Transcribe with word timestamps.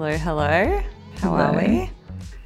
Hello, 0.00 0.16
hello. 0.16 0.82
How 1.16 1.34
are 1.34 1.52
we? 1.54 1.90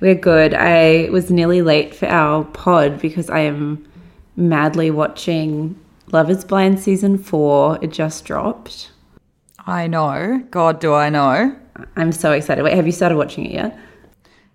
We're 0.01 0.17
good. 0.17 0.55
I 0.55 1.09
was 1.11 1.31
nearly 1.31 1.63
late 1.63 1.95
for 1.95 2.07
our 2.07 2.43
pod 2.43 3.01
because 3.01 3.31
I 3.31 3.43
am 3.43 3.87
madly 4.35 4.91
watching 4.91 5.79
Love 6.11 6.31
is 6.31 6.45
Blind 6.45 6.81
season 6.81 7.17
four. 7.17 7.79
It 7.81 7.93
just 7.93 8.25
dropped. 8.25 8.91
I 9.65 9.87
know. 9.87 10.45
God, 10.51 10.81
do 10.81 10.95
I 10.95 11.11
know. 11.11 11.57
I'm 11.95 12.11
so 12.11 12.33
excited. 12.33 12.65
Wait, 12.65 12.75
have 12.75 12.87
you 12.87 12.93
started 12.93 13.17
watching 13.17 13.47
it 13.47 13.53
yet? 13.53 13.79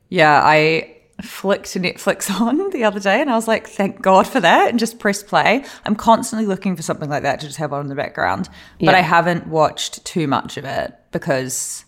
Yeah, 0.09 0.42
I 0.44 0.97
flicked 1.22 1.73
Netflix 1.75 2.30
on 2.42 2.70
the 2.72 2.83
other 2.83 3.00
day 3.00 3.22
and 3.22 3.30
I 3.30 3.36
was 3.36 3.47
like, 3.47 3.66
thank 3.70 4.02
God 4.02 4.27
for 4.27 4.42
that, 4.42 4.72
and 4.72 4.77
just 4.77 5.00
press 5.00 5.23
play. 5.23 5.64
I'm 5.86 5.95
constantly 5.95 6.45
looking 6.45 6.75
for 6.75 6.81
something 6.81 7.09
like 7.09 7.23
that 7.23 7.39
to 7.39 7.45
just 7.45 7.59
have 7.59 7.72
on 7.72 7.80
in 7.80 7.88
the 7.88 7.95
background. 7.95 8.50
But 8.77 8.92
Yeah. 8.92 8.97
I 8.97 9.02
haven't 9.02 9.47
watched 9.47 10.03
too 10.03 10.27
much 10.27 10.58
of 10.58 10.66
it 10.66 10.94
because, 11.14 11.86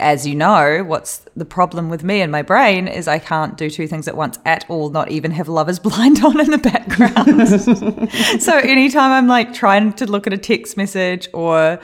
as 0.00 0.26
you 0.26 0.34
know, 0.34 0.82
what's 0.84 1.18
the 1.36 1.44
problem 1.44 1.88
with 1.88 2.02
me 2.02 2.20
and 2.20 2.32
my 2.32 2.42
brain 2.42 2.88
is 2.88 3.06
I 3.06 3.18
can't 3.18 3.56
do 3.56 3.70
two 3.70 3.86
things 3.86 4.08
at 4.08 4.16
once 4.16 4.38
at 4.44 4.64
all, 4.68 4.90
not 4.90 5.10
even 5.10 5.30
have 5.30 5.48
Love 5.48 5.68
is 5.68 5.78
Blind 5.78 6.24
on 6.24 6.40
in 6.40 6.50
the 6.50 6.58
background. 6.58 8.40
so 8.42 8.56
anytime 8.56 9.12
I'm 9.12 9.28
like 9.28 9.52
trying 9.52 9.92
to 9.94 10.06
look 10.06 10.26
at 10.26 10.32
a 10.32 10.38
text 10.38 10.76
message 10.76 11.28
or 11.32 11.78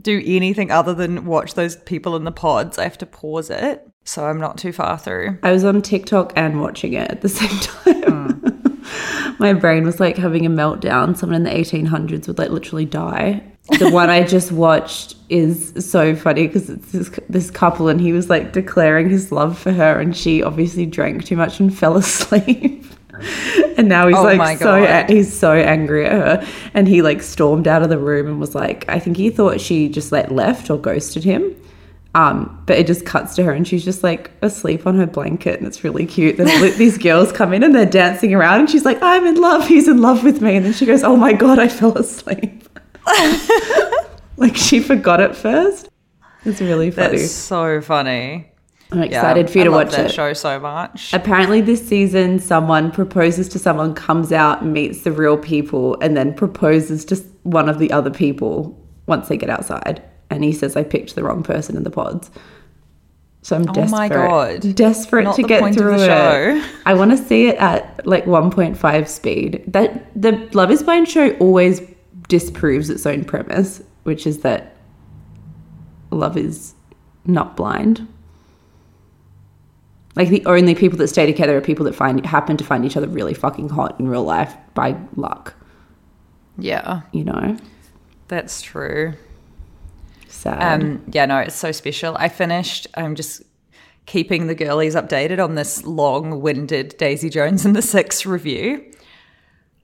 do 0.00 0.22
anything 0.24 0.70
other 0.70 0.94
than 0.94 1.24
watch 1.24 1.54
those 1.54 1.76
people 1.76 2.16
in 2.16 2.24
the 2.24 2.32
pods, 2.32 2.78
I 2.78 2.84
have 2.84 2.98
to 2.98 3.06
pause 3.06 3.50
it. 3.50 3.88
So 4.04 4.26
I'm 4.26 4.38
not 4.38 4.58
too 4.58 4.72
far 4.72 4.98
through. 4.98 5.38
I 5.42 5.52
was 5.52 5.64
on 5.64 5.82
TikTok 5.82 6.32
and 6.36 6.60
watching 6.60 6.92
it 6.92 7.10
at 7.10 7.20
the 7.20 7.28
same 7.28 7.58
time. 7.60 8.40
Hmm. 8.40 9.34
My 9.38 9.52
brain 9.52 9.84
was 9.84 10.00
like 10.00 10.16
having 10.16 10.46
a 10.46 10.50
meltdown. 10.50 11.16
Someone 11.16 11.36
in 11.36 11.42
the 11.44 11.50
1800s 11.50 12.26
would 12.26 12.38
like 12.38 12.50
literally 12.50 12.84
die. 12.84 13.42
The 13.78 13.90
one 13.90 14.08
I 14.08 14.24
just 14.24 14.50
watched 14.50 15.16
is 15.28 15.74
so 15.78 16.16
funny 16.16 16.46
because 16.46 16.70
it's 16.70 16.90
this, 16.90 17.10
this 17.28 17.50
couple 17.50 17.88
and 17.88 18.00
he 18.00 18.12
was 18.12 18.30
like 18.30 18.52
declaring 18.52 19.10
his 19.10 19.30
love 19.30 19.58
for 19.58 19.72
her 19.72 20.00
and 20.00 20.16
she 20.16 20.42
obviously 20.42 20.86
drank 20.86 21.24
too 21.24 21.36
much 21.36 21.60
and 21.60 21.76
fell 21.78 21.96
asleep. 21.96 22.84
And 23.76 23.88
now 23.88 24.06
he's 24.06 24.16
Oh 24.16 24.22
like 24.22 24.58
so 24.58 25.04
he's 25.08 25.36
so 25.36 25.52
angry 25.52 26.06
at 26.06 26.12
her 26.12 26.46
and 26.72 26.86
he 26.86 27.02
like 27.02 27.20
stormed 27.22 27.66
out 27.66 27.82
of 27.82 27.88
the 27.88 27.98
room 27.98 28.26
and 28.26 28.40
was 28.40 28.54
like 28.54 28.88
I 28.88 28.98
think 28.98 29.16
he 29.16 29.30
thought 29.30 29.60
she 29.60 29.88
just 29.88 30.12
like 30.12 30.30
left 30.30 30.70
or 30.70 30.78
ghosted 30.78 31.24
him. 31.24 31.54
Um, 32.14 32.62
but 32.66 32.78
it 32.78 32.86
just 32.86 33.04
cuts 33.04 33.34
to 33.36 33.44
her 33.44 33.52
and 33.52 33.68
she's 33.68 33.84
just 33.84 34.02
like 34.02 34.30
asleep 34.40 34.86
on 34.86 34.96
her 34.96 35.06
blanket 35.06 35.58
and 35.58 35.66
it's 35.66 35.84
really 35.84 36.06
cute. 36.06 36.36
Then 36.36 36.46
these 36.78 36.96
girls 36.96 37.32
come 37.32 37.52
in 37.52 37.62
and 37.62 37.74
they're 37.74 37.86
dancing 37.86 38.34
around 38.34 38.60
and 38.60 38.70
she's 38.70 38.84
like, 38.84 38.98
I'm 39.02 39.26
in 39.26 39.36
love, 39.40 39.68
he's 39.68 39.88
in 39.88 40.00
love 40.00 40.24
with 40.24 40.40
me. 40.40 40.56
And 40.56 40.64
then 40.64 40.72
she 40.72 40.86
goes, 40.86 41.02
Oh 41.02 41.16
my 41.16 41.32
god, 41.32 41.58
I 41.58 41.68
fell 41.68 41.96
asleep. 41.98 42.67
like 44.36 44.56
she 44.56 44.80
forgot 44.80 45.20
it 45.20 45.36
first. 45.36 45.88
It's 46.44 46.60
really 46.60 46.90
funny. 46.90 47.18
That's 47.18 47.30
so 47.32 47.80
funny. 47.80 48.52
I'm 48.90 48.98
Yeah, 49.00 49.04
excited 49.06 49.50
for 49.50 49.58
you 49.58 49.64
to 49.64 49.70
watch 49.70 49.90
that 49.92 50.06
it. 50.06 50.12
show 50.14 50.32
so 50.32 50.58
much. 50.58 51.12
Apparently, 51.12 51.60
this 51.60 51.86
season, 51.86 52.38
someone 52.38 52.90
proposes 52.90 53.48
to 53.50 53.58
someone, 53.58 53.94
comes 53.94 54.32
out, 54.32 54.64
meets 54.64 55.02
the 55.02 55.12
real 55.12 55.36
people, 55.36 55.98
and 56.00 56.16
then 56.16 56.32
proposes 56.32 57.04
to 57.06 57.16
one 57.42 57.68
of 57.68 57.78
the 57.78 57.90
other 57.92 58.10
people 58.10 58.78
once 59.06 59.28
they 59.28 59.36
get 59.36 59.50
outside. 59.50 60.02
And 60.30 60.42
he 60.44 60.52
says, 60.52 60.74
I 60.76 60.84
picked 60.84 61.14
the 61.16 61.22
wrong 61.22 61.42
person 61.42 61.76
in 61.76 61.82
the 61.82 61.90
pods. 61.90 62.30
So 63.42 63.56
I'm 63.56 63.68
Oh 63.68 63.72
desperate. 63.72 63.90
my 63.90 64.08
God. 64.08 64.74
Desperate 64.74 65.24
Not 65.24 65.36
to 65.36 65.42
get 65.42 65.74
through 65.74 65.96
the 65.98 66.04
it. 66.04 66.06
show. 66.06 66.68
I 66.86 66.94
want 66.94 67.10
to 67.10 67.16
see 67.18 67.48
it 67.48 67.56
at 67.56 68.06
like 68.06 68.24
1.5 68.24 69.08
speed. 69.08 69.64
That 69.68 70.10
the 70.20 70.32
Love 70.52 70.70
is 70.70 70.82
Blind 70.82 71.08
show 71.08 71.30
always 71.36 71.80
disproves 72.28 72.90
its 72.90 73.06
own 73.06 73.24
premise, 73.24 73.82
which 74.04 74.26
is 74.26 74.40
that 74.40 74.76
love 76.10 76.36
is 76.36 76.74
not 77.24 77.56
blind. 77.56 78.06
Like 80.16 80.28
the 80.28 80.44
only 80.46 80.74
people 80.74 80.98
that 80.98 81.08
stay 81.08 81.26
together 81.26 81.56
are 81.56 81.60
people 81.60 81.84
that 81.84 81.94
find 81.94 82.24
happen 82.26 82.56
to 82.56 82.64
find 82.64 82.84
each 82.84 82.96
other 82.96 83.06
really 83.06 83.34
fucking 83.34 83.68
hot 83.68 83.98
in 84.00 84.08
real 84.08 84.24
life 84.24 84.54
by 84.74 84.96
luck. 85.16 85.54
Yeah, 86.58 87.02
You 87.12 87.22
know, 87.24 87.56
that's 88.26 88.60
true. 88.62 89.14
sad. 90.26 90.82
Um, 90.82 91.04
yeah, 91.12 91.24
no, 91.26 91.38
it's 91.38 91.54
so 91.54 91.70
special. 91.70 92.16
I 92.18 92.28
finished. 92.28 92.88
I'm 92.94 93.14
just 93.14 93.42
keeping 94.06 94.48
the 94.48 94.56
girlies 94.56 94.96
updated 94.96 95.42
on 95.42 95.54
this 95.54 95.84
long-winded 95.84 96.96
Daisy 96.98 97.30
Jones 97.30 97.64
and 97.64 97.76
the 97.76 97.82
Six 97.82 98.26
review. 98.26 98.84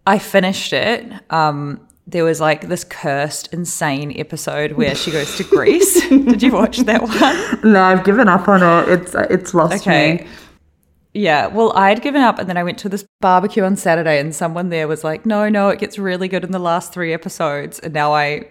I 0.05 0.19
finished 0.19 0.73
it. 0.73 1.13
Um, 1.31 1.87
there 2.07 2.25
was 2.25 2.41
like 2.41 2.69
this 2.69 2.85
cursed, 2.85 3.53
insane 3.53 4.13
episode 4.19 4.73
where 4.73 4.95
she 4.95 5.11
goes 5.11 5.37
to 5.37 5.45
Greece. 5.45 6.07
Did 6.09 6.43
you 6.43 6.53
watch 6.53 6.79
that 6.79 7.03
one? 7.03 7.73
no, 7.73 7.83
I've 7.83 8.05
given 8.05 8.29
up 8.29 8.49
on 8.49 8.63
it. 8.63 8.93
It's 8.93 9.15
it's 9.15 9.55
lost 9.55 9.75
Okay. 9.75 10.27
Yeah, 11.17 11.47
well, 11.47 11.73
I'd 11.77 12.03
given 12.03 12.23
up 12.23 12.41
and 12.41 12.49
then 12.49 12.57
I 12.57 12.65
went 12.65 12.77
to 12.79 12.89
this 12.89 13.07
barbecue 13.21 13.63
on 13.63 13.77
Saturday 13.77 14.19
and 14.19 14.35
someone 14.35 14.69
there 14.71 14.89
was 14.89 15.05
like, 15.05 15.25
no, 15.25 15.49
no, 15.49 15.69
it 15.69 15.79
gets 15.79 15.97
really 15.97 16.27
good 16.27 16.43
in 16.43 16.51
the 16.51 16.59
last 16.59 16.93
three 16.93 17.13
episodes. 17.13 17.79
And 17.79 17.95
now 17.95 18.13
I 18.13 18.49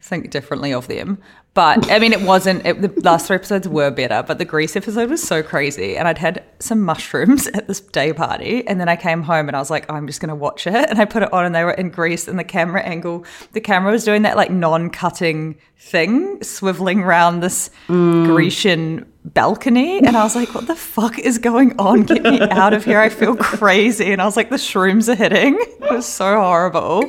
think 0.00 0.30
differently 0.30 0.72
of 0.72 0.88
them. 0.88 1.18
But 1.58 1.90
I 1.90 1.98
mean, 1.98 2.12
it 2.12 2.20
wasn't, 2.20 2.64
it, 2.64 2.80
the 2.80 3.00
last 3.00 3.26
three 3.26 3.34
episodes 3.34 3.66
were 3.66 3.90
better, 3.90 4.22
but 4.22 4.38
the 4.38 4.44
Greece 4.44 4.76
episode 4.76 5.10
was 5.10 5.20
so 5.20 5.42
crazy. 5.42 5.96
And 5.96 6.06
I'd 6.06 6.18
had 6.18 6.44
some 6.60 6.80
mushrooms 6.82 7.46
at 7.52 7.66
this 7.66 7.80
day 7.80 8.12
party. 8.12 8.64
And 8.68 8.80
then 8.80 8.88
I 8.88 8.94
came 8.94 9.22
home 9.22 9.48
and 9.48 9.56
I 9.56 9.58
was 9.58 9.68
like, 9.68 9.90
I'm 9.90 10.06
just 10.06 10.20
going 10.20 10.28
to 10.28 10.36
watch 10.36 10.68
it. 10.68 10.88
And 10.88 11.00
I 11.00 11.04
put 11.04 11.24
it 11.24 11.32
on 11.32 11.44
and 11.44 11.52
they 11.52 11.64
were 11.64 11.72
in 11.72 11.90
Greece, 11.90 12.28
and 12.28 12.38
the 12.38 12.44
camera 12.44 12.82
angle, 12.82 13.24
the 13.54 13.60
camera 13.60 13.90
was 13.90 14.04
doing 14.04 14.22
that 14.22 14.36
like 14.36 14.52
non 14.52 14.88
cutting 14.88 15.58
thing, 15.76 16.38
swiveling 16.42 17.02
around 17.02 17.40
this 17.40 17.70
mm. 17.88 18.26
Grecian 18.26 19.12
balcony. 19.24 19.98
And 19.98 20.16
I 20.16 20.22
was 20.22 20.36
like, 20.36 20.54
what 20.54 20.68
the 20.68 20.76
fuck 20.76 21.18
is 21.18 21.38
going 21.38 21.76
on? 21.80 22.04
Get 22.04 22.22
me 22.22 22.40
out 22.40 22.72
of 22.72 22.84
here. 22.84 23.00
I 23.00 23.08
feel 23.08 23.34
crazy. 23.34 24.12
And 24.12 24.22
I 24.22 24.26
was 24.26 24.36
like, 24.36 24.50
the 24.50 24.56
shrooms 24.56 25.08
are 25.08 25.16
hitting. 25.16 25.58
It 25.88 25.92
was 25.94 26.06
so 26.06 26.38
horrible 26.38 27.02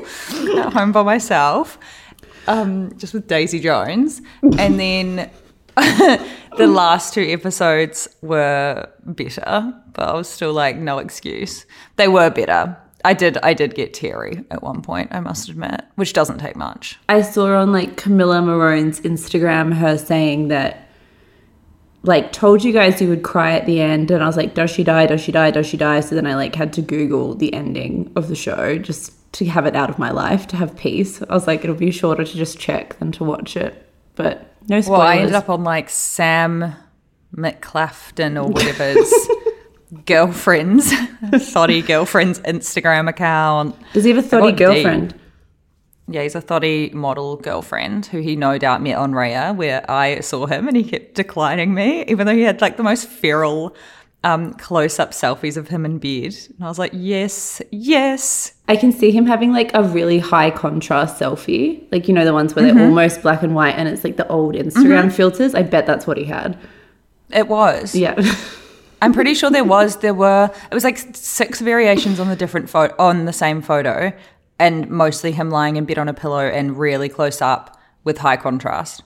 at 0.57 0.71
home 0.71 0.93
by 0.93 1.03
myself 1.03 1.77
um, 2.49 2.97
just 2.97 3.13
with 3.13 3.27
Daisy 3.27 3.59
Jones. 3.59 4.21
And 4.57 4.79
then 4.79 5.29
the 5.77 6.67
last 6.67 7.13
two 7.13 7.21
episodes 7.21 8.07
were 8.21 8.89
better, 9.05 9.73
but 9.93 10.09
I 10.09 10.13
was 10.13 10.27
still 10.27 10.51
like, 10.51 10.75
no 10.77 10.97
excuse. 10.97 11.65
They 11.95 12.07
were 12.07 12.29
better. 12.29 12.75
I 13.05 13.13
did 13.13 13.37
I 13.43 13.53
did 13.53 13.75
get 13.75 13.93
teary 13.93 14.43
at 14.51 14.61
one 14.61 14.81
point, 14.81 15.09
I 15.13 15.21
must 15.21 15.47
admit, 15.47 15.85
which 15.95 16.11
doesn't 16.11 16.39
take 16.39 16.57
much. 16.57 16.99
I 17.07 17.21
saw 17.21 17.55
on 17.55 17.71
like 17.71 17.95
Camila 17.95 18.43
Morrone's 18.43 18.99
Instagram 19.01 19.73
her 19.73 19.97
saying 19.97 20.49
that 20.49 20.89
like 22.03 22.33
told 22.33 22.61
you 22.61 22.73
guys 22.73 23.01
you 23.01 23.07
would 23.07 23.23
cry 23.23 23.53
at 23.53 23.65
the 23.65 23.79
end 23.79 24.11
and 24.11 24.21
I 24.21 24.27
was 24.27 24.35
like, 24.35 24.53
does 24.53 24.69
she 24.69 24.83
die? 24.83 25.05
Does 25.05 25.21
she 25.21 25.31
die? 25.31 25.51
Does 25.51 25.65
she 25.65 25.77
die? 25.77 26.01
So 26.01 26.15
then 26.15 26.27
I 26.27 26.35
like 26.35 26.55
had 26.55 26.73
to 26.73 26.81
Google 26.81 27.35
the 27.35 27.53
ending 27.53 28.11
of 28.17 28.27
the 28.27 28.35
show 28.35 28.77
just 28.77 29.13
to 29.33 29.45
have 29.45 29.65
it 29.65 29.75
out 29.75 29.89
of 29.89 29.99
my 29.99 30.11
life, 30.11 30.47
to 30.47 30.57
have 30.57 30.75
peace. 30.75 31.21
I 31.21 31.33
was 31.33 31.47
like, 31.47 31.63
it'll 31.63 31.75
be 31.75 31.91
shorter 31.91 32.23
to 32.23 32.37
just 32.37 32.59
check 32.59 32.97
than 32.99 33.11
to 33.13 33.23
watch 33.23 33.55
it. 33.55 33.87
But 34.15 34.53
no 34.67 34.81
spoilers. 34.81 34.99
Well, 34.99 35.01
I 35.01 35.17
ended 35.17 35.35
up 35.35 35.49
on 35.49 35.63
like 35.63 35.89
Sam 35.89 36.73
McClafton 37.35 38.43
or 38.43 38.49
whatever's 38.51 39.13
girlfriend's, 40.05 40.91
thotty 41.51 41.81
girlfriend's 41.81 42.39
Instagram 42.41 43.09
account. 43.09 43.75
Does 43.93 44.03
he 44.03 44.11
have 44.11 44.23
a 44.23 44.27
thotty 44.27 44.51
girlfriend? 44.51 45.13
deep. 45.13 45.21
Yeah, 46.11 46.23
he's 46.23 46.33
a 46.33 46.41
thotty 46.41 46.89
model 46.89 47.37
girlfriend 47.37 48.07
who 48.07 48.19
he 48.19 48.35
no 48.35 48.57
doubt 48.57 48.81
met 48.81 48.97
on 48.97 49.11
Raya, 49.11 49.55
where 49.55 49.89
I 49.89 50.21
saw 50.21 50.47
him 50.47 50.67
and 50.67 50.75
he 50.75 50.83
kept 50.83 51.13
declining 51.13 51.73
me, 51.73 52.03
even 52.05 52.25
though 52.25 52.35
he 52.35 52.41
had 52.41 52.61
like 52.61 52.77
the 52.77 52.83
most 52.83 53.07
feral 53.07 53.75
um, 54.23 54.53
close 54.55 54.99
up 54.99 55.11
selfies 55.11 55.55
of 55.55 55.69
him 55.69 55.85
in 55.85 55.97
bed. 55.97 56.35
And 56.49 56.63
I 56.63 56.67
was 56.67 56.77
like, 56.79 56.91
yes, 56.93 57.61
yes. 57.71 58.53
I 58.67 58.75
can 58.75 58.91
see 58.91 59.11
him 59.11 59.25
having 59.25 59.53
like 59.53 59.71
a 59.73 59.83
really 59.83 60.19
high 60.19 60.51
contrast 60.51 61.19
selfie. 61.19 61.83
Like, 61.91 62.07
you 62.07 62.13
know, 62.13 62.25
the 62.25 62.33
ones 62.33 62.55
where 62.55 62.65
they're 62.65 62.85
almost 62.85 63.21
black 63.21 63.43
and 63.43 63.55
white 63.55 63.75
and 63.75 63.87
it's 63.87 64.03
like 64.03 64.17
the 64.17 64.27
old 64.27 64.55
Instagram 64.55 65.11
filters. 65.11 65.55
I 65.55 65.63
bet 65.63 65.85
that's 65.85 66.05
what 66.05 66.17
he 66.17 66.25
had. 66.25 66.57
It 67.31 67.47
was. 67.47 67.95
Yeah. 67.95 68.19
I'm 69.01 69.13
pretty 69.13 69.33
sure 69.33 69.49
there 69.49 69.63
was 69.63 69.97
there 69.97 70.13
were 70.13 70.51
it 70.69 70.73
was 70.73 70.83
like 70.83 70.97
six 70.97 71.61
variations 71.61 72.19
on 72.19 72.27
the 72.27 72.35
different 72.35 72.69
photo 72.69 72.93
on 72.99 73.23
the 73.25 73.31
same 73.31 73.61
photo, 73.61 74.11
and 74.59 74.89
mostly 74.89 75.31
him 75.31 75.49
lying 75.49 75.77
in 75.77 75.85
bed 75.85 75.97
on 75.97 76.09
a 76.09 76.13
pillow 76.13 76.45
and 76.45 76.77
really 76.77 77.07
close 77.07 77.41
up 77.41 77.79
with 78.03 78.17
high 78.17 78.35
contrast. 78.35 79.03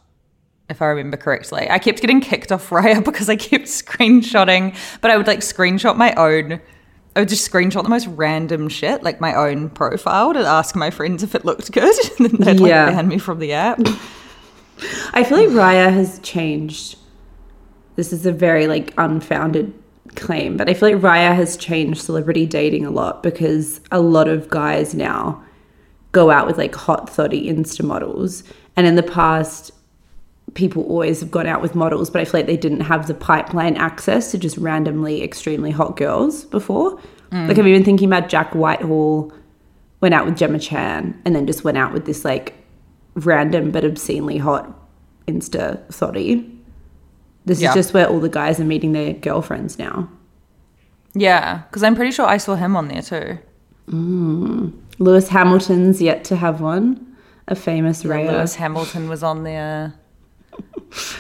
If 0.70 0.82
I 0.82 0.86
remember 0.88 1.18
correctly, 1.18 1.68
I 1.70 1.78
kept 1.78 2.00
getting 2.02 2.22
kicked 2.22 2.52
off 2.52 2.70
Raya 2.70 3.04
because 3.06 3.30
I 3.30 3.36
kept 3.36 3.66
screenshotting, 3.66 4.76
but 5.02 5.12
I 5.12 5.18
would 5.18 5.28
like 5.28 5.40
screenshot 5.40 5.98
my 5.98 6.14
own. 6.16 6.60
I 7.16 7.20
would 7.20 7.30
just 7.30 7.50
screenshot 7.52 7.84
the 7.84 7.90
most 7.90 8.08
random 8.08 8.70
shit, 8.70 9.04
like 9.04 9.22
my 9.22 9.36
own 9.36 9.70
profile, 9.70 10.34
to 10.34 10.40
ask 10.40 10.76
my 10.76 10.90
friends 10.90 11.22
if 11.22 11.36
it 11.36 11.46
looked 11.46 11.72
good, 11.72 11.94
and 12.20 12.30
then 12.30 12.40
they'd 12.42 12.60
like 12.60 12.70
Yeah. 12.70 12.90
ban 12.90 13.08
me 13.08 13.18
from 13.20 13.40
the 13.40 13.54
app. 13.54 13.80
I 15.14 15.24
feel 15.24 15.38
like 15.38 15.50
Raya 15.50 15.94
has 15.94 16.20
changed. 16.20 16.98
This 17.96 18.12
is 18.12 18.26
a 18.26 18.32
very 18.32 18.66
like 18.66 18.94
unfounded 18.98 19.72
claim, 20.16 20.58
but 20.58 20.70
I 20.70 20.74
feel 20.74 20.90
like 20.94 21.02
Raya 21.02 21.36
has 21.36 21.56
changed 21.58 22.02
celebrity 22.02 22.46
dating 22.48 22.86
a 22.86 22.90
lot 22.90 23.22
because 23.22 23.80
a 23.92 24.00
lot 24.00 24.28
of 24.28 24.50
guys 24.50 24.96
now 24.96 25.44
go 26.14 26.32
out 26.32 26.48
with 26.48 26.58
like 26.58 26.74
hot 26.74 27.08
thotty 27.10 27.48
Insta 27.48 27.84
models. 27.84 28.44
And 28.76 28.88
in 28.88 28.96
the 28.96 29.04
past, 29.04 29.72
people 30.54 30.84
always 30.84 31.20
have 31.20 31.32
gone 31.32 31.48
out 31.48 31.62
with 31.62 31.76
models, 31.76 32.10
but 32.10 32.22
I 32.22 32.26
feel 32.26 32.40
like 32.40 32.46
they 32.46 32.58
didn't 32.58 32.82
have 32.82 33.08
the 33.08 33.14
pipeline 33.14 33.76
access 33.76 34.32
to 34.32 34.38
just 34.38 34.58
randomly 34.58 35.24
extremely 35.24 35.72
hot 35.72 35.98
girls 35.98 36.46
before. 36.46 37.00
Mm. 37.32 37.48
Like 37.48 37.58
I'm 37.58 37.68
even 37.68 37.84
thinking 37.84 38.08
about 38.08 38.30
Jack 38.30 38.54
Whitehall 38.54 39.34
went 40.02 40.14
out 40.14 40.26
with 40.26 40.38
Gemma 40.38 40.60
Chan 40.60 41.20
and 41.26 41.36
then 41.36 41.48
just 41.48 41.64
went 41.64 41.78
out 41.78 41.94
with 41.94 42.06
this 42.06 42.24
like 42.24 42.54
random 43.16 43.72
but 43.72 43.84
obscenely 43.84 44.38
hot 44.38 44.80
Insta 45.28 45.82
thotty. 45.92 46.50
This 47.46 47.62
Yeah. 47.62 47.70
is 47.70 47.76
just 47.76 47.94
where 47.94 48.08
all 48.08 48.20
the 48.20 48.30
guys 48.30 48.60
are 48.60 48.66
meeting 48.66 48.92
their 48.92 49.14
girlfriends 49.14 49.80
now. 49.80 50.10
Yeah, 51.14 51.60
because 51.70 51.84
I'm 51.84 51.96
pretty 51.96 52.12
sure 52.12 52.26
I 52.26 52.38
saw 52.38 52.56
him 52.56 52.76
on 52.76 52.88
there 52.88 53.02
too. 53.02 53.38
Mm. 53.90 54.74
Lewis 55.00 55.30
Hamilton's 55.30 56.02
yet 56.02 56.24
to 56.26 56.36
have 56.36 56.62
one, 56.62 57.16
a 57.48 57.56
famous 57.56 58.04
Raya. 58.04 58.32
Lewis 58.32 58.56
Hamilton 58.56 59.10
was 59.10 59.24
on 59.24 59.44
there. 59.44 59.94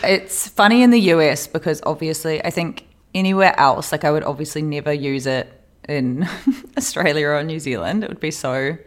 It's 0.04 0.48
funny 0.48 0.84
in 0.84 0.92
the 0.92 1.00
US 1.14 1.48
because 1.48 1.82
obviously 1.86 2.44
I 2.44 2.50
think 2.50 2.86
anywhere 3.16 3.60
else, 3.60 3.92
like 3.92 4.04
I 4.04 4.12
would 4.12 4.24
obviously 4.24 4.62
never 4.62 4.94
use 4.94 5.26
it 5.26 5.52
in 5.88 6.28
Australia 6.78 7.28
or 7.30 7.44
New 7.44 7.60
Zealand. 7.60 8.04
It 8.04 8.10
would 8.10 8.20
be 8.20 8.32
so 8.32 8.78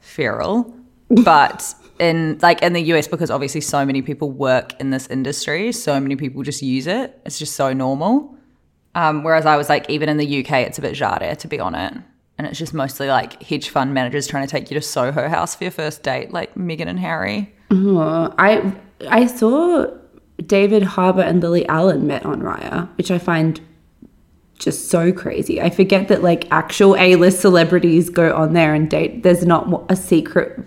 feral. 0.00 0.74
But 1.08 1.74
in 1.98 2.38
like 2.42 2.62
in 2.62 2.72
the 2.72 2.82
US, 2.94 3.08
because 3.08 3.30
obviously 3.30 3.60
so 3.60 3.84
many 3.84 4.02
people 4.02 4.30
work 4.30 4.78
in 4.80 4.90
this 4.90 5.06
industry, 5.08 5.72
so 5.72 6.00
many 6.00 6.16
people 6.16 6.42
just 6.42 6.62
use 6.62 6.86
it. 6.86 7.20
It's 7.24 7.38
just 7.38 7.54
so 7.54 7.72
normal. 7.72 8.36
Um, 8.94 9.24
whereas 9.24 9.44
I 9.44 9.56
was 9.56 9.68
like, 9.68 9.90
even 9.90 10.08
in 10.08 10.18
the 10.18 10.44
UK, 10.44 10.52
it's 10.66 10.78
a 10.78 10.82
bit 10.82 10.94
jade 10.94 11.38
to 11.40 11.48
be 11.48 11.58
on 11.58 11.74
it. 11.74 11.94
And 12.38 12.46
it's 12.46 12.58
just 12.58 12.74
mostly 12.74 13.08
like 13.08 13.42
hedge 13.42 13.68
fund 13.68 13.94
managers 13.94 14.26
trying 14.26 14.46
to 14.46 14.50
take 14.50 14.70
you 14.70 14.74
to 14.74 14.80
Soho 14.80 15.28
House 15.28 15.54
for 15.54 15.64
your 15.64 15.70
first 15.70 16.02
date, 16.02 16.32
like 16.32 16.54
Meghan 16.54 16.86
and 16.86 16.98
Harry. 16.98 17.54
I 18.38 18.72
I 19.08 19.26
saw 19.26 19.86
David 20.46 20.82
Harbour 20.82 21.22
and 21.22 21.40
Lily 21.40 21.66
Allen 21.68 22.06
met 22.06 22.24
on 22.24 22.40
Raya, 22.40 22.88
which 22.96 23.10
I 23.10 23.18
find 23.18 23.60
just 24.58 24.88
so 24.88 25.12
crazy. 25.12 25.60
I 25.60 25.70
forget 25.70 26.08
that 26.08 26.22
like 26.22 26.50
actual 26.50 26.96
A-list 26.96 27.40
celebrities 27.40 28.08
go 28.08 28.34
on 28.34 28.52
there 28.52 28.74
and 28.74 28.88
date. 28.88 29.22
There's 29.22 29.44
not 29.44 29.84
a 29.88 29.96
secret. 29.96 30.64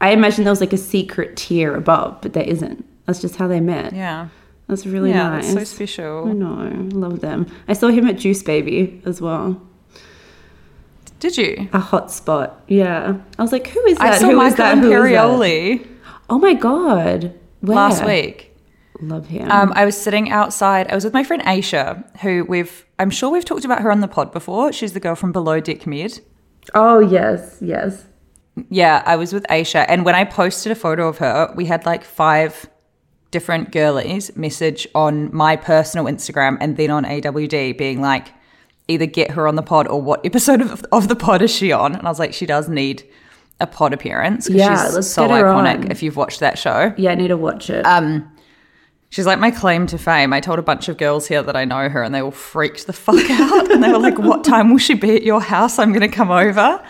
I 0.00 0.10
imagine 0.10 0.44
there 0.44 0.52
was 0.52 0.60
like 0.60 0.72
a 0.72 0.78
secret 0.78 1.36
tier 1.36 1.74
above, 1.74 2.20
but 2.22 2.32
there 2.32 2.44
isn't. 2.44 2.84
That's 3.06 3.20
just 3.20 3.36
how 3.36 3.48
they 3.48 3.60
met. 3.60 3.92
Yeah. 3.92 4.28
That's 4.66 4.86
really 4.86 5.10
yeah, 5.10 5.30
nice. 5.30 5.52
that's 5.52 5.70
so 5.70 5.76
special. 5.76 6.28
I 6.28 6.32
know, 6.32 6.88
love 6.96 7.20
them. 7.20 7.46
I 7.66 7.72
saw 7.72 7.88
him 7.88 8.06
at 8.06 8.18
Juice 8.18 8.42
Baby 8.42 9.02
as 9.04 9.20
well. 9.20 9.60
Did 11.18 11.36
you? 11.36 11.68
A 11.72 11.80
hot 11.80 12.10
spot. 12.12 12.62
Yeah. 12.68 13.18
I 13.38 13.42
was 13.42 13.50
like, 13.52 13.66
who 13.66 13.84
is 13.86 13.98
that? 13.98 14.14
I 14.14 14.18
saw 14.18 14.26
who 14.26 14.30
is 14.30 14.36
Michael 14.36 14.56
that? 14.56 14.78
Who 14.78 14.92
is 14.92 15.80
that? 15.80 15.86
Oh 16.30 16.38
my 16.38 16.54
god. 16.54 17.34
Where? 17.60 17.76
last 17.76 18.04
week. 18.04 18.56
Love 19.00 19.26
him. 19.26 19.50
Um, 19.50 19.72
I 19.74 19.84
was 19.84 20.00
sitting 20.00 20.30
outside. 20.30 20.90
I 20.90 20.94
was 20.94 21.04
with 21.04 21.14
my 21.14 21.24
friend 21.24 21.42
Aesha, 21.42 22.04
who 22.20 22.44
we've, 22.48 22.86
I'm 22.98 23.10
sure 23.10 23.30
we've 23.30 23.44
talked 23.44 23.64
about 23.64 23.80
her 23.80 23.90
on 23.90 24.00
the 24.00 24.08
pod 24.08 24.32
before. 24.32 24.72
She's 24.72 24.92
the 24.92 25.00
girl 25.00 25.14
from 25.14 25.32
Below 25.32 25.60
Deck 25.60 25.86
Med. 25.86 26.20
oh 26.74 27.00
yes, 27.00 27.58
yes. 27.60 28.04
Yeah, 28.68 29.02
I 29.06 29.16
was 29.16 29.32
with 29.32 29.44
Aesha. 29.48 29.86
And 29.88 30.04
when 30.04 30.14
I 30.14 30.24
posted 30.24 30.70
a 30.70 30.74
photo 30.74 31.08
of 31.08 31.18
her, 31.18 31.52
we 31.56 31.64
had 31.66 31.86
like 31.86 32.04
five 32.04 32.68
different 33.30 33.72
girlies 33.72 34.36
message 34.36 34.86
on 34.94 35.34
my 35.34 35.56
personal 35.56 36.06
Instagram 36.06 36.58
and 36.60 36.76
then 36.76 36.90
on 36.90 37.04
AWD 37.04 37.78
being 37.78 38.00
like, 38.00 38.28
either 38.88 39.06
get 39.06 39.30
her 39.30 39.46
on 39.46 39.54
the 39.54 39.62
pod 39.62 39.86
or 39.86 40.02
what 40.02 40.24
episode 40.26 40.60
of, 40.60 40.84
of 40.92 41.08
the 41.08 41.16
pod 41.16 41.42
is 41.42 41.50
she 41.50 41.72
on? 41.72 41.94
And 41.94 42.06
I 42.06 42.10
was 42.10 42.18
like, 42.18 42.34
she 42.34 42.44
does 42.44 42.68
need 42.68 43.08
a 43.60 43.66
pod 43.66 43.92
appearance 43.92 44.46
because 44.46 44.58
Yeah, 44.60 44.94
she's 44.94 45.10
so 45.10 45.28
iconic 45.28 45.84
on. 45.84 45.90
if 45.90 46.02
you've 46.02 46.16
watched 46.16 46.40
that 46.40 46.58
show. 46.58 46.92
Yeah, 46.96 47.12
I 47.12 47.14
need 47.14 47.28
to 47.28 47.36
watch 47.36 47.70
it. 47.70 47.84
Um, 47.86 48.30
She's 49.12 49.26
like 49.26 49.40
my 49.40 49.50
claim 49.50 49.88
to 49.88 49.98
fame. 49.98 50.32
I 50.32 50.38
told 50.38 50.60
a 50.60 50.62
bunch 50.62 50.88
of 50.88 50.96
girls 50.96 51.26
here 51.26 51.42
that 51.42 51.56
I 51.56 51.64
know 51.64 51.88
her 51.88 52.00
and 52.00 52.14
they 52.14 52.22
all 52.22 52.30
freaked 52.30 52.86
the 52.86 52.92
fuck 52.92 53.16
out. 53.30 53.68
And 53.72 53.82
they 53.82 53.90
were 53.90 53.98
like, 53.98 54.18
What 54.18 54.44
time 54.44 54.70
will 54.70 54.78
she 54.78 54.94
be 54.94 55.16
at 55.16 55.24
your 55.24 55.40
house? 55.40 55.80
I'm 55.80 55.90
going 55.92 56.08
to 56.08 56.16
come 56.16 56.30
over. 56.30 56.80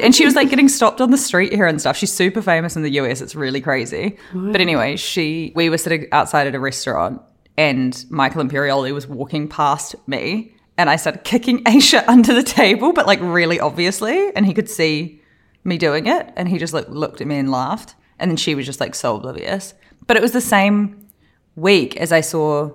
And 0.00 0.14
she 0.14 0.24
was 0.24 0.36
like 0.36 0.50
getting 0.50 0.68
stopped 0.68 1.00
on 1.00 1.10
the 1.10 1.18
street 1.18 1.52
here 1.52 1.66
and 1.66 1.80
stuff. 1.80 1.96
She's 1.96 2.12
super 2.12 2.42
famous 2.42 2.76
in 2.76 2.82
the 2.84 2.92
US. 3.00 3.20
It's 3.20 3.34
really 3.34 3.60
crazy. 3.60 4.16
But 4.32 4.60
anyway, 4.60 4.94
she, 4.94 5.52
we 5.56 5.68
were 5.68 5.78
sitting 5.78 6.06
outside 6.12 6.46
at 6.46 6.54
a 6.54 6.60
restaurant 6.60 7.20
and 7.56 8.04
Michael 8.08 8.44
Imperioli 8.44 8.94
was 8.94 9.08
walking 9.08 9.48
past 9.48 9.96
me 10.06 10.54
and 10.78 10.88
I 10.88 10.94
started 10.94 11.24
kicking 11.24 11.64
Aesha 11.64 12.06
under 12.06 12.32
the 12.34 12.44
table, 12.44 12.92
but 12.92 13.08
like 13.08 13.18
really 13.20 13.58
obviously. 13.58 14.30
And 14.36 14.46
he 14.46 14.54
could 14.54 14.70
see 14.70 15.20
me 15.64 15.78
doing 15.78 16.06
it 16.06 16.32
and 16.36 16.48
he 16.48 16.58
just 16.58 16.74
like 16.74 16.88
looked 16.88 17.20
at 17.20 17.26
me 17.26 17.38
and 17.38 17.50
laughed. 17.50 17.94
And 18.18 18.30
then 18.30 18.36
she 18.36 18.54
was 18.54 18.66
just 18.66 18.80
like 18.80 18.94
so 18.94 19.16
oblivious. 19.16 19.74
But 20.06 20.16
it 20.16 20.22
was 20.22 20.32
the 20.32 20.40
same 20.40 21.08
week 21.56 21.96
as 21.96 22.12
I 22.12 22.20
saw 22.20 22.72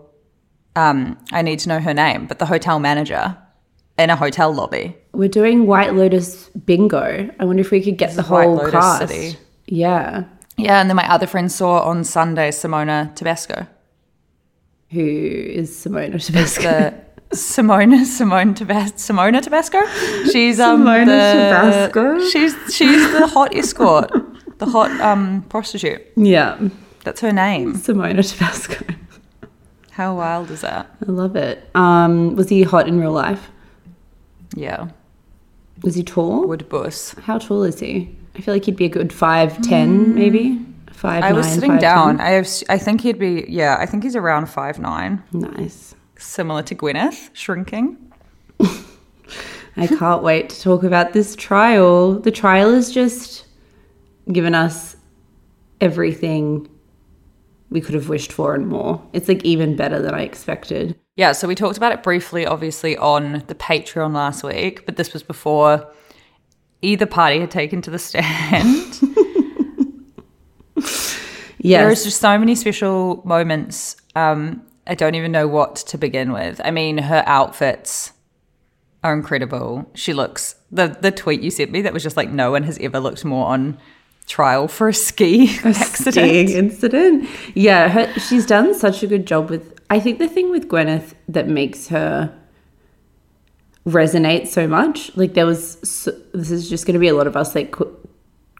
um, 0.75 1.17
I 1.31 1.41
need 1.41 1.59
to 1.59 1.69
know 1.69 1.79
her 1.79 1.93
name, 1.93 2.25
but 2.27 2.39
the 2.39 2.45
hotel 2.45 2.79
manager 2.79 3.37
in 3.97 4.09
a 4.09 4.15
hotel 4.15 4.53
lobby. 4.53 4.95
We're 5.11 5.29
doing 5.29 5.65
White 5.67 5.93
Lotus 5.93 6.49
bingo. 6.49 7.29
I 7.39 7.45
wonder 7.45 7.61
if 7.61 7.71
we 7.71 7.81
could 7.81 7.97
get 7.97 8.13
the 8.15 8.21
is 8.21 8.29
White 8.29 8.45
whole 8.45 8.55
Lotus 8.55 8.71
cast. 8.71 9.07
City. 9.09 9.37
Yeah. 9.65 10.23
Yeah, 10.57 10.79
and 10.81 10.89
then 10.89 10.95
my 10.95 11.09
other 11.11 11.27
friend 11.27 11.51
saw 11.51 11.81
on 11.81 12.03
Sunday 12.03 12.49
Simona 12.49 13.13
Tabasco. 13.15 13.67
Who 14.91 15.01
is 15.01 15.71
Simona 15.71 16.23
Tabasco? 16.23 16.93
The 17.29 17.35
Simona 17.35 18.05
Simone 18.05 18.55
Tabas- 18.55 18.93
Simona 18.93 19.41
Tabasco. 19.41 19.79
She's 20.31 20.59
um 20.59 20.83
Simona 20.83 21.05
the, 21.05 21.91
Tabasco? 21.93 22.29
She's 22.29 22.55
she's 22.75 23.11
the 23.11 23.27
hot 23.27 23.55
escort, 23.55 24.11
the 24.57 24.65
hot 24.65 24.91
um 24.99 25.43
prostitute. 25.49 26.01
yeah. 26.15 26.57
That's 27.03 27.21
her 27.21 27.31
name. 27.31 27.75
Simona 27.75 28.23
Tabasco. 28.29 28.83
How 29.91 30.15
wild 30.15 30.49
is 30.51 30.61
that? 30.61 30.89
I 31.07 31.11
love 31.11 31.35
it. 31.35 31.69
Um, 31.75 32.35
was 32.35 32.49
he 32.49 32.63
hot 32.63 32.87
in 32.87 32.99
real 32.99 33.11
life? 33.11 33.49
Yeah, 34.55 34.89
Was 35.83 35.95
he 35.95 36.03
tall? 36.03 36.47
Wood 36.47 36.67
Bus. 36.69 37.13
How 37.23 37.37
tall 37.37 37.63
is 37.63 37.79
he? 37.79 38.15
I 38.35 38.41
feel 38.41 38.53
like 38.53 38.65
he'd 38.65 38.75
be 38.75 38.85
a 38.85 38.89
good 38.89 39.13
five 39.13 39.61
ten, 39.61 40.15
maybe 40.15 40.59
five. 40.91 41.23
Mm. 41.23 41.27
I 41.27 41.33
was 41.33 41.45
nine, 41.47 41.55
sitting 41.55 41.71
5'10". 41.73 41.79
down. 41.79 42.19
I 42.21 42.29
have, 42.31 42.47
I 42.69 42.77
think 42.77 43.01
he'd 43.01 43.19
be 43.19 43.45
yeah. 43.47 43.77
I 43.79 43.85
think 43.85 44.03
he's 44.03 44.15
around 44.15 44.47
five 44.49 44.79
nine. 44.79 45.21
Nice. 45.31 45.95
Similar 46.19 46.63
to 46.63 46.75
Gwyneth, 46.75 47.29
shrinking. 47.33 47.97
I 49.77 49.87
can't 49.87 50.23
wait 50.23 50.49
to 50.49 50.61
talk 50.61 50.83
about 50.83 51.13
this 51.13 51.35
trial. 51.35 52.19
The 52.19 52.31
trial 52.31 52.73
has 52.73 52.91
just 52.91 53.45
given 54.31 54.53
us 54.53 54.95
everything 55.81 56.69
we 57.69 57.81
could 57.81 57.95
have 57.95 58.09
wished 58.09 58.31
for 58.31 58.53
and 58.53 58.67
more. 58.67 59.01
It's 59.13 59.27
like 59.27 59.43
even 59.45 59.75
better 59.75 60.01
than 60.01 60.13
I 60.13 60.21
expected. 60.21 60.95
Yeah, 61.15 61.31
so 61.31 61.47
we 61.47 61.55
talked 61.55 61.77
about 61.77 61.91
it 61.91 62.03
briefly, 62.03 62.45
obviously, 62.45 62.97
on 62.97 63.43
the 63.47 63.55
Patreon 63.55 64.13
last 64.13 64.43
week, 64.43 64.85
but 64.85 64.95
this 64.95 65.13
was 65.13 65.23
before 65.23 65.91
either 66.81 67.05
party 67.05 67.39
had 67.39 67.51
taken 67.51 67.81
to 67.83 67.89
the 67.89 67.99
stand. 67.99 68.99
Yes. 71.59 71.85
There's 71.85 72.03
just 72.05 72.21
so 72.21 72.37
many 72.37 72.55
special 72.55 73.21
moments. 73.25 73.97
Um, 74.15 74.61
I 74.89 74.95
don't 74.95 75.13
even 75.13 75.31
know 75.31 75.47
what 75.47 75.75
to 75.75 75.97
begin 75.99 76.33
with. 76.33 76.59
I 76.65 76.71
mean, 76.71 76.97
her 76.97 77.23
outfits 77.27 78.11
are 79.03 79.13
incredible. 79.13 79.89
She 79.93 80.13
looks 80.13 80.55
the 80.71 80.97
the 80.99 81.11
tweet 81.11 81.41
you 81.41 81.51
sent 81.51 81.71
me 81.71 81.81
that 81.83 81.93
was 81.93 82.03
just 82.03 82.17
like 82.17 82.31
no 82.31 82.51
one 82.51 82.63
has 82.63 82.77
ever 82.79 82.99
looked 82.99 83.23
more 83.23 83.45
on 83.47 83.77
trial 84.25 84.67
for 84.67 84.89
a 84.89 84.93
ski 84.93 85.57
accident. 85.63 86.15
skiing 86.15 86.49
incident. 86.49 87.29
Yeah, 87.53 87.89
her, 87.89 88.19
she's 88.19 88.45
done 88.47 88.73
such 88.73 89.03
a 89.03 89.07
good 89.07 89.25
job 89.27 89.49
with. 89.49 89.79
I 89.91 89.99
think 89.99 90.17
the 90.19 90.27
thing 90.27 90.49
with 90.49 90.67
Gwyneth 90.67 91.13
that 91.27 91.47
makes 91.47 91.87
her 91.89 92.35
resonate 93.85 94.47
so 94.47 94.67
much, 94.67 95.15
like 95.15 95.35
there 95.35 95.45
was. 95.45 95.77
So, 95.87 96.11
this 96.33 96.51
is 96.51 96.67
just 96.67 96.85
going 96.87 96.93
to 96.95 96.99
be 96.99 97.07
a 97.07 97.15
lot 97.15 97.27
of 97.27 97.37
us 97.37 97.53
like 97.53 97.71
qu- 97.71 97.95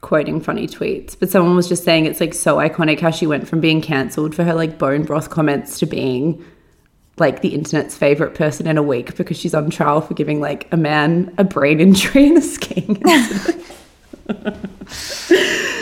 quoting 0.02 0.40
funny 0.40 0.68
tweets, 0.68 1.18
but 1.20 1.30
someone 1.30 1.56
was 1.56 1.68
just 1.68 1.84
saying 1.84 2.06
it's 2.06 2.20
like 2.20 2.34
so 2.34 2.58
iconic 2.58 3.00
how 3.00 3.12
she 3.12 3.28
went 3.28 3.48
from 3.48 3.60
being 3.60 3.82
cancelled 3.82 4.34
for 4.34 4.44
her 4.44 4.54
like 4.54 4.78
bone 4.78 5.04
broth 5.04 5.30
comments 5.30 5.80
to 5.80 5.86
being 5.86 6.44
like 7.18 7.42
the 7.42 7.50
internet's 7.50 7.98
favorite 7.98 8.34
person 8.34 8.66
in 8.66 8.78
a 8.78 8.84
week 8.84 9.16
because 9.18 9.38
she's 9.38 9.54
on 9.54 9.70
trial 9.70 10.00
for 10.00 10.14
giving 10.14 10.40
like 10.40 10.72
a 10.72 10.78
man 10.78 11.34
a 11.38 11.44
brain 11.44 11.80
injury 11.86 12.28
in 12.28 12.38
a 12.38 12.42
skiing. 12.42 13.02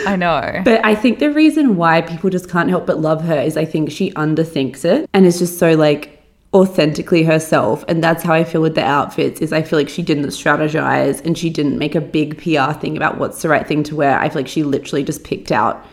I 0.06 0.16
know. 0.16 0.62
But 0.64 0.84
I 0.84 0.94
think 0.94 1.18
the 1.18 1.30
reason 1.30 1.76
why 1.76 2.00
people 2.00 2.30
just 2.30 2.48
can't 2.48 2.70
help 2.70 2.86
but 2.86 2.98
love 2.98 3.22
her 3.24 3.38
is 3.38 3.56
I 3.56 3.64
think 3.64 3.90
she 3.90 4.10
underthinks 4.12 4.84
it 4.84 5.08
and 5.12 5.26
is 5.26 5.38
just 5.38 5.58
so 5.58 5.74
like 5.74 6.17
authentically 6.54 7.24
herself 7.24 7.84
and 7.88 8.02
that's 8.02 8.22
how 8.22 8.32
I 8.32 8.42
feel 8.42 8.62
with 8.62 8.74
the 8.74 8.84
outfits 8.84 9.40
is 9.40 9.52
I 9.52 9.62
feel 9.62 9.78
like 9.78 9.88
she 9.88 10.02
didn't 10.02 10.26
strategize 10.28 11.22
and 11.24 11.36
she 11.36 11.50
didn't 11.50 11.78
make 11.78 11.94
a 11.94 12.00
big 12.00 12.38
PR 12.38 12.72
thing 12.72 12.96
about 12.96 13.18
what's 13.18 13.42
the 13.42 13.50
right 13.50 13.66
thing 13.66 13.82
to 13.84 13.96
wear. 13.96 14.18
I 14.18 14.30
feel 14.30 14.42
like 14.42 14.48
she 14.48 14.62
literally 14.62 15.04
just 15.04 15.24
picked 15.24 15.52
out 15.52 15.84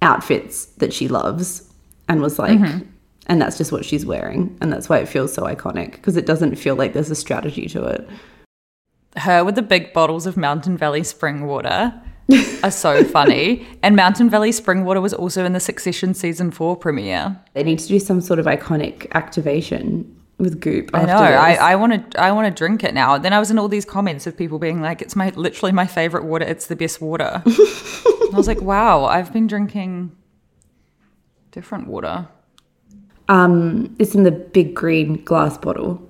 outfits 0.00 0.66
that 0.76 0.92
she 0.92 1.06
loves 1.06 1.70
and 2.08 2.22
was 2.22 2.38
like 2.38 2.58
mm-hmm. 2.58 2.88
and 3.26 3.42
that's 3.42 3.58
just 3.58 3.72
what 3.72 3.84
she's 3.84 4.06
wearing 4.06 4.56
and 4.62 4.72
that's 4.72 4.88
why 4.88 4.98
it 4.98 5.08
feels 5.08 5.32
so 5.34 5.42
iconic 5.42 5.92
because 5.92 6.16
it 6.16 6.26
doesn't 6.26 6.56
feel 6.56 6.76
like 6.76 6.94
there's 6.94 7.10
a 7.10 7.14
strategy 7.14 7.66
to 7.66 7.84
it. 7.84 8.08
her 9.16 9.44
with 9.44 9.54
the 9.54 9.62
big 9.62 9.92
bottles 9.92 10.26
of 10.26 10.36
Mountain 10.36 10.78
Valley 10.78 11.04
spring 11.04 11.46
water 11.46 11.92
are 12.62 12.70
so 12.70 13.04
funny. 13.04 13.66
And 13.82 13.96
Mountain 13.96 14.30
Valley 14.30 14.52
spring 14.52 14.84
water 14.84 15.00
was 15.00 15.12
also 15.12 15.44
in 15.44 15.52
the 15.52 15.60
Succession 15.60 16.14
season 16.14 16.50
four 16.50 16.76
premiere. 16.76 17.38
They 17.54 17.62
need 17.62 17.78
to 17.80 17.88
do 17.88 17.98
some 17.98 18.20
sort 18.20 18.38
of 18.38 18.46
iconic 18.46 19.10
activation 19.12 20.10
with 20.38 20.60
Goop. 20.60 20.90
I 20.94 21.04
know. 21.04 21.16
I, 21.16 21.52
this. 21.52 21.60
I 21.60 21.76
want 21.76 22.12
to. 22.12 22.20
I 22.20 22.32
want 22.32 22.54
to 22.54 22.58
drink 22.58 22.82
it 22.82 22.94
now. 22.94 23.18
Then 23.18 23.32
I 23.32 23.38
was 23.38 23.50
in 23.50 23.58
all 23.58 23.68
these 23.68 23.84
comments 23.84 24.26
of 24.26 24.36
people 24.36 24.58
being 24.58 24.80
like, 24.80 25.02
"It's 25.02 25.14
my 25.14 25.30
literally 25.30 25.72
my 25.72 25.86
favorite 25.86 26.24
water. 26.24 26.44
It's 26.44 26.66
the 26.66 26.76
best 26.76 27.00
water." 27.00 27.42
I 27.46 28.30
was 28.32 28.48
like, 28.48 28.60
"Wow, 28.60 29.04
I've 29.04 29.32
been 29.32 29.46
drinking 29.46 30.16
different 31.52 31.86
water." 31.86 32.28
Um, 33.28 33.94
it's 33.98 34.14
in 34.14 34.24
the 34.24 34.32
big 34.32 34.74
green 34.74 35.24
glass 35.24 35.56
bottle. 35.56 36.02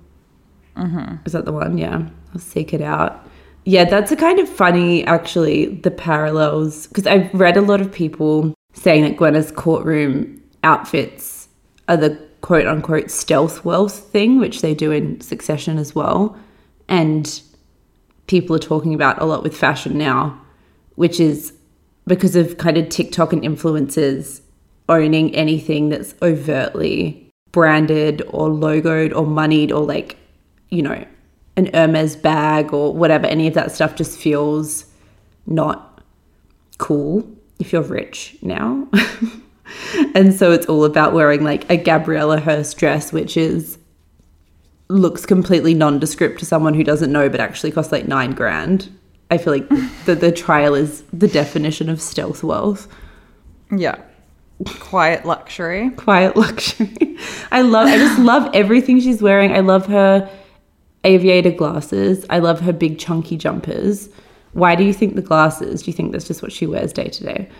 Is 1.25 1.33
that 1.33 1.44
the 1.44 1.52
one? 1.52 1.78
Yeah, 1.78 2.09
I'll 2.33 2.40
seek 2.40 2.73
it 2.73 2.80
out. 2.80 3.28
Yeah, 3.64 3.85
that's 3.85 4.12
a 4.12 4.16
kind 4.16 4.38
of 4.38 4.49
funny, 4.49 5.04
actually, 5.06 5.66
the 5.66 5.90
parallels 5.90 6.87
because 6.87 7.06
I've 7.06 7.33
read 7.33 7.56
a 7.56 7.62
lot 7.62 7.80
of 7.80 7.90
people 7.90 8.54
saying 8.75 9.04
that 9.04 9.16
Gwyneth's 9.16 9.50
courtroom 9.52 10.42
outfits 10.62 11.49
are 11.88 11.97
the 11.97 12.21
quote 12.42 12.66
unquote 12.66 13.11
stealth 13.11 13.64
wealth 13.64 13.99
thing, 13.99 14.38
which 14.38 14.61
they 14.61 14.75
do 14.75 14.90
in 14.90 15.21
Succession 15.21 15.78
as 15.78 15.94
well, 15.94 16.37
and 16.88 17.40
people 18.26 18.54
are 18.54 18.61
talking 18.61 18.92
about 18.92 19.21
a 19.21 19.25
lot 19.25 19.42
with 19.42 19.56
fashion 19.56 19.97
now, 19.97 20.38
which 20.97 21.18
is 21.18 21.54
because 22.06 22.37
of 22.37 22.59
kind 22.59 22.76
of 22.76 22.90
TikTok 22.90 23.33
and 23.33 23.42
influencers 23.42 24.42
owning 24.90 25.35
anything 25.35 25.88
that's 25.88 26.14
overtly 26.21 27.30
branded 27.50 28.21
or 28.28 28.50
logoed 28.50 29.14
or 29.16 29.26
moneyed 29.26 29.73
or 29.73 29.83
like, 29.83 30.18
you 30.68 30.83
know, 30.83 31.02
an 31.56 31.70
Hermes 31.73 32.16
bag 32.16 32.73
or 32.73 32.92
whatever. 32.94 33.26
Any 33.26 33.46
of 33.46 33.54
that 33.54 33.73
stuff 33.73 33.94
just 33.94 34.18
feels 34.18 34.87
not 35.46 36.02
cool 36.78 37.28
if 37.58 37.73
you're 37.73 37.82
rich 37.82 38.37
now. 38.42 38.88
and 40.14 40.34
so 40.34 40.52
it's 40.52 40.66
all 40.66 40.84
about 40.84 41.12
wearing 41.12 41.44
like 41.44 41.68
a 41.70 41.76
Gabriela 41.76 42.40
Hearst 42.40 42.76
dress, 42.76 43.12
which 43.12 43.37
is 43.37 43.78
looks 44.88 45.25
completely 45.25 45.73
nondescript 45.75 46.38
to 46.38 46.46
someone 46.46 46.75
who 46.75 46.84
doesn't 46.84 47.11
know 47.11 47.28
but 47.28 47.40
actually 47.40 47.70
costs 47.70 47.92
like 47.92 48.06
nine 48.06 48.32
grand. 48.32 48.90
I 49.30 49.38
feel 49.38 49.54
like 49.54 49.68
the, 50.04 50.14
the 50.14 50.30
trial 50.30 50.75
is 50.75 51.02
the 51.12 51.26
definition 51.26 51.88
of 51.88 52.00
stealth 52.00 52.44
wealth. 52.44 52.87
Yeah, 53.75 54.00
quiet 54.80 55.25
luxury. 55.25 55.90
quiet 55.90 56.37
luxury. 56.37 57.16
I 57.50 57.62
love 57.62 57.88
I 57.88 57.96
just 57.96 58.20
love 58.20 58.50
everything 58.54 59.00
she's 59.00 59.23
wearing. 59.23 59.52
I 59.52 59.61
love 59.61 59.87
her 59.87 60.30
aviator 61.04 61.50
glasses. 61.50 62.25
I 62.30 62.38
love 62.38 62.61
her 62.61 62.73
big 62.73 62.99
chunky 62.99 63.37
jumpers. 63.37 64.08
Why 64.52 64.75
do 64.75 64.84
you 64.84 64.92
think 64.92 65.14
the 65.14 65.23
glasses? 65.23 65.82
Do 65.82 65.90
you 65.90 65.96
think 65.96 66.12
that's 66.12 66.26
just 66.26 66.42
what 66.42 66.52
she 66.52 66.66
wears 66.66 66.92
day 66.92 67.08
to 67.08 67.25
day? 67.25 67.50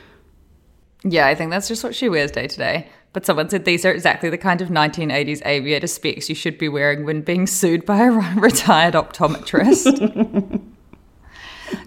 Yeah, 1.05 1.27
I 1.27 1.35
think 1.35 1.51
that's 1.51 1.69
just 1.69 1.85
what 1.85 1.95
she 1.95 2.09
wears 2.09 2.31
day 2.31 2.47
to 2.47 2.57
day. 2.57 2.89
But 3.13 3.25
someone 3.25 3.49
said 3.49 3.65
these 3.65 3.85
are 3.85 3.93
exactly 3.93 4.29
the 4.31 4.39
kind 4.39 4.61
of 4.61 4.69
1980s 4.69 5.45
aviator 5.47 5.87
specs 5.87 6.29
you 6.29 6.35
should 6.35 6.59
be 6.59 6.69
wearing 6.69 7.05
when 7.05 7.21
being 7.21 7.47
sued 7.47 7.87
by 7.87 8.03
a 8.03 8.11
retired 8.37 8.95
optometrist. 8.95 10.61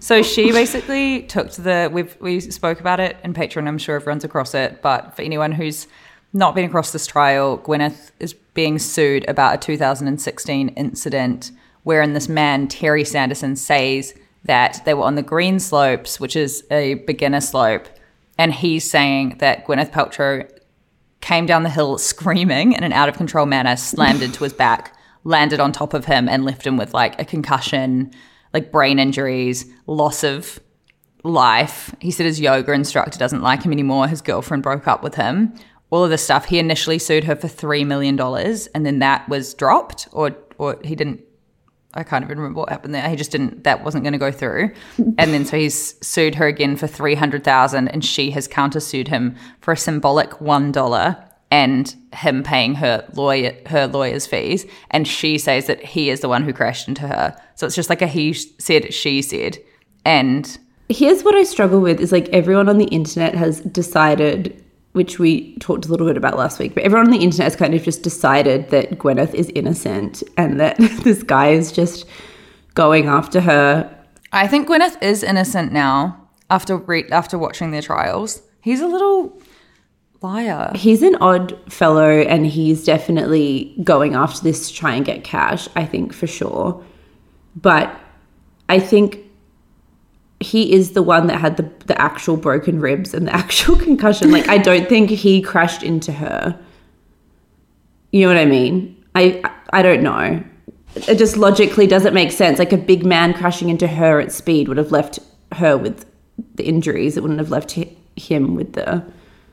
so 0.00 0.22
she 0.22 0.52
basically 0.52 1.22
took 1.24 1.50
to 1.50 1.60
the 1.60 1.90
we've 1.92 2.16
we 2.20 2.40
spoke 2.40 2.80
about 2.80 3.00
it 3.00 3.16
in 3.24 3.34
Patreon. 3.34 3.68
I'm 3.68 3.76
sure 3.76 3.96
everyone's 3.96 4.24
across 4.24 4.54
it, 4.54 4.80
but 4.80 5.14
for 5.16 5.22
anyone 5.22 5.52
who's 5.52 5.86
not 6.32 6.54
been 6.54 6.64
across 6.64 6.92
this 6.92 7.06
trial, 7.06 7.58
Gwyneth 7.58 8.10
is 8.20 8.34
being 8.54 8.78
sued 8.78 9.28
about 9.28 9.54
a 9.54 9.58
2016 9.58 10.68
incident 10.70 11.50
wherein 11.84 12.12
this 12.12 12.28
man 12.28 12.68
Terry 12.68 13.04
Sanderson 13.04 13.56
says 13.56 14.14
that 14.44 14.82
they 14.84 14.94
were 14.94 15.04
on 15.04 15.14
the 15.14 15.22
green 15.22 15.58
slopes, 15.58 16.20
which 16.20 16.36
is 16.36 16.64
a 16.70 16.94
beginner 16.94 17.40
slope, 17.40 17.88
and 18.36 18.52
he's 18.52 18.88
saying 18.88 19.36
that 19.38 19.66
Gwyneth 19.66 19.90
Paltrow 19.90 20.48
came 21.20 21.46
down 21.46 21.62
the 21.62 21.70
hill 21.70 21.98
screaming 21.98 22.72
in 22.72 22.84
an 22.84 22.92
out 22.92 23.08
of 23.08 23.16
control 23.16 23.46
manner, 23.46 23.76
slammed 23.76 24.22
into 24.22 24.44
his 24.44 24.52
back, 24.52 24.96
landed 25.24 25.60
on 25.60 25.72
top 25.72 25.94
of 25.94 26.04
him, 26.04 26.28
and 26.28 26.44
left 26.44 26.66
him 26.66 26.76
with 26.76 26.94
like 26.94 27.20
a 27.20 27.24
concussion, 27.24 28.10
like 28.52 28.70
brain 28.70 28.98
injuries, 28.98 29.66
loss 29.86 30.22
of 30.22 30.60
life. 31.24 31.94
He 32.00 32.10
said 32.10 32.26
his 32.26 32.40
yoga 32.40 32.72
instructor 32.72 33.18
doesn't 33.18 33.42
like 33.42 33.62
him 33.62 33.72
anymore. 33.72 34.08
His 34.08 34.20
girlfriend 34.20 34.62
broke 34.62 34.86
up 34.86 35.02
with 35.02 35.16
him. 35.16 35.54
All 35.90 36.04
of 36.04 36.10
this 36.10 36.22
stuff. 36.22 36.46
He 36.46 36.58
initially 36.58 36.98
sued 36.98 37.24
her 37.24 37.36
for 37.36 37.48
three 37.48 37.84
million 37.84 38.16
dollars, 38.16 38.66
and 38.68 38.84
then 38.84 38.98
that 38.98 39.28
was 39.28 39.54
dropped, 39.54 40.08
or 40.12 40.36
or 40.58 40.78
he 40.84 40.94
didn't. 40.94 41.22
I 41.94 42.02
can't 42.02 42.24
even 42.24 42.38
remember 42.38 42.60
what 42.60 42.68
happened 42.68 42.94
there. 42.94 43.08
He 43.08 43.16
just 43.16 43.30
didn't. 43.30 43.64
That 43.64 43.82
wasn't 43.82 44.04
going 44.04 44.12
to 44.12 44.18
go 44.18 44.30
through, 44.30 44.72
and 44.96 45.32
then 45.32 45.44
so 45.44 45.56
he's 45.56 45.94
sued 46.06 46.34
her 46.34 46.46
again 46.46 46.76
for 46.76 46.86
three 46.86 47.14
hundred 47.14 47.44
thousand, 47.44 47.88
and 47.88 48.04
she 48.04 48.30
has 48.32 48.46
countersued 48.46 49.08
him 49.08 49.36
for 49.60 49.72
a 49.72 49.76
symbolic 49.76 50.40
one 50.40 50.72
dollar 50.72 51.24
and 51.50 51.96
him 52.12 52.42
paying 52.42 52.74
her 52.74 53.08
lawyer 53.14 53.56
her 53.66 53.86
lawyer's 53.86 54.26
fees. 54.26 54.66
And 54.90 55.08
she 55.08 55.38
says 55.38 55.66
that 55.66 55.82
he 55.82 56.10
is 56.10 56.20
the 56.20 56.28
one 56.28 56.42
who 56.42 56.52
crashed 56.52 56.88
into 56.88 57.08
her. 57.08 57.34
So 57.54 57.66
it's 57.66 57.76
just 57.76 57.88
like 57.88 58.02
a 58.02 58.06
he 58.06 58.34
said, 58.34 58.92
she 58.92 59.22
said, 59.22 59.58
and 60.04 60.58
Here's 60.90 61.22
what 61.22 61.34
I 61.34 61.42
struggle 61.42 61.80
with 61.80 62.00
is 62.00 62.12
like 62.12 62.30
everyone 62.30 62.68
on 62.68 62.78
the 62.78 62.86
internet 62.86 63.34
has 63.34 63.60
decided, 63.60 64.64
which 64.92 65.18
we 65.18 65.54
talked 65.56 65.86
a 65.86 65.88
little 65.88 66.06
bit 66.06 66.16
about 66.16 66.36
last 66.36 66.58
week, 66.58 66.74
but 66.74 66.82
everyone 66.82 67.06
on 67.06 67.12
the 67.12 67.18
internet 67.24 67.44
has 67.44 67.56
kind 67.56 67.74
of 67.74 67.82
just 67.82 68.02
decided 68.02 68.70
that 68.70 68.98
Gwyneth 68.98 69.34
is 69.34 69.50
innocent 69.54 70.22
and 70.36 70.58
that 70.60 70.76
this 71.04 71.22
guy 71.22 71.48
is 71.50 71.72
just 71.72 72.06
going 72.74 73.06
after 73.06 73.40
her. 73.40 73.94
I 74.32 74.46
think 74.46 74.68
Gwyneth 74.68 75.02
is 75.02 75.22
innocent 75.22 75.72
now 75.72 76.28
after 76.50 76.76
re- 76.76 77.08
after 77.10 77.38
watching 77.38 77.70
their 77.70 77.82
trials. 77.82 78.42
He's 78.60 78.80
a 78.80 78.86
little 78.86 79.40
liar. 80.20 80.72
He's 80.74 81.02
an 81.02 81.16
odd 81.16 81.56
fellow 81.72 82.10
and 82.10 82.46
he's 82.46 82.84
definitely 82.84 83.76
going 83.84 84.14
after 84.14 84.42
this 84.42 84.68
to 84.68 84.74
try 84.74 84.94
and 84.94 85.04
get 85.04 85.24
cash, 85.24 85.68
I 85.76 85.84
think 85.84 86.12
for 86.12 86.26
sure. 86.26 86.84
But 87.54 87.94
I 88.68 88.78
think 88.80 89.20
he 90.40 90.72
is 90.72 90.92
the 90.92 91.02
one 91.02 91.26
that 91.26 91.40
had 91.40 91.56
the, 91.56 91.70
the 91.86 92.00
actual 92.00 92.36
broken 92.36 92.80
ribs 92.80 93.12
and 93.14 93.26
the 93.26 93.34
actual 93.34 93.76
concussion. 93.76 94.30
Like, 94.30 94.48
I 94.48 94.58
don't 94.58 94.88
think 94.88 95.10
he 95.10 95.42
crashed 95.42 95.82
into 95.82 96.12
her. 96.12 96.58
You 98.12 98.22
know 98.22 98.28
what 98.28 98.38
I 98.38 98.46
mean? 98.46 99.04
I 99.14 99.42
I 99.70 99.82
don't 99.82 100.02
know. 100.02 100.42
It 100.94 101.16
just 101.16 101.36
logically 101.36 101.86
doesn't 101.86 102.14
make 102.14 102.32
sense. 102.32 102.58
Like 102.58 102.72
a 102.72 102.78
big 102.78 103.04
man 103.04 103.34
crashing 103.34 103.68
into 103.68 103.86
her 103.86 104.20
at 104.20 104.32
speed 104.32 104.68
would 104.68 104.78
have 104.78 104.90
left 104.90 105.18
her 105.52 105.76
with 105.76 106.06
the 106.54 106.64
injuries. 106.64 107.16
It 107.16 107.20
wouldn't 107.20 107.38
have 107.38 107.50
left 107.50 107.72
him 108.16 108.54
with 108.54 108.72
the 108.72 109.04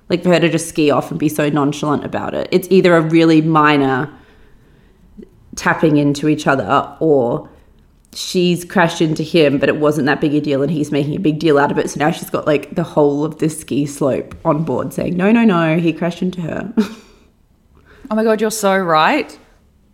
Like 0.09 0.23
for 0.23 0.29
her 0.29 0.39
to 0.39 0.49
just 0.49 0.69
ski 0.69 0.89
off 0.91 1.11
and 1.11 1.19
be 1.19 1.27
so 1.27 1.49
nonchalant 1.49 2.05
about 2.05 2.33
it. 2.33 2.47
It's 2.51 2.67
either 2.71 2.95
a 2.95 3.01
really 3.01 3.41
minor 3.41 4.09
tapping 5.55 5.97
into 5.97 6.29
each 6.29 6.47
other 6.47 6.95
or 6.99 7.49
she's 8.15 8.63
crashed 8.63 9.01
into 9.01 9.23
him, 9.23 9.57
but 9.57 9.69
it 9.69 9.77
wasn't 9.77 10.05
that 10.07 10.21
big 10.21 10.33
a 10.33 10.41
deal 10.41 10.63
and 10.63 10.71
he's 10.71 10.91
making 10.91 11.15
a 11.15 11.19
big 11.19 11.37
deal 11.37 11.59
out 11.59 11.71
of 11.71 11.77
it. 11.77 11.89
So 11.89 11.99
now 11.99 12.11
she's 12.11 12.29
got 12.29 12.47
like 12.47 12.73
the 12.73 12.83
whole 12.83 13.25
of 13.25 13.39
this 13.39 13.59
ski 13.59 13.85
slope 13.85 14.35
on 14.45 14.63
board 14.63 14.93
saying, 14.93 15.17
no, 15.17 15.31
no, 15.31 15.43
no, 15.43 15.77
he 15.77 15.93
crashed 15.93 16.21
into 16.21 16.41
her. 16.41 16.73
Oh 18.11 18.15
my 18.15 18.23
god, 18.23 18.39
you're 18.39 18.51
so 18.51 18.77
right. 18.77 19.35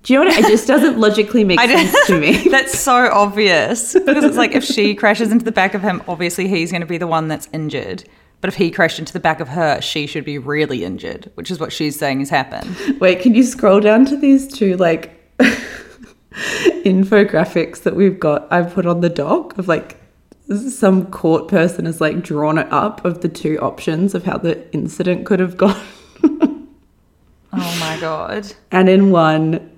Do 0.03 0.13
you 0.13 0.19
know 0.19 0.25
what? 0.25 0.37
It 0.37 0.45
just 0.47 0.67
doesn't 0.67 0.99
logically 0.99 1.45
make 1.45 1.59
sense 1.61 2.07
to 2.07 2.19
me. 2.19 2.47
That's 2.49 2.77
so 2.77 3.09
obvious 3.09 3.93
because 3.93 4.25
it's 4.25 4.35
like 4.35 4.51
if 4.51 4.65
she 4.65 4.95
crashes 4.95 5.31
into 5.31 5.45
the 5.45 5.51
back 5.53 5.73
of 5.73 5.81
him, 5.81 6.03
obviously 6.09 6.49
he's 6.49 6.71
going 6.71 6.81
to 6.81 6.87
be 6.87 6.97
the 6.97 7.07
one 7.07 7.29
that's 7.29 7.47
injured. 7.53 8.03
But 8.41 8.49
if 8.49 8.55
he 8.55 8.69
crashed 8.69 8.99
into 8.99 9.13
the 9.13 9.19
back 9.21 9.39
of 9.39 9.47
her, 9.47 9.79
she 9.79 10.07
should 10.07 10.25
be 10.25 10.37
really 10.37 10.83
injured, 10.83 11.31
which 11.35 11.49
is 11.49 11.57
what 11.57 11.71
she's 11.71 11.97
saying 11.97 12.19
has 12.19 12.29
happened. 12.29 12.99
Wait, 12.99 13.21
can 13.21 13.33
you 13.33 13.43
scroll 13.43 13.79
down 13.79 14.03
to 14.07 14.17
these 14.17 14.45
two 14.45 14.75
like 14.75 15.17
infographics 16.83 17.83
that 17.83 17.95
we've 17.95 18.19
got? 18.19 18.51
I've 18.51 18.73
put 18.73 18.85
on 18.85 19.01
the 19.01 19.09
doc 19.09 19.57
of 19.57 19.67
like 19.67 19.97
some 20.69 21.05
court 21.11 21.47
person 21.47 21.85
has 21.85 22.01
like 22.01 22.21
drawn 22.21 22.57
it 22.57 22.67
up 22.71 23.05
of 23.05 23.21
the 23.21 23.29
two 23.29 23.57
options 23.59 24.13
of 24.13 24.25
how 24.25 24.37
the 24.37 24.69
incident 24.73 25.25
could 25.25 25.39
have 25.39 25.57
gone. 25.57 25.81
Oh 27.53 27.77
my 27.79 27.99
god. 27.99 28.53
And 28.71 28.87
in 28.87 29.11
one, 29.11 29.69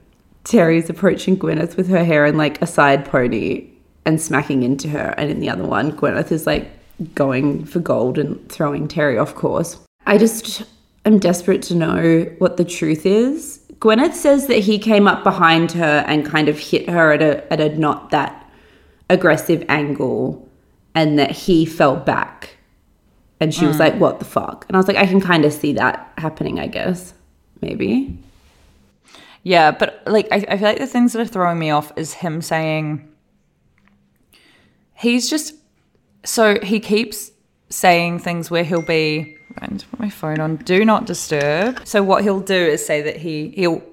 Terry's 0.43 0.89
approaching 0.89 1.37
Gwyneth 1.37 1.75
with 1.75 1.89
her 1.89 2.03
hair 2.03 2.25
in 2.25 2.37
like 2.37 2.61
a 2.61 2.67
side 2.67 3.05
pony 3.05 3.69
and 4.05 4.21
smacking 4.21 4.63
into 4.63 4.89
her. 4.89 5.13
And 5.17 5.31
in 5.31 5.39
the 5.39 5.49
other 5.49 5.65
one, 5.65 5.91
Gwyneth 5.93 6.31
is 6.31 6.45
like 6.45 6.69
going 7.15 7.65
for 7.65 7.79
gold 7.79 8.17
and 8.17 8.47
throwing 8.49 8.87
Terry 8.87 9.17
off 9.17 9.33
course. 9.33 9.79
I 10.05 10.17
just 10.17 10.63
am 11.05 11.17
desperate 11.17 11.61
to 11.63 11.75
know 11.75 12.23
what 12.37 12.57
the 12.57 12.65
truth 12.65 13.05
is. 13.05 13.59
Gwyneth 13.83 14.13
says 14.13 14.47
that 14.47 14.59
he 14.59 14.79
came 14.79 15.09
up 15.09 15.25
behind 15.25 15.73
her 15.73 16.05
and 16.07 16.25
kind 16.25 16.47
of 16.47 16.57
hit 16.57 16.89
her 16.89 17.11
at 17.11 17.21
a 17.21 17.51
at 17.51 17.59
a 17.59 17.77
not 17.77 18.11
that 18.11 18.49
aggressive 19.09 19.65
angle 19.67 20.47
and 20.95 21.19
that 21.19 21.31
he 21.31 21.65
fell 21.65 21.97
back. 21.97 22.55
And 23.41 23.53
she 23.53 23.65
was 23.65 23.75
mm. 23.75 23.79
like, 23.81 23.95
What 23.95 24.19
the 24.19 24.25
fuck? 24.25 24.65
And 24.69 24.77
I 24.77 24.79
was 24.79 24.87
like, 24.87 24.95
I 24.95 25.05
can 25.05 25.19
kind 25.19 25.43
of 25.43 25.51
see 25.51 25.73
that 25.73 26.13
happening, 26.17 26.61
I 26.61 26.67
guess. 26.67 27.13
Maybe. 27.59 28.17
Yeah, 29.43 29.71
but 29.71 30.01
like 30.05 30.29
I, 30.31 30.45
I 30.47 30.57
feel 30.57 30.69
like 30.69 30.77
the 30.77 30.87
things 30.87 31.11
that 31.11 31.21
are 31.21 31.25
throwing 31.25 31.59
me 31.59 31.69
off 31.69 31.91
is 31.97 32.13
him 32.13 32.41
saying 32.41 33.05
he's 34.93 35.29
just 35.29 35.55
so 36.23 36.57
he 36.61 36.79
keeps 36.79 37.31
saying 37.69 38.19
things 38.19 38.49
where 38.49 38.63
he'll 38.63 38.81
be 38.81 39.35
I 39.59 39.67
need 39.67 39.79
to 39.81 39.87
put 39.87 39.99
my 39.99 40.09
phone 40.09 40.39
on 40.39 40.57
do 40.57 40.83
not 40.85 41.05
disturb. 41.05 41.85
So 41.85 42.03
what 42.03 42.23
he'll 42.23 42.39
do 42.39 42.55
is 42.55 42.85
say 42.85 43.01
that 43.01 43.17
he 43.17 43.49
he'll 43.49 43.83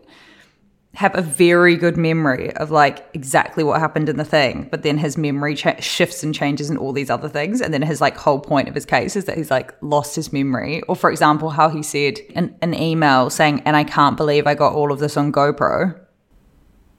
have 0.94 1.14
a 1.16 1.22
very 1.22 1.76
good 1.76 1.96
memory 1.96 2.52
of 2.56 2.72
like 2.72 3.06
exactly 3.14 3.62
what 3.62 3.78
happened 3.78 4.08
in 4.08 4.16
the 4.16 4.24
thing, 4.24 4.66
but 4.72 4.82
then 4.82 4.98
his 4.98 5.16
memory 5.16 5.54
cha- 5.54 5.78
shifts 5.78 6.24
and 6.24 6.34
changes 6.34 6.68
in 6.68 6.76
all 6.76 6.92
these 6.92 7.08
other 7.10 7.28
things, 7.28 7.60
and 7.60 7.72
then 7.72 7.82
his 7.82 8.00
like 8.00 8.16
whole 8.16 8.40
point 8.40 8.68
of 8.68 8.74
his 8.74 8.84
case 8.84 9.14
is 9.14 9.26
that 9.26 9.36
he's 9.36 9.50
like 9.52 9.72
lost 9.82 10.16
his 10.16 10.32
memory. 10.32 10.82
Or 10.82 10.96
for 10.96 11.10
example, 11.10 11.50
how 11.50 11.68
he 11.68 11.82
said 11.82 12.18
in 12.30 12.56
an 12.60 12.74
email 12.74 13.30
saying, 13.30 13.62
"And 13.64 13.76
I 13.76 13.84
can't 13.84 14.16
believe 14.16 14.46
I 14.48 14.54
got 14.54 14.72
all 14.72 14.90
of 14.90 14.98
this 14.98 15.16
on 15.16 15.32
GoPro." 15.32 15.98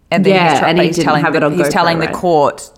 And 0.10 0.26
Yeah, 0.26 0.54
he's 0.56 0.64
and 0.64 0.80
he 0.80 0.88
he's 0.88 0.98
telling 1.00 1.24
the, 1.24 1.50
he's 1.50 1.68
GoPro, 1.68 1.72
telling 1.72 2.00
right? 2.00 2.12
the 2.12 2.18
court. 2.18 2.72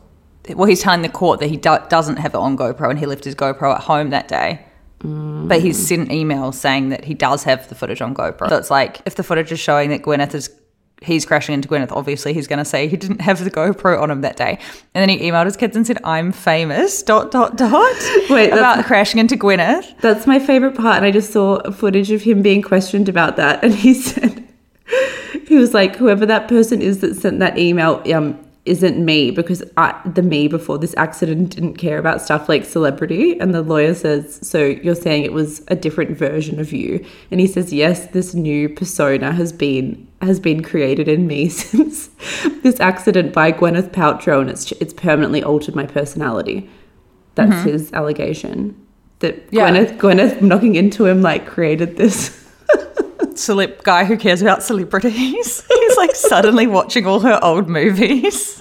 Well, 0.49 0.67
he's 0.67 0.81
telling 0.81 1.03
the 1.03 1.09
court 1.09 1.39
that 1.39 1.47
he 1.47 1.57
do- 1.57 1.77
doesn't 1.89 2.17
have 2.17 2.33
it 2.33 2.37
on 2.37 2.57
GoPro, 2.57 2.89
and 2.89 2.99
he 2.99 3.05
left 3.05 3.23
his 3.23 3.35
GoPro 3.35 3.75
at 3.75 3.81
home 3.81 4.09
that 4.09 4.27
day. 4.27 4.65
But 5.03 5.61
he's 5.61 5.87
sent 5.87 6.09
emails 6.09 6.55
saying 6.55 6.89
that 6.89 7.03
he 7.03 7.13
does 7.13 7.43
have 7.43 7.67
the 7.67 7.75
footage 7.75 8.01
on 8.01 8.15
GoPro. 8.15 8.49
So 8.49 8.57
it's 8.57 8.71
like 8.71 9.01
if 9.05 9.15
the 9.15 9.23
footage 9.23 9.51
is 9.51 9.59
showing 9.59 9.89
that 9.89 10.01
Gwyneth 10.01 10.33
is 10.33 10.49
he's 11.01 11.25
crashing 11.25 11.53
into 11.53 11.67
Gwyneth, 11.67 11.91
obviously 11.91 12.33
he's 12.33 12.47
going 12.47 12.59
to 12.59 12.65
say 12.65 12.87
he 12.87 12.95
didn't 12.95 13.19
have 13.19 13.43
the 13.43 13.51
GoPro 13.51 14.01
on 14.01 14.09
him 14.09 14.21
that 14.21 14.37
day. 14.37 14.57
And 14.93 15.01
then 15.01 15.09
he 15.09 15.29
emailed 15.29 15.45
his 15.45 15.57
kids 15.57 15.75
and 15.75 15.85
said, 15.85 15.97
"I'm 16.05 16.31
famous." 16.31 17.03
Dot 17.03 17.31
dot 17.31 17.57
dot. 17.57 17.95
Wait, 18.29 18.51
about 18.51 18.85
crashing 18.85 19.19
into 19.19 19.35
Gwyneth. 19.35 19.99
That's 19.99 20.25
my 20.25 20.39
favorite 20.39 20.75
part. 20.75 20.97
And 20.97 21.05
I 21.05 21.11
just 21.11 21.31
saw 21.31 21.61
footage 21.71 22.11
of 22.11 22.21
him 22.21 22.41
being 22.41 22.61
questioned 22.61 23.09
about 23.09 23.35
that. 23.35 23.63
And 23.63 23.75
he 23.75 23.93
said, 24.05 24.47
he 25.45 25.55
was 25.55 25.73
like, 25.73 25.95
whoever 25.95 26.25
that 26.25 26.47
person 26.47 26.81
is 26.81 26.99
that 26.99 27.15
sent 27.15 27.39
that 27.39 27.57
email 27.57 28.01
um, 28.13 28.39
isn't 28.65 29.03
me 29.03 29.29
because 29.29 29.61
I, 29.75 29.99
the 30.05 30.21
me 30.21 30.47
before 30.47 30.77
this 30.77 30.95
accident 30.95 31.49
didn't 31.49 31.75
care 31.75 31.97
about 31.97 32.21
stuff 32.21 32.47
like 32.47 32.63
celebrity. 32.63 33.37
And 33.39 33.53
the 33.53 33.61
lawyer 33.61 33.93
says, 33.93 34.39
so 34.41 34.65
you're 34.65 34.95
saying 34.95 35.23
it 35.23 35.33
was 35.33 35.61
a 35.67 35.75
different 35.75 36.17
version 36.17 36.59
of 36.59 36.71
you? 36.71 37.05
And 37.29 37.41
he 37.41 37.47
says, 37.47 37.73
yes, 37.73 38.07
this 38.07 38.33
new 38.33 38.69
persona 38.69 39.33
has 39.33 39.51
been 39.51 40.07
has 40.21 40.39
been 40.39 40.63
created 40.63 41.09
in 41.09 41.27
me 41.27 41.49
since 41.49 42.09
this 42.61 42.79
accident 42.79 43.33
by 43.33 43.51
Gwyneth 43.51 43.91
Paltrow, 43.91 44.39
and 44.39 44.49
it's 44.49 44.71
it's 44.73 44.93
permanently 44.93 45.43
altered 45.43 45.75
my 45.75 45.85
personality. 45.85 46.69
That's 47.35 47.51
mm-hmm. 47.51 47.69
his 47.69 47.91
allegation. 47.91 48.79
That 49.19 49.43
Yeah. 49.51 49.69
Gwyneth 49.69 49.97
Gwyneth 49.97 50.41
knocking 50.41 50.75
into 50.75 51.05
him 51.05 51.21
like 51.21 51.45
created 51.45 51.97
this. 51.97 52.39
Celeb 53.33 53.83
guy 53.83 54.05
who 54.05 54.17
cares 54.17 54.41
about 54.41 54.63
celebrities. 54.63 55.63
he's 55.67 55.97
like 55.97 56.15
suddenly 56.15 56.67
watching 56.67 57.05
all 57.05 57.19
her 57.21 57.39
old 57.43 57.67
movies. 57.67 58.59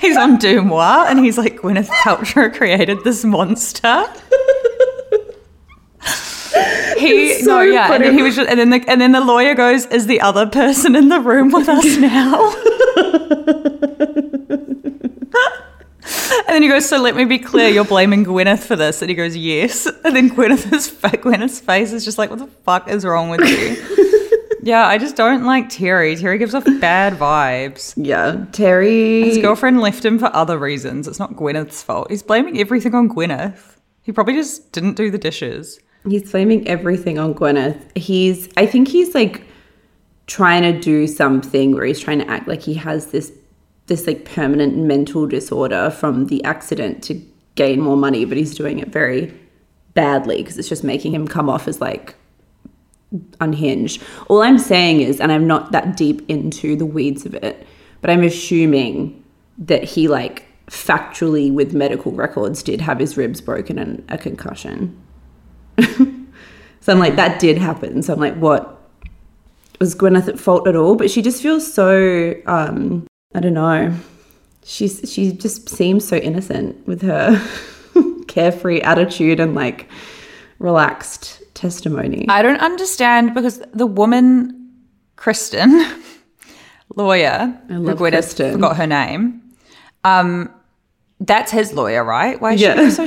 he's 0.00 0.16
on 0.16 0.38
DeuxMoi 0.38 1.06
and 1.06 1.18
he's 1.18 1.38
like 1.38 1.60
Gwyneth 1.60 1.88
Paltrow 1.88 2.54
created 2.54 3.04
this 3.04 3.24
monster. 3.24 4.06
He 6.98 7.34
so 7.40 7.56
no 7.56 7.60
yeah, 7.60 7.92
and 7.92 8.02
then 8.02 8.14
he 8.14 8.22
was 8.22 8.36
just, 8.36 8.48
and 8.48 8.58
then 8.58 8.70
the 8.70 8.82
and 8.88 9.00
then 9.00 9.12
the 9.12 9.20
lawyer 9.20 9.54
goes, 9.54 9.84
"Is 9.86 10.06
the 10.06 10.20
other 10.20 10.46
person 10.46 10.96
in 10.96 11.08
the 11.08 11.20
room 11.20 11.50
with 11.50 11.68
us 11.68 11.96
now?" 11.98 12.54
and 16.46 16.54
then 16.54 16.62
he 16.62 16.68
goes, 16.68 16.88
"So 16.88 17.00
let 17.00 17.16
me 17.16 17.24
be 17.24 17.38
clear, 17.38 17.68
you're 17.68 17.84
blaming 17.84 18.24
Gwyneth 18.24 18.64
for 18.64 18.76
this?" 18.76 19.02
And 19.02 19.08
he 19.08 19.14
goes, 19.14 19.36
"Yes." 19.36 19.86
And 20.04 20.14
then 20.14 20.30
Gwyneth's 20.30 20.90
Gwyneth's 20.90 21.60
face 21.60 21.92
is 21.92 22.04
just 22.04 22.18
like, 22.18 22.30
"What 22.30 22.38
the 22.38 22.46
fuck 22.64 22.88
is 22.88 23.04
wrong 23.04 23.28
with 23.30 23.40
you?" 23.40 24.46
yeah, 24.62 24.86
I 24.86 24.98
just 24.98 25.16
don't 25.16 25.44
like 25.44 25.68
Terry. 25.68 26.16
Terry 26.16 26.38
gives 26.38 26.54
off 26.54 26.64
bad 26.80 27.14
vibes. 27.14 27.94
Yeah, 27.96 28.44
Terry. 28.52 29.22
His 29.22 29.38
girlfriend 29.38 29.80
left 29.80 30.04
him 30.04 30.18
for 30.18 30.34
other 30.34 30.58
reasons. 30.58 31.06
It's 31.08 31.18
not 31.18 31.34
Gwyneth's 31.34 31.82
fault. 31.82 32.10
He's 32.10 32.22
blaming 32.22 32.58
everything 32.58 32.94
on 32.94 33.08
Gwyneth. 33.08 33.76
He 34.02 34.12
probably 34.12 34.34
just 34.34 34.72
didn't 34.72 34.94
do 34.94 35.10
the 35.10 35.18
dishes. 35.18 35.80
He's 36.08 36.30
blaming 36.30 36.66
everything 36.68 37.18
on 37.18 37.34
Gwyneth. 37.34 37.96
He's, 37.96 38.48
I 38.56 38.66
think 38.66 38.88
he's 38.88 39.14
like 39.14 39.44
trying 40.26 40.62
to 40.62 40.78
do 40.78 41.06
something 41.06 41.72
where 41.72 41.84
he's 41.84 42.00
trying 42.00 42.18
to 42.20 42.30
act 42.30 42.46
like 42.48 42.62
he 42.62 42.74
has 42.74 43.06
this, 43.06 43.32
this 43.86 44.06
like 44.06 44.24
permanent 44.24 44.76
mental 44.76 45.26
disorder 45.26 45.90
from 45.90 46.26
the 46.26 46.42
accident 46.44 47.02
to 47.04 47.20
gain 47.54 47.80
more 47.80 47.96
money, 47.96 48.24
but 48.24 48.36
he's 48.36 48.54
doing 48.54 48.78
it 48.78 48.88
very 48.88 49.32
badly 49.94 50.38
because 50.38 50.58
it's 50.58 50.68
just 50.68 50.84
making 50.84 51.14
him 51.14 51.26
come 51.26 51.48
off 51.48 51.66
as 51.68 51.80
like 51.80 52.14
unhinged. 53.40 54.02
All 54.28 54.42
I'm 54.42 54.58
saying 54.58 55.00
is, 55.00 55.20
and 55.20 55.32
I'm 55.32 55.46
not 55.46 55.72
that 55.72 55.96
deep 55.96 56.28
into 56.28 56.76
the 56.76 56.86
weeds 56.86 57.24
of 57.24 57.34
it, 57.34 57.66
but 58.00 58.10
I'm 58.10 58.22
assuming 58.22 59.22
that 59.58 59.84
he 59.84 60.08
like 60.08 60.44
factually 60.66 61.52
with 61.52 61.72
medical 61.72 62.12
records 62.12 62.62
did 62.62 62.80
have 62.80 62.98
his 62.98 63.16
ribs 63.16 63.40
broken 63.40 63.78
and 63.78 64.04
a 64.08 64.18
concussion. 64.18 65.00
so 65.78 66.92
I'm 66.92 66.98
like, 66.98 67.16
that 67.16 67.40
did 67.40 67.58
happen. 67.58 68.02
So 68.02 68.12
I'm 68.12 68.20
like, 68.20 68.36
what? 68.36 68.72
Was 69.80 69.94
Gwyneth 69.94 70.26
at 70.28 70.38
fault 70.38 70.66
at 70.66 70.74
all? 70.74 70.96
But 70.96 71.10
she 71.10 71.20
just 71.20 71.42
feels 71.42 71.70
so, 71.70 72.34
um, 72.46 73.06
I 73.36 73.40
don't 73.40 73.54
know. 73.54 73.94
She's 74.64 75.00
she 75.12 75.30
just 75.32 75.68
seems 75.68 76.08
so 76.08 76.16
innocent 76.16 76.86
with 76.88 77.02
her 77.02 77.40
carefree 78.28 78.80
attitude 78.80 79.38
and 79.40 79.54
like 79.54 79.88
relaxed 80.58 81.42
testimony. 81.54 82.24
I 82.28 82.40
don't 82.42 82.60
understand 82.60 83.34
because 83.34 83.58
the 83.74 83.86
woman, 83.86 84.72
Kristin, 85.16 85.70
lawyer, 86.96 87.54
I 87.70 87.76
love 87.76 87.98
Gwyneth 87.98 88.34
Kristin. 88.34 88.52
forgot 88.52 88.76
her 88.78 88.86
name, 88.86 89.42
um, 90.04 90.50
that's 91.20 91.52
his 91.52 91.72
lawyer, 91.74 92.02
right? 92.02 92.40
Why 92.40 92.54
is 92.54 92.60
she 92.60 92.66
Yeah. 92.66 92.76
being 92.76 92.90
so 92.90 93.06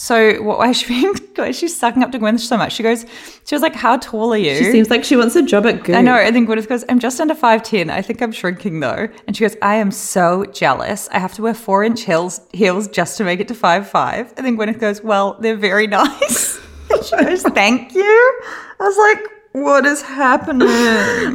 so? 0.00 0.42
What? 0.42 0.58
Why 0.58 0.70
is 0.70 0.78
she 0.78 0.88
being? 0.88 1.14
Why 1.36 1.48
is 1.48 1.58
she 1.58 1.68
sucking 1.68 2.02
up 2.02 2.10
to 2.12 2.18
Gwyneth 2.18 2.40
so 2.40 2.56
much? 2.56 2.72
She 2.72 2.82
goes. 2.82 3.04
She 3.44 3.54
was 3.54 3.62
like, 3.62 3.74
"How 3.74 3.96
tall 3.98 4.32
are 4.32 4.36
you?" 4.36 4.56
She 4.56 4.70
seems 4.72 4.88
like 4.90 5.04
she 5.04 5.16
wants 5.16 5.36
a 5.36 5.42
job 5.42 5.66
at 5.66 5.84
Goop. 5.84 5.96
I 5.96 6.00
know. 6.00 6.14
And 6.14 6.34
then 6.34 6.46
Gwyneth 6.46 6.68
goes, 6.68 6.84
I'm 6.88 6.98
just 6.98 7.20
under 7.20 7.34
5'10. 7.34 7.90
I 7.90 8.00
think 8.02 8.20
I'm 8.22 8.32
shrinking 8.32 8.80
though. 8.80 9.08
And 9.26 9.36
she 9.36 9.44
goes, 9.44 9.56
I 9.62 9.74
am 9.76 9.90
so 9.90 10.44
jealous. 10.46 11.08
I 11.10 11.18
have 11.18 11.34
to 11.34 11.42
wear 11.42 11.54
four 11.54 11.84
inch 11.84 12.02
heels, 12.02 12.40
heels 12.52 12.88
just 12.88 13.16
to 13.18 13.24
make 13.24 13.40
it 13.40 13.48
to 13.48 13.54
5'5. 13.54 14.34
And 14.36 14.46
then 14.46 14.56
Gwyneth 14.56 14.78
goes, 14.78 15.02
Well, 15.02 15.36
they're 15.40 15.56
very 15.56 15.86
nice. 16.00 16.58
and 16.90 17.04
she 17.04 17.16
goes, 17.16 17.42
Thank 17.42 17.94
you. 17.94 18.40
I 18.80 18.84
was 18.84 18.96
like, 18.96 19.32
What 19.64 19.86
is 19.86 20.02
happening? 20.02 20.68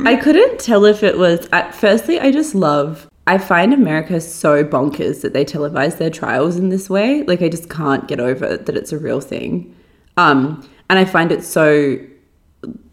I 0.07 0.15
couldn't 0.21 0.59
tell 0.59 0.85
if 0.85 1.03
it 1.03 1.17
was. 1.17 1.47
At 1.51 1.75
firstly, 1.75 2.19
I 2.19 2.31
just 2.31 2.55
love. 2.55 3.07
I 3.27 3.37
find 3.37 3.73
America 3.73 4.21
so 4.21 4.63
bonkers 4.63 5.21
that 5.21 5.33
they 5.33 5.43
televise 5.43 5.97
their 5.97 6.11
trials 6.11 6.57
in 6.57 6.69
this 6.69 6.89
way. 6.89 7.23
Like 7.23 7.41
I 7.41 7.49
just 7.49 7.69
can't 7.69 8.07
get 8.07 8.19
over 8.19 8.57
that 8.57 8.77
it's 8.77 8.91
a 8.91 8.99
real 8.99 9.21
thing. 9.21 9.75
Um, 10.17 10.67
And 10.89 10.99
I 10.99 11.05
find 11.05 11.31
it 11.31 11.43
so 11.43 11.97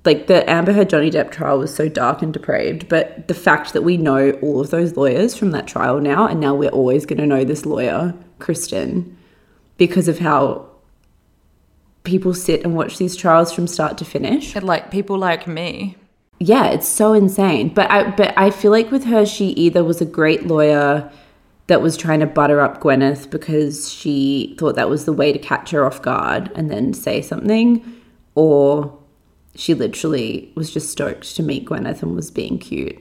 like 0.05 0.27
the 0.27 0.49
Amber 0.51 0.73
Heard 0.73 0.91
Johnny 0.91 1.11
Depp 1.11 1.31
trial 1.31 1.59
was 1.59 1.75
so 1.75 1.89
dark 1.89 2.23
and 2.23 2.33
depraved, 2.33 2.89
but 2.89 3.29
the 3.29 3.35
fact 3.35 3.73
that 3.73 3.83
we 3.83 3.97
know 3.97 4.33
all 4.43 4.61
of 4.61 4.71
those 4.71 4.97
lawyers 4.97 5.37
from 5.37 5.53
that 5.53 5.69
trial 5.69 6.01
now, 6.01 6.27
and 6.27 6.41
now 6.41 6.55
we're 6.55 6.71
always 6.71 7.07
going 7.07 7.21
to 7.21 7.27
know 7.27 7.45
this 7.45 7.65
lawyer, 7.65 8.13
Kristin, 8.41 9.15
because 9.77 10.09
of 10.09 10.19
how 10.19 10.67
people 12.03 12.35
sit 12.35 12.65
and 12.65 12.75
watch 12.75 12.99
these 12.99 13.15
trials 13.15 13.53
from 13.53 13.69
start 13.69 13.97
to 13.99 14.05
finish. 14.05 14.57
And, 14.57 14.67
like 14.67 14.91
people 14.91 15.19
like 15.19 15.47
me. 15.47 15.97
Yeah, 16.45 16.71
it's 16.71 16.89
so 16.89 17.13
insane. 17.13 17.69
But 17.69 17.89
I 17.89 18.11
but 18.11 18.35
I 18.37 18.51
feel 18.51 18.73
like 18.73 18.91
with 18.91 19.05
her 19.05 19.25
she 19.25 19.51
either 19.51 19.85
was 19.85 20.01
a 20.01 20.05
great 20.05 20.49
lawyer 20.49 21.09
that 21.69 21.81
was 21.81 21.97
trying 21.97 22.19
to 22.19 22.27
butter 22.27 22.61
up 22.61 22.81
Gwyneth 22.81 23.31
because 23.31 23.93
she 23.93 24.57
thought 24.59 24.75
that 24.75 24.91
was 24.91 25.05
the 25.05 25.13
way 25.13 25.33
to 25.33 25.39
catch 25.39 25.71
her 25.71 25.87
off 25.87 26.03
guard 26.03 26.51
and 26.57 26.69
then 26.69 26.95
say 26.95 27.23
something 27.23 27.81
or 28.35 28.99
she 29.55 29.73
literally 29.73 30.51
was 30.57 30.73
just 30.73 30.91
stoked 30.91 31.37
to 31.37 31.45
meet 31.45 31.67
Gwyneth 31.67 32.03
and 32.03 32.17
was 32.17 32.33
being 32.33 32.59
cute. 32.59 32.99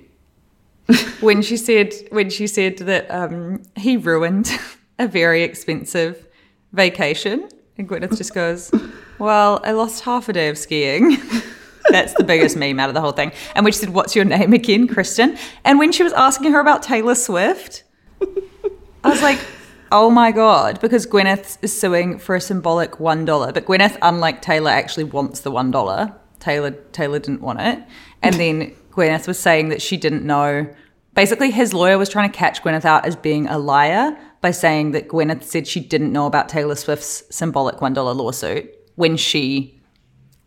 when 1.21 1.41
she 1.41 1.57
said 1.57 1.93
when 2.11 2.29
she 2.29 2.45
said 2.45 2.77
that 2.77 3.09
um, 3.09 3.63
he 3.75 3.97
ruined 3.97 4.51
a 4.99 5.07
very 5.07 5.41
expensive 5.41 6.27
vacation, 6.73 7.49
and 7.75 7.89
Gwyneth 7.89 8.17
just 8.17 8.35
goes, 8.35 8.71
"Well, 9.17 9.61
I 9.63 9.71
lost 9.71 10.03
half 10.03 10.29
a 10.29 10.33
day 10.33 10.47
of 10.49 10.59
skiing." 10.59 11.17
That's 11.89 12.13
the 12.13 12.23
biggest 12.23 12.55
meme 12.55 12.79
out 12.79 12.89
of 12.89 12.95
the 12.95 13.01
whole 13.01 13.11
thing. 13.11 13.31
And 13.55 13.63
when 13.63 13.73
she 13.73 13.79
said, 13.79 13.89
"What's 13.89 14.15
your 14.15 14.25
name 14.25 14.53
again, 14.53 14.87
Kristin?" 14.87 15.37
and 15.63 15.79
when 15.79 15.91
she 15.91 16.03
was 16.03 16.13
asking 16.13 16.51
her 16.51 16.59
about 16.59 16.83
Taylor 16.83 17.15
Swift, 17.15 17.83
I 19.03 19.09
was 19.09 19.21
like. 19.21 19.39
Oh 19.93 20.09
my 20.09 20.31
god! 20.31 20.79
Because 20.79 21.05
Gwyneth 21.05 21.57
is 21.61 21.77
suing 21.77 22.17
for 22.17 22.33
a 22.33 22.39
symbolic 22.39 23.01
one 23.01 23.25
dollar, 23.25 23.51
but 23.51 23.65
Gwyneth, 23.65 23.97
unlike 24.01 24.41
Taylor, 24.41 24.71
actually 24.71 25.03
wants 25.03 25.41
the 25.41 25.51
one 25.51 25.69
dollar. 25.69 26.15
Taylor 26.39 26.71
Taylor 26.71 27.19
didn't 27.19 27.41
want 27.41 27.59
it. 27.59 27.83
And 28.21 28.35
then 28.35 28.73
Gwyneth 28.91 29.27
was 29.27 29.39
saying 29.39 29.67
that 29.69 29.81
she 29.81 29.97
didn't 29.97 30.23
know. 30.23 30.67
Basically, 31.13 31.51
his 31.51 31.73
lawyer 31.73 31.97
was 31.97 32.07
trying 32.07 32.31
to 32.31 32.37
catch 32.37 32.61
Gwyneth 32.63 32.85
out 32.85 33.05
as 33.05 33.17
being 33.17 33.47
a 33.47 33.57
liar 33.57 34.17
by 34.39 34.51
saying 34.51 34.91
that 34.91 35.07
Gwyneth 35.07 35.43
said 35.43 35.67
she 35.67 35.79
didn't 35.79 36.13
know 36.13 36.25
about 36.25 36.47
Taylor 36.49 36.75
Swift's 36.75 37.23
symbolic 37.29 37.77
$1 37.77 37.95
lawsuit 38.15 38.73
when 38.95 39.17
she 39.17 39.79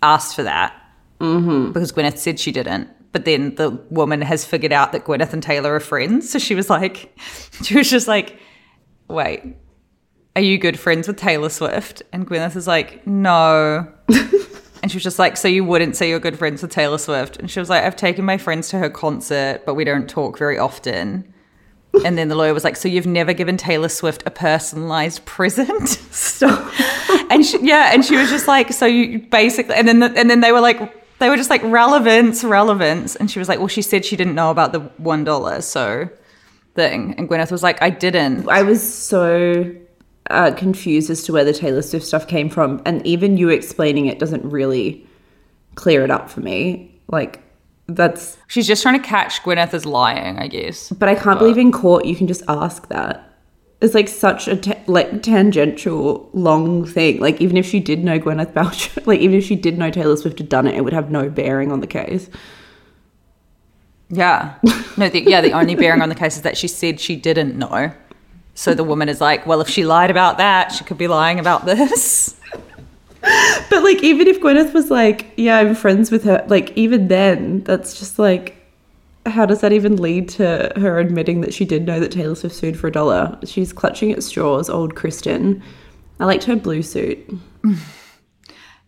asked 0.02 0.34
for 0.34 0.42
that. 0.42 0.74
Mm-hmm. 1.20 1.72
Because 1.72 1.92
Gwyneth 1.92 2.18
said 2.18 2.38
she 2.38 2.52
didn't. 2.52 2.88
But 3.12 3.24
then 3.24 3.54
the 3.54 3.70
woman 3.90 4.22
has 4.22 4.44
figured 4.44 4.72
out 4.72 4.92
that 4.92 5.04
Gwyneth 5.04 5.32
and 5.32 5.42
Taylor 5.42 5.74
are 5.74 5.80
friends. 5.80 6.30
So 6.30 6.38
she 6.38 6.54
was 6.54 6.68
like, 6.68 7.16
she 7.62 7.76
was 7.76 7.88
just 7.88 8.08
like, 8.08 8.38
wait, 9.08 9.56
are 10.34 10.42
you 10.42 10.58
good 10.58 10.78
friends 10.78 11.06
with 11.06 11.16
Taylor 11.16 11.48
Swift? 11.48 12.02
And 12.12 12.26
Gwyneth 12.26 12.56
is 12.56 12.66
like, 12.66 13.06
no. 13.06 13.92
And 14.84 14.90
she 14.90 14.96
was 14.96 15.02
just 15.04 15.18
like, 15.18 15.38
So 15.38 15.48
you 15.48 15.64
wouldn't 15.64 15.96
say 15.96 16.10
you're 16.10 16.20
good 16.20 16.38
friends 16.38 16.60
with 16.60 16.70
Taylor 16.70 16.98
Swift? 16.98 17.38
And 17.38 17.50
she 17.50 17.58
was 17.58 17.70
like, 17.70 17.84
I've 17.84 17.96
taken 17.96 18.22
my 18.26 18.36
friends 18.36 18.68
to 18.68 18.78
her 18.78 18.90
concert, 18.90 19.62
but 19.64 19.76
we 19.76 19.82
don't 19.82 20.10
talk 20.10 20.36
very 20.38 20.58
often. 20.58 21.24
And 22.04 22.18
then 22.18 22.26
the 22.26 22.34
lawyer 22.34 22.52
was 22.52 22.64
like, 22.64 22.76
So 22.76 22.86
you've 22.86 23.06
never 23.06 23.32
given 23.32 23.56
Taylor 23.56 23.88
Swift 23.88 24.24
a 24.26 24.30
personalized 24.30 25.24
present? 25.24 25.88
Stop. 25.88 26.70
and 27.30 27.46
she, 27.46 27.64
yeah, 27.64 27.92
and 27.94 28.04
she 28.04 28.16
was 28.16 28.28
just 28.28 28.46
like, 28.46 28.74
So 28.74 28.84
you 28.84 29.20
basically, 29.20 29.74
and 29.74 29.88
then, 29.88 30.00
the, 30.00 30.12
and 30.14 30.28
then 30.28 30.40
they 30.42 30.52
were 30.52 30.60
like, 30.60 31.03
they 31.24 31.30
were 31.30 31.36
just 31.36 31.50
like 31.50 31.62
relevance, 31.64 32.44
relevance. 32.44 33.16
And 33.16 33.30
she 33.30 33.38
was 33.38 33.48
like, 33.48 33.58
Well, 33.58 33.68
she 33.68 33.82
said 33.82 34.04
she 34.04 34.16
didn't 34.16 34.34
know 34.34 34.50
about 34.50 34.72
the 34.72 34.80
$1. 34.80 35.62
So 35.62 36.10
thing. 36.74 37.14
And 37.16 37.28
Gwyneth 37.28 37.50
was 37.50 37.62
like, 37.62 37.80
I 37.82 37.90
didn't. 37.90 38.48
I 38.48 38.62
was 38.62 38.82
so 38.82 39.74
uh, 40.30 40.52
confused 40.52 41.10
as 41.10 41.22
to 41.24 41.32
where 41.32 41.44
the 41.44 41.52
Taylor 41.52 41.82
Swift 41.82 42.06
stuff 42.06 42.26
came 42.26 42.48
from, 42.48 42.82
and 42.84 43.04
even 43.06 43.36
you 43.36 43.48
explaining 43.48 44.06
it 44.06 44.18
doesn't 44.18 44.44
really 44.44 45.06
clear 45.74 46.04
it 46.04 46.10
up 46.10 46.30
for 46.30 46.40
me. 46.40 47.00
Like 47.08 47.42
that's 47.86 48.38
She's 48.46 48.66
just 48.66 48.82
trying 48.82 49.00
to 49.00 49.06
catch 49.06 49.42
Gwyneth 49.42 49.74
as 49.74 49.86
lying, 49.86 50.38
I 50.38 50.48
guess. 50.48 50.90
But 50.90 51.08
I 51.08 51.14
can't 51.14 51.38
believe 51.38 51.58
in 51.58 51.72
court 51.72 52.04
you 52.04 52.16
can 52.16 52.26
just 52.26 52.42
ask 52.48 52.88
that. 52.88 53.30
It's 53.80 53.94
like 53.94 54.08
such 54.08 54.48
a 54.48 54.56
ta- 54.56 54.80
like 54.86 55.22
tangential 55.22 56.30
long 56.32 56.86
thing. 56.86 57.20
Like 57.20 57.40
even 57.40 57.56
if 57.56 57.66
she 57.66 57.80
did 57.80 58.02
know 58.02 58.18
Gwyneth 58.18 58.52
Paltrow, 58.52 59.06
like 59.06 59.20
even 59.20 59.38
if 59.38 59.44
she 59.44 59.56
did 59.56 59.76
know 59.78 59.90
Taylor 59.90 60.16
Swift 60.16 60.38
had 60.38 60.48
done 60.48 60.66
it, 60.66 60.74
it 60.74 60.82
would 60.82 60.92
have 60.92 61.10
no 61.10 61.28
bearing 61.28 61.70
on 61.70 61.80
the 61.80 61.86
case. 61.86 62.30
Yeah. 64.08 64.54
No, 64.96 65.08
the, 65.08 65.22
yeah, 65.22 65.40
the 65.40 65.52
only 65.52 65.74
bearing 65.74 66.02
on 66.02 66.08
the 66.08 66.14
case 66.14 66.36
is 66.36 66.42
that 66.42 66.56
she 66.56 66.68
said 66.68 67.00
she 67.00 67.16
didn't 67.16 67.58
know. 67.58 67.92
So 68.54 68.72
the 68.74 68.84
woman 68.84 69.08
is 69.08 69.20
like, 69.20 69.46
well, 69.46 69.60
if 69.60 69.68
she 69.68 69.84
lied 69.84 70.10
about 70.10 70.38
that, 70.38 70.70
she 70.70 70.84
could 70.84 70.98
be 70.98 71.08
lying 71.08 71.40
about 71.40 71.66
this. 71.66 72.36
But 73.70 73.82
like 73.82 74.02
even 74.02 74.28
if 74.28 74.38
Gwyneth 74.40 74.74
was 74.74 74.90
like, 74.90 75.32
yeah, 75.38 75.56
I'm 75.56 75.74
friends 75.74 76.10
with 76.10 76.24
her, 76.24 76.44
like 76.48 76.76
even 76.76 77.08
then, 77.08 77.62
that's 77.62 77.98
just 77.98 78.18
like 78.18 78.63
how 79.26 79.46
does 79.46 79.60
that 79.60 79.72
even 79.72 79.96
lead 79.96 80.28
to 80.30 80.72
her 80.76 80.98
admitting 80.98 81.40
that 81.40 81.54
she 81.54 81.64
did 81.64 81.86
know 81.86 81.98
that 82.00 82.12
Taylor 82.12 82.34
Swift 82.34 82.54
sued 82.54 82.78
for 82.78 82.88
a 82.88 82.92
dollar? 82.92 83.38
She's 83.44 83.72
clutching 83.72 84.12
at 84.12 84.22
straws, 84.22 84.68
old 84.68 84.94
Kristin. 84.94 85.62
I 86.20 86.26
liked 86.26 86.44
her 86.44 86.56
blue 86.56 86.82
suit. 86.82 87.18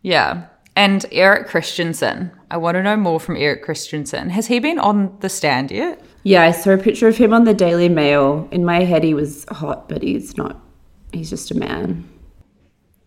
Yeah. 0.07 0.47
And 0.77 1.05
Eric 1.11 1.49
Christiansen. 1.49 2.31
I 2.49 2.59
want 2.59 2.77
to 2.77 2.83
know 2.83 2.97
more 2.97 3.19
from 3.19 3.37
Eric 3.37 3.65
Christiansen. 3.65 4.31
Has 4.31 4.47
he 4.47 4.61
been 4.61 4.79
on 4.79 5.17
the 5.19 5.29
stand 5.29 5.73
yet? 5.73 6.01
Yeah, 6.23 6.43
I 6.43 6.53
saw 6.53 6.71
a 6.71 6.79
picture 6.79 7.09
of 7.09 7.17
him 7.17 7.33
on 7.33 7.43
the 7.43 7.55
Daily 7.55 7.89
Mail. 7.89 8.47
In 8.53 8.65
my 8.65 8.85
head, 8.85 9.03
he 9.03 9.15
was 9.15 9.45
hot, 9.51 9.89
but 9.89 10.03
he's 10.03 10.37
not. 10.37 10.61
He's 11.13 11.29
just 11.29 11.51
a 11.51 11.57
man. 11.57 12.09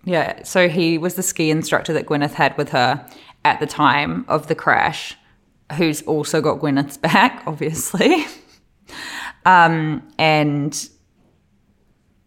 Yeah. 0.03 0.43
So 0.43 0.67
he 0.67 0.97
was 0.97 1.15
the 1.15 1.23
ski 1.23 1.49
instructor 1.51 1.93
that 1.93 2.05
Gwyneth 2.05 2.33
had 2.33 2.57
with 2.57 2.69
her 2.71 3.07
at 3.45 3.61
the 3.61 3.67
time 3.67 4.25
of 4.27 4.47
the 4.47 4.55
crash, 4.55 5.15
who's 5.77 6.01
also 6.03 6.41
got 6.41 6.59
Gwyneth's 6.59 6.97
back, 6.97 7.43
obviously. 7.47 8.25
um, 9.45 10.07
and 10.17 10.89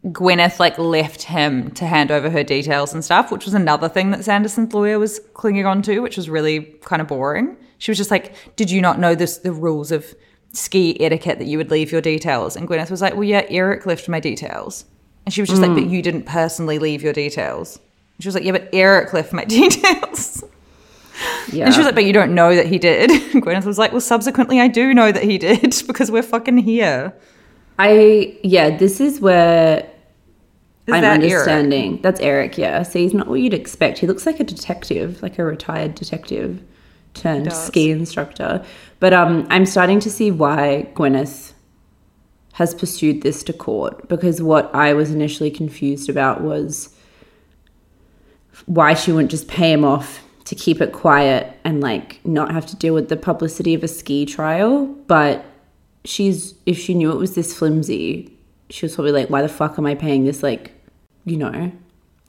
Gwyneth 0.07 0.59
like 0.59 0.79
left 0.79 1.23
him 1.23 1.71
to 1.73 1.87
hand 1.87 2.11
over 2.11 2.29
her 2.29 2.43
details 2.43 2.93
and 2.93 3.05
stuff, 3.05 3.31
which 3.31 3.45
was 3.45 3.55
another 3.55 3.89
thing 3.89 4.11
that 4.11 4.25
Sanderson's 4.25 4.75
lawyer 4.75 4.99
was 4.99 5.21
clinging 5.35 5.67
on 5.67 5.83
to, 5.83 6.01
which 6.01 6.17
was 6.17 6.29
really 6.29 6.63
kind 6.83 7.01
of 7.01 7.09
boring. 7.09 7.57
She 7.79 7.91
was 7.91 7.99
just 7.99 8.11
like, 8.11 8.35
"Did 8.57 8.71
you 8.71 8.81
not 8.81 8.99
know 8.99 9.15
this 9.15 9.39
the 9.39 9.53
rules 9.53 9.93
of 9.93 10.13
ski 10.53 11.01
etiquette 11.01 11.39
that 11.39 11.47
you 11.47 11.57
would 11.59 11.71
leave 11.71 11.93
your 11.93 12.01
details?" 12.01 12.57
And 12.57 12.69
Gwyneth 12.69 12.91
was 12.91 13.01
like, 13.01 13.15
"Well, 13.15 13.25
yeah, 13.25 13.45
Eric 13.49 13.87
left 13.87 14.09
my 14.09 14.19
details." 14.21 14.85
And 15.25 15.33
she 15.33 15.41
was 15.41 15.49
just 15.51 15.63
like, 15.63 15.75
"But 15.75 15.87
you 15.87 16.03
didn't 16.03 16.25
personally 16.27 16.81
leave 16.81 17.03
your 17.03 17.13
details." 17.13 17.77
And 17.77 18.23
she 18.25 18.29
was 18.29 18.35
like, 18.35 18.45
"Yeah, 18.45 18.53
but 18.53 18.69
Eric 18.73 19.13
left 19.13 19.33
my 19.33 19.45
details." 19.61 20.42
Yeah. 21.53 21.67
And 21.67 21.75
she 21.75 21.81
was 21.81 21.87
like, 21.87 21.95
"But 21.95 22.05
you 22.05 22.13
don't 22.13 22.35
know 22.35 22.55
that 22.55 22.67
he 22.67 22.79
did." 22.79 23.11
And 23.33 23.43
Gwyneth 23.43 23.65
was 23.65 23.79
like, 23.79 23.93
"Well, 23.93 24.01
subsequently, 24.01 24.61
I 24.61 24.69
do 24.69 24.93
know 24.93 25.11
that 25.13 25.23
he 25.23 25.39
did 25.39 25.83
because 25.87 26.11
we're 26.11 26.23
fucking 26.23 26.59
here." 26.59 27.13
I 27.79 28.39
yeah, 28.43 28.77
this 28.77 29.01
is 29.01 29.21
where 29.21 29.79
Is 30.87 30.95
I'm 30.95 31.03
that 31.03 31.21
Eric? 31.21 31.23
understanding. 31.23 32.03
That's 32.03 32.21
Eric, 32.21 32.59
yeah. 32.59 32.83
See, 32.83 33.03
he's 33.03 33.15
not 33.15 33.29
what 33.29 33.41
you'd 33.41 33.55
expect. 33.55 33.99
He 33.99 34.07
looks 34.07 34.27
like 34.27 34.41
a 34.41 34.45
detective, 34.45 35.23
like 35.23 35.39
a 35.39 35.45
retired 35.45 35.95
detective 35.95 36.63
turned 37.15 37.53
ski 37.53 37.91
instructor. 37.91 38.65
But 39.01 39.13
um, 39.13 39.47
I'm 39.51 39.67
starting 39.67 40.01
to 40.01 40.11
see 40.11 40.31
why 40.31 40.89
Gwyneth 40.95 41.53
has 42.55 42.75
pursued 42.75 43.23
this 43.23 43.43
to 43.45 43.53
court 43.53 44.09
because 44.09 44.43
what 44.43 44.73
I 44.75 44.93
was 44.93 45.11
initially 45.11 45.51
confused 45.51 46.09
about 46.11 46.43
was 46.43 46.95
why 48.67 48.95
she 48.95 49.11
wouldn't 49.13 49.31
just 49.31 49.49
pay 49.49 49.73
him 49.73 49.85
off 49.85 50.21
to 50.53 50.59
keep 50.65 50.83
it 50.83 50.93
quiet 50.93 51.51
and 51.65 51.81
like 51.81 52.21
not 52.27 52.53
have 52.53 52.67
to 52.67 52.77
deal 52.77 52.93
with 52.93 53.09
the 53.09 53.17
publicity 53.17 53.73
of 53.73 53.83
a 53.83 53.89
ski 53.89 54.27
trial. 54.27 54.85
But 55.07 55.43
she's 56.05 56.55
if 56.67 56.79
she 56.79 56.93
knew 56.93 57.11
it 57.11 57.17
was 57.17 57.35
this 57.35 57.57
flimsy, 57.57 58.37
she 58.69 58.85
was 58.85 58.95
probably 58.95 59.13
like, 59.13 59.31
why 59.31 59.41
the 59.41 59.49
fuck 59.49 59.79
am 59.79 59.87
I 59.87 59.95
paying 59.95 60.25
this 60.27 60.43
like, 60.43 60.73
you 61.25 61.39
know, 61.39 61.73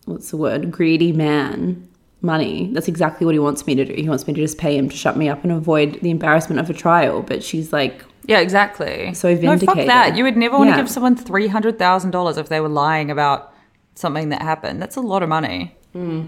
what's 0.06 0.32
the 0.32 0.38
word, 0.38 0.72
greedy 0.72 1.12
man 1.12 1.86
money? 2.22 2.70
That's 2.72 2.88
exactly 2.88 3.26
what 3.26 3.36
he 3.36 3.40
wants 3.40 3.68
me 3.68 3.76
to 3.76 3.84
do. 3.84 3.94
He 3.94 4.08
wants 4.08 4.26
me 4.26 4.34
to 4.36 4.40
just 4.42 4.58
pay 4.58 4.78
him 4.78 4.88
to 4.88 4.96
shut 4.96 5.18
me 5.18 5.28
up 5.28 5.44
and 5.44 5.52
avoid 5.52 6.00
the 6.02 6.10
embarrassment 6.10 6.62
of 6.62 6.70
a 6.70 6.74
trial. 6.74 7.24
But 7.24 7.44
she's 7.44 7.74
like, 7.74 8.06
Yeah, 8.26 8.40
exactly. 8.40 9.14
So 9.16 9.36
vindicated. 9.36 9.68
No, 9.68 9.76
fuck 9.76 9.86
that. 9.88 10.16
You 10.16 10.24
would 10.24 10.38
never 10.38 10.58
want 10.58 10.70
Yeah. 10.70 10.78
to 10.78 10.84
give 10.84 10.90
someone 10.90 11.18
three 11.18 11.48
hundred 11.48 11.78
thousand 11.78 12.12
dollars 12.12 12.38
if 12.38 12.48
they 12.48 12.62
were 12.62 12.70
lying 12.70 13.12
about 13.12 13.54
something 13.96 14.30
that 14.30 14.42
happened. 14.42 14.82
That's 14.82 14.96
a 14.96 15.02
lot 15.02 15.24
of 15.24 15.28
money. 15.30 15.76
Hmm. 15.92 16.28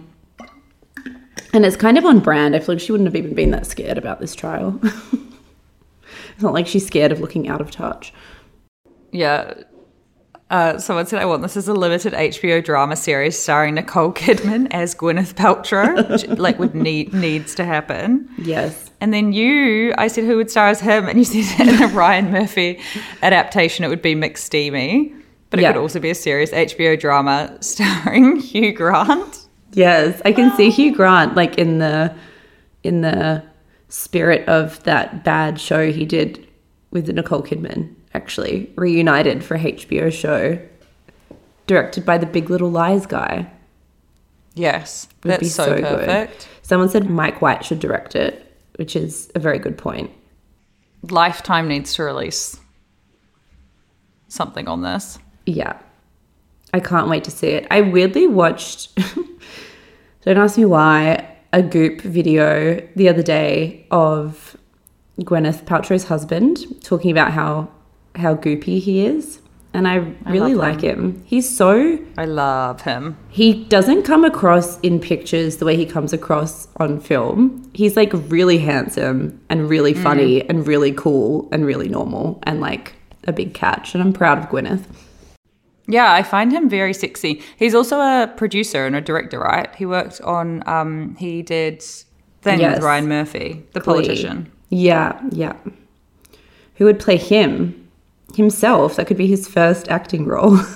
And 1.55 1.65
it's 1.65 1.75
kind 1.75 1.97
of 1.97 2.05
on 2.05 2.19
brand. 2.19 2.55
I 2.55 2.59
feel 2.59 2.75
like 2.75 2.81
she 2.81 2.91
wouldn't 2.91 3.07
have 3.07 3.15
even 3.15 3.33
been 3.33 3.51
that 3.51 3.65
scared 3.65 3.97
about 3.97 4.19
this 4.19 4.35
trial. 4.35 4.79
it's 4.83 6.41
not 6.43 6.53
like 6.53 6.67
she's 6.67 6.85
scared 6.85 7.11
of 7.11 7.19
looking 7.19 7.47
out 7.47 7.61
of 7.61 7.71
touch. 7.71 8.13
Yeah. 9.11 9.53
Uh, 10.51 10.77
someone 10.77 11.07
said, 11.07 11.19
I 11.19 11.25
want 11.25 11.41
this 11.41 11.57
as 11.57 11.67
a 11.67 11.73
limited 11.73 12.13
HBO 12.13 12.63
drama 12.63 12.95
series 12.95 13.37
starring 13.37 13.73
Nicole 13.75 14.11
Kidman 14.13 14.67
as 14.71 14.93
Gwyneth 14.93 15.33
Paltrow, 15.33 16.07
which 16.09 16.27
like 16.37 16.59
would 16.59 16.75
need 16.75 17.13
needs 17.13 17.55
to 17.55 17.65
happen. 17.65 18.29
Yes. 18.37 18.91
And 19.01 19.11
then 19.13 19.33
you, 19.33 19.93
I 19.97 20.07
said, 20.07 20.23
who 20.25 20.37
would 20.37 20.51
star 20.51 20.67
as 20.67 20.79
him? 20.79 21.07
And 21.07 21.17
you 21.17 21.23
said 21.43 21.67
in 21.67 21.81
a 21.81 21.87
Ryan 21.87 22.29
Murphy 22.31 22.79
adaptation, 23.23 23.83
it 23.85 23.87
would 23.87 24.03
be 24.03 24.13
McSteamy. 24.13 25.13
But 25.49 25.59
it 25.59 25.63
Yeah. 25.63 25.73
could 25.73 25.81
also 25.81 25.99
be 25.99 26.09
a 26.11 26.15
serious 26.15 26.51
HBO 26.51 26.99
drama 26.99 27.57
starring 27.61 28.39
Hugh 28.39 28.71
Grant. 28.73 29.44
Yes, 29.75 30.21
I 30.25 30.31
can 30.31 30.55
see 30.55 30.69
Hugh 30.69 30.93
oh. 30.93 30.95
Grant 30.95 31.35
like 31.35 31.57
in 31.57 31.79
the 31.79 32.15
in 32.83 33.01
the 33.01 33.43
spirit 33.89 34.47
of 34.47 34.81
that 34.83 35.23
bad 35.23 35.59
show 35.59 35.91
he 35.91 36.05
did 36.05 36.47
with 36.91 37.07
Nicole 37.09 37.43
Kidman. 37.43 37.93
Actually, 38.13 38.71
reunited 38.77 39.43
for 39.43 39.57
HBO 39.57 40.11
show, 40.11 40.57
directed 41.67 42.05
by 42.05 42.17
the 42.17 42.25
Big 42.25 42.49
Little 42.49 42.71
Lies 42.71 43.05
guy. 43.05 43.51
Yes, 44.53 45.09
Would 45.23 45.31
that's 45.31 45.41
be 45.41 45.49
so, 45.49 45.65
so 45.65 45.75
good. 45.75 45.83
perfect. 45.83 46.47
Someone 46.61 46.87
said 46.87 47.09
Mike 47.09 47.41
White 47.41 47.65
should 47.65 47.79
direct 47.79 48.15
it, 48.15 48.57
which 48.77 48.95
is 48.95 49.29
a 49.35 49.39
very 49.39 49.59
good 49.59 49.77
point. 49.77 50.11
Lifetime 51.03 51.67
needs 51.67 51.93
to 51.95 52.03
release 52.03 52.57
something 54.29 54.67
on 54.67 54.81
this. 54.81 55.19
Yeah. 55.45 55.77
I 56.73 56.79
can't 56.79 57.09
wait 57.09 57.23
to 57.25 57.31
see 57.31 57.47
it. 57.47 57.67
I 57.69 57.81
weirdly 57.81 58.27
watched, 58.27 58.97
don't 60.33 60.43
ask 60.43 60.57
me 60.57 60.65
why, 60.65 61.27
a 61.53 61.61
Goop 61.61 62.01
video 62.01 62.85
the 62.95 63.07
other 63.07 63.23
day 63.23 63.85
of 63.91 64.57
Gwyneth 65.21 65.63
Paltrow's 65.63 66.05
husband 66.05 66.83
talking 66.83 67.11
about 67.11 67.31
how 67.31 67.69
how 68.15 68.35
goopy 68.35 68.79
he 68.79 69.05
is. 69.05 69.41
And 69.73 69.89
I 69.89 69.95
really 70.25 70.53
love 70.53 70.75
like 70.75 70.81
him. 70.81 71.21
He's 71.25 71.49
so 71.49 71.99
I 72.17 72.23
love 72.25 72.81
him. 72.81 73.17
he 73.29 73.65
doesn't 73.65 74.03
come 74.03 74.23
across 74.23 74.79
in 74.79 75.01
pictures 75.01 75.57
the 75.57 75.65
way 75.65 75.75
he 75.75 75.85
comes 75.85 76.13
across 76.13 76.69
on 76.77 77.01
film. 77.01 77.69
He's 77.73 77.97
like 77.97 78.11
really 78.13 78.57
handsome 78.57 79.41
and 79.49 79.69
really 79.69 79.93
mm-hmm. 79.93 80.03
funny 80.03 80.49
and 80.49 80.65
really 80.65 80.93
cool 80.93 81.49
and 81.51 81.65
really 81.65 81.89
normal 81.89 82.39
and 82.43 82.61
like 82.61 82.93
a 83.27 83.33
big 83.33 83.53
catch. 83.53 83.93
And 83.93 84.01
I'm 84.01 84.13
proud 84.13 84.37
of 84.37 84.45
Gwyneth. 84.45 84.85
Yeah, 85.87 86.11
I 86.11 86.23
find 86.23 86.51
him 86.51 86.67
very 86.69 86.93
sexy. 86.93 87.41
He's 87.57 87.75
also 87.75 87.99
a 87.99 88.31
producer 88.37 88.85
and 88.85 88.95
a 88.95 89.01
director, 89.01 89.39
right? 89.39 89.73
He 89.75 89.85
worked 89.85 90.19
on 90.21 90.63
um 90.67 91.15
he 91.19 91.41
did 91.43 91.81
thing 92.41 92.59
Yes. 92.59 92.75
with 92.77 92.83
Ryan 92.83 93.07
Murphy, 93.07 93.63
the 93.73 93.79
Glee. 93.79 93.93
politician. 93.93 94.51
Yeah, 94.69 95.19
yeah. 95.31 95.55
Who 96.75 96.85
would 96.85 96.99
play 96.99 97.17
him? 97.17 97.81
Himself. 98.35 98.95
That 98.97 99.07
could 99.07 99.15
be 99.17 99.27
his 99.27 99.47
first 99.47 99.87
acting 99.87 100.25
role. 100.25 100.57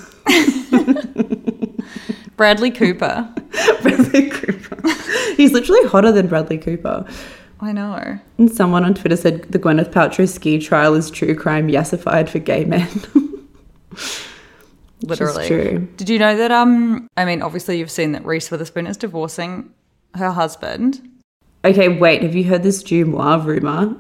Bradley 2.37 2.71
Cooper. 2.71 3.27
Bradley 3.81 4.29
Cooper. 4.29 4.77
He's 5.35 5.51
literally 5.51 5.85
hotter 5.89 6.11
than 6.11 6.27
Bradley 6.27 6.57
Cooper. 6.57 7.05
I 7.59 7.73
know. 7.73 8.17
And 8.37 8.49
someone 8.51 8.85
on 8.85 8.93
Twitter 8.93 9.17
said 9.17 9.43
the 9.51 9.59
Gwyneth 9.59 9.91
Paltrow 9.91 10.27
ski 10.29 10.59
trial 10.59 10.93
is 10.93 11.11
true 11.11 11.35
crime 11.35 11.67
yesified 11.67 12.29
for 12.29 12.39
gay 12.39 12.63
men. 12.63 12.87
Literally. 15.01 15.47
true. 15.47 15.87
Did 15.97 16.09
you 16.09 16.19
know 16.19 16.35
that 16.37 16.51
um 16.51 17.07
I 17.17 17.25
mean 17.25 17.41
obviously 17.41 17.79
you've 17.79 17.91
seen 17.91 18.11
that 18.13 18.25
Reese 18.25 18.51
Witherspoon 18.51 18.85
is 18.87 18.97
divorcing 18.97 19.71
her 20.15 20.31
husband. 20.31 21.01
okay, 21.63 21.87
wait. 21.87 22.21
Have 22.23 22.35
you 22.35 22.43
heard 22.45 22.63
this 22.63 22.83
DeuxMoi 22.83 23.45
rumor? 23.45 23.95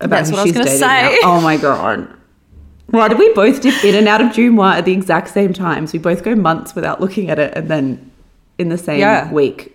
About 0.00 0.16
That's 0.16 0.30
who 0.30 0.34
what 0.36 0.40
I 0.40 0.42
was 0.42 0.48
she's 0.48 0.52
gonna 0.54 0.64
dating 0.64 0.78
say. 0.80 1.18
now? 1.22 1.28
Oh 1.36 1.40
my 1.40 1.56
god. 1.56 2.12
Why 2.88 3.08
did 3.08 3.18
we 3.18 3.32
both 3.32 3.62
dip 3.62 3.82
in 3.84 3.94
and 3.94 4.06
out 4.08 4.20
of 4.20 4.28
DeuxMoi 4.28 4.72
at 4.78 4.84
the 4.84 4.92
exact 4.92 5.28
same 5.28 5.52
times? 5.54 5.92
We 5.92 5.98
both 5.98 6.22
go 6.24 6.34
months 6.34 6.74
without 6.74 7.00
looking 7.00 7.30
at 7.30 7.38
it, 7.38 7.54
and 7.56 7.68
then 7.68 8.10
in 8.58 8.68
the 8.68 8.76
same 8.76 9.00
Yeah. 9.00 9.32
week, 9.32 9.74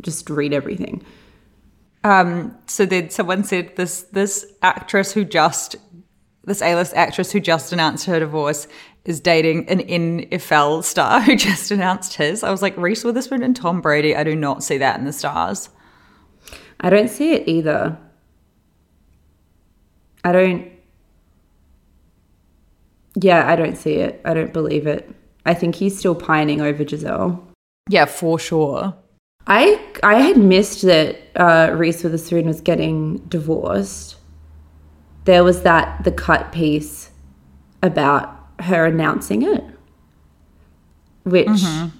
just 0.00 0.30
read 0.30 0.52
everything. 0.54 1.04
Um, 2.04 2.56
so 2.66 2.86
then 2.86 3.10
someone 3.10 3.44
said 3.44 3.76
this 3.76 4.02
this 4.12 4.46
actress 4.62 5.12
who 5.12 5.24
just 5.24 5.76
this 6.46 6.62
A-list 6.62 6.94
actress 6.94 7.32
who 7.32 7.40
just 7.40 7.72
announced 7.72 8.06
her 8.06 8.18
divorce 8.20 8.66
is 9.04 9.20
dating 9.20 9.68
an 9.68 9.80
NFL 9.80 10.84
star 10.84 11.20
who 11.22 11.36
just 11.36 11.70
announced 11.70 12.14
his. 12.14 12.42
I 12.42 12.50
was 12.50 12.62
like 12.62 12.76
Reese 12.76 13.04
Witherspoon 13.04 13.42
and 13.42 13.56
Tom 13.56 13.80
Brady. 13.80 14.14
I 14.14 14.24
do 14.24 14.36
not 14.36 14.62
see 14.62 14.78
that 14.78 14.98
in 14.98 15.04
the 15.04 15.12
stars. 15.12 15.68
I 16.80 16.90
don't 16.90 17.08
see 17.08 17.32
it 17.32 17.48
either. 17.48 17.98
I 20.24 20.32
don't. 20.32 20.70
Yeah, 23.16 23.48
I 23.48 23.56
don't 23.56 23.76
see 23.76 23.94
it. 23.94 24.20
I 24.24 24.34
don't 24.34 24.52
believe 24.52 24.86
it. 24.86 25.08
I 25.46 25.54
think 25.54 25.74
he's 25.76 25.98
still 25.98 26.14
pining 26.14 26.60
over 26.60 26.82
Gisele. 26.84 27.46
Yeah, 27.88 28.06
for 28.06 28.38
sure. 28.38 28.94
I 29.46 29.80
I 30.02 30.20
had 30.20 30.38
missed 30.38 30.82
that 30.82 31.18
uh, 31.36 31.72
Reese 31.74 32.02
Witherspoon 32.02 32.46
was 32.46 32.60
getting 32.60 33.18
divorced. 33.28 34.16
There 35.24 35.44
was 35.44 35.62
that 35.62 36.04
the 36.04 36.12
cut 36.12 36.52
piece 36.52 37.10
about 37.82 38.38
her 38.60 38.86
announcing 38.86 39.42
it, 39.42 39.64
which 41.24 41.46
mm-hmm. 41.46 41.96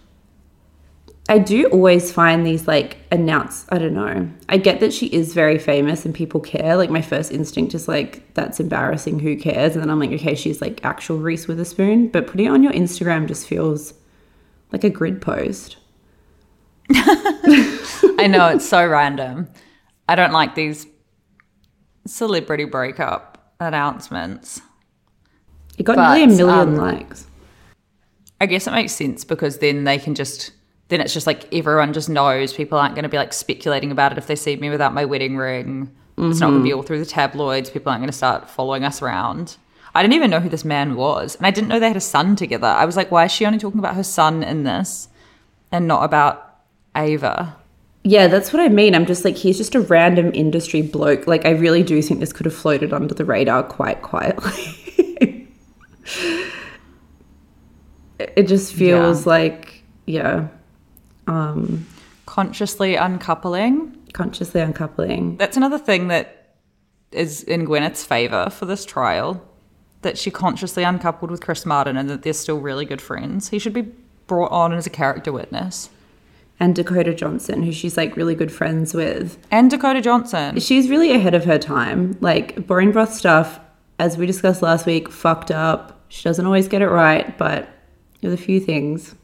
I 1.29 1.39
do 1.39 1.67
always 1.69 2.13
find 2.13 2.47
these 2.47 2.69
like 2.69 2.99
announce. 3.11 3.65
I 3.71 3.79
don't 3.79 3.95
know. 3.95 4.29
I 4.49 4.59
get 4.59 4.81
that 4.81 4.93
she 4.93 5.07
is 5.07 5.33
very 5.33 5.59
famous 5.59 6.05
and 6.05 6.15
people 6.15 6.41
care. 6.41 6.77
Like 6.77 6.91
my 6.91 7.01
first 7.01 7.33
instinct 7.33 7.75
is 7.75 7.89
like 7.89 8.35
that's 8.35 8.61
embarrassing. 8.61 9.21
Who 9.21 9.37
cares? 9.37 9.75
And 9.75 9.83
then 9.83 9.89
I'm 9.89 9.99
like, 9.99 10.13
okay, 10.13 10.35
she's 10.35 10.61
like 10.61 10.85
actual 10.85 11.19
Reese 11.19 11.49
Witherspoon. 11.49 12.09
But 12.09 12.27
putting 12.27 12.47
it 12.47 12.51
on 12.51 12.63
your 12.63 12.73
Instagram 12.73 13.27
just 13.27 13.47
feels 13.47 13.95
like 14.71 14.85
a 14.85 14.91
grid 14.91 15.23
post. 15.23 15.79
I 16.95 18.27
know 18.29 18.49
it's 18.49 18.69
so 18.69 18.87
random. 18.87 19.49
I 20.07 20.17
don't 20.17 20.33
like 20.33 20.55
these 20.55 20.87
celebrity 22.07 22.65
breakup 22.65 23.53
announcements. 23.61 24.61
It 25.79 25.85
got 25.85 25.97
But, 25.97 26.17
nearly 26.17 26.35
a 26.35 26.37
million 26.37 26.69
um, 26.69 26.77
likes. 26.77 27.27
I 28.41 28.47
guess 28.47 28.67
it 28.67 28.73
makes 28.73 28.93
sense 28.93 29.25
because 29.25 29.59
then 29.59 29.85
they 29.85 29.99
can 29.99 30.15
just 30.15 30.53
then 30.89 31.01
it's 31.01 31.15
just 31.15 31.27
like 31.27 31.53
everyone 31.53 31.93
just 31.93 32.09
knows 32.09 32.53
people 32.53 32.79
aren't 32.79 32.95
going 32.95 33.05
to 33.05 33.09
be 33.09 33.17
like 33.17 33.33
speculating 33.33 33.91
about 33.91 34.13
it 34.13 34.19
if 34.19 34.27
they 34.27 34.37
see 34.37 34.57
me 34.57 34.71
without 34.71 34.93
my 34.93 35.05
wedding 35.05 35.37
ring. 35.37 35.91
It's 36.17 36.39
not 36.39 36.51
going 36.51 36.61
to 36.61 36.65
be 36.65 36.73
all 36.73 36.83
through 36.83 37.01
the 37.01 37.07
tabloids. 37.07 37.71
People 37.71 37.91
aren't 37.91 38.03
going 38.03 38.11
to 38.11 38.17
start 38.17 38.49
following 38.49 38.85
us 38.85 39.03
around. 39.03 39.57
I 39.97 40.03
didn't 40.03 40.15
even 40.15 40.31
know 40.31 40.39
who 40.41 40.49
this 40.49 40.65
man 40.65 40.95
was, 40.95 41.35
and 41.35 41.47
I 41.47 41.51
didn't 41.51 41.69
know 41.69 41.81
they 41.81 41.89
had 41.89 41.97
a 41.97 42.01
son 42.01 42.37
together. 42.37 42.67
I 42.67 42.85
was 42.85 42.97
like, 42.97 43.11
why 43.11 43.25
is 43.25 43.33
she 43.33 43.47
only 43.47 43.59
talking 43.59 43.81
about 43.81 43.97
her 43.97 44.05
son 44.05 44.43
in 44.45 44.63
this, 44.63 45.09
and 45.73 45.89
not 45.89 46.05
about 46.05 46.61
Ava? 46.97 47.57
Yeah, 48.07 48.27
that's 48.29 48.53
what 48.53 48.61
I 48.61 48.69
mean. 48.69 48.95
I'm 48.95 49.07
just 49.07 49.25
like, 49.25 49.37
he's 49.37 49.57
just 49.57 49.75
a 49.75 49.81
random 49.81 50.31
industry 50.35 50.83
bloke. 50.83 51.27
Like, 51.27 51.47
I 51.47 51.51
really 51.51 51.83
do 51.83 52.01
think 52.03 52.21
this 52.21 52.33
could 52.35 52.45
have 52.47 52.55
floated 52.55 52.93
under 52.93 53.15
the 53.15 53.25
radar 53.25 53.63
quite 53.63 54.03
quietly. 54.03 54.53
it 58.19 58.47
just 58.47 58.75
feels 58.75 59.25
Yeah. 59.27 59.31
like, 59.33 59.83
yeah, 60.07 60.49
um, 61.27 61.87
Consciously 62.27 62.97
uncoupling. 62.97 63.97
consciously 64.13 64.61
uncoupling. 64.61 65.37
That's 65.37 65.57
another 65.57 65.79
thing 65.79 66.09
that 66.09 66.57
is 67.13 67.43
in 67.45 67.65
Gwyneth's 67.65 68.05
favor 68.05 68.51
for 68.51 68.67
this 68.67 68.85
trial. 68.85 69.43
That 70.03 70.19
she 70.19 70.31
consciously 70.31 70.83
uncoupled 70.85 71.31
with 71.31 71.41
Chris 71.41 71.65
Martin 71.65 71.97
and 71.97 72.11
that 72.11 72.23
they're 72.23 72.33
still 72.35 72.59
really 72.59 72.85
good 72.85 73.01
friends. 73.01 73.49
He 73.49 73.59
should 73.59 73.73
be 73.73 73.91
brought 74.27 74.51
on 74.53 74.73
as 74.75 74.87
a 74.87 74.91
character 74.91 75.33
witness. 75.33 75.89
And 76.61 76.75
Dakota 76.75 77.15
Johnson, 77.15 77.63
who 77.63 77.73
she's 77.73 77.97
like 77.97 78.17
really 78.17 78.35
good 78.35 78.53
friends 78.53 78.95
with. 78.95 79.39
And 79.51 79.71
Dakota 79.71 80.01
Johnson. 80.01 80.61
She's 80.61 80.89
really 80.89 81.13
ahead 81.13 81.35
of 81.35 81.45
her 81.45 81.59
time. 81.59 82.17
Like, 82.21 82.67
Boring 82.67 82.93
Broth 82.93 83.13
stuff, 83.13 83.59
as 83.99 84.17
we 84.17 84.27
discussed 84.27 84.63
last 84.63 84.87
week, 84.87 85.11
fucked 85.11 85.51
up. 85.51 86.05
She 86.09 86.23
doesn't 86.23 86.47
always 86.47 86.69
get 86.69 86.81
it 86.81 86.89
right, 86.89 87.37
but 87.37 87.69
there's 88.21 88.35
a 88.35 88.37
few 88.37 88.61
things. 88.61 89.15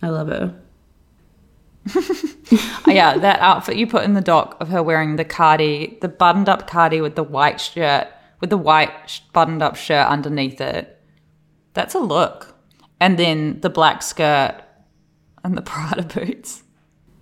I 0.00 0.08
love 0.08 0.28
her. 0.28 0.54
Yeah, 2.86 3.18
that 3.18 3.40
outfit 3.40 3.76
you 3.76 3.86
put 3.86 4.04
in 4.04 4.14
the 4.14 4.20
doc 4.20 4.56
of 4.60 4.68
her 4.68 4.82
wearing 4.82 5.16
the 5.16 5.24
cardi, 5.24 5.98
the 6.00 6.08
buttoned 6.08 6.48
up 6.48 6.66
cardi 6.66 7.00
with 7.00 7.16
the 7.16 7.22
white 7.22 7.60
shirt, 7.60 8.08
with 8.40 8.50
the 8.50 8.56
white 8.56 9.20
buttoned 9.32 9.62
up 9.62 9.76
shirt 9.76 10.06
underneath 10.06 10.60
it. 10.60 10.98
That's 11.74 11.94
a 11.94 11.98
look. 11.98 12.56
And 13.00 13.18
then 13.18 13.60
the 13.60 13.70
black 13.70 14.02
skirt 14.02 14.62
and 15.48 15.56
the 15.56 15.62
Prada 15.62 16.02
boots. 16.02 16.62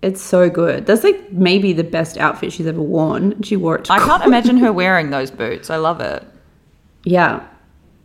It's 0.01 0.21
so 0.21 0.49
good. 0.49 0.85
That's 0.85 1.03
like 1.03 1.31
maybe 1.31 1.73
the 1.73 1.83
best 1.83 2.17
outfit 2.17 2.53
she's 2.53 2.67
ever 2.67 2.81
worn. 2.81 3.41
She 3.41 3.55
wore 3.55 3.77
it 3.77 3.89
I 3.89 3.97
can't 3.97 4.23
imagine 4.31 4.57
her 4.57 4.71
wearing 4.71 5.09
those 5.09 5.31
boots. 5.31 5.69
I 5.69 5.77
love 5.77 6.01
it. 6.01 6.23
Yeah. 7.03 7.45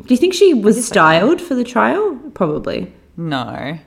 Do 0.06 0.14
you 0.14 0.16
think 0.18 0.32
she 0.32 0.54
was 0.54 0.86
styled 0.86 1.40
for 1.40 1.54
the 1.54 1.64
trial? 1.64 2.16
Probably. 2.34 2.92
No, 3.16 3.78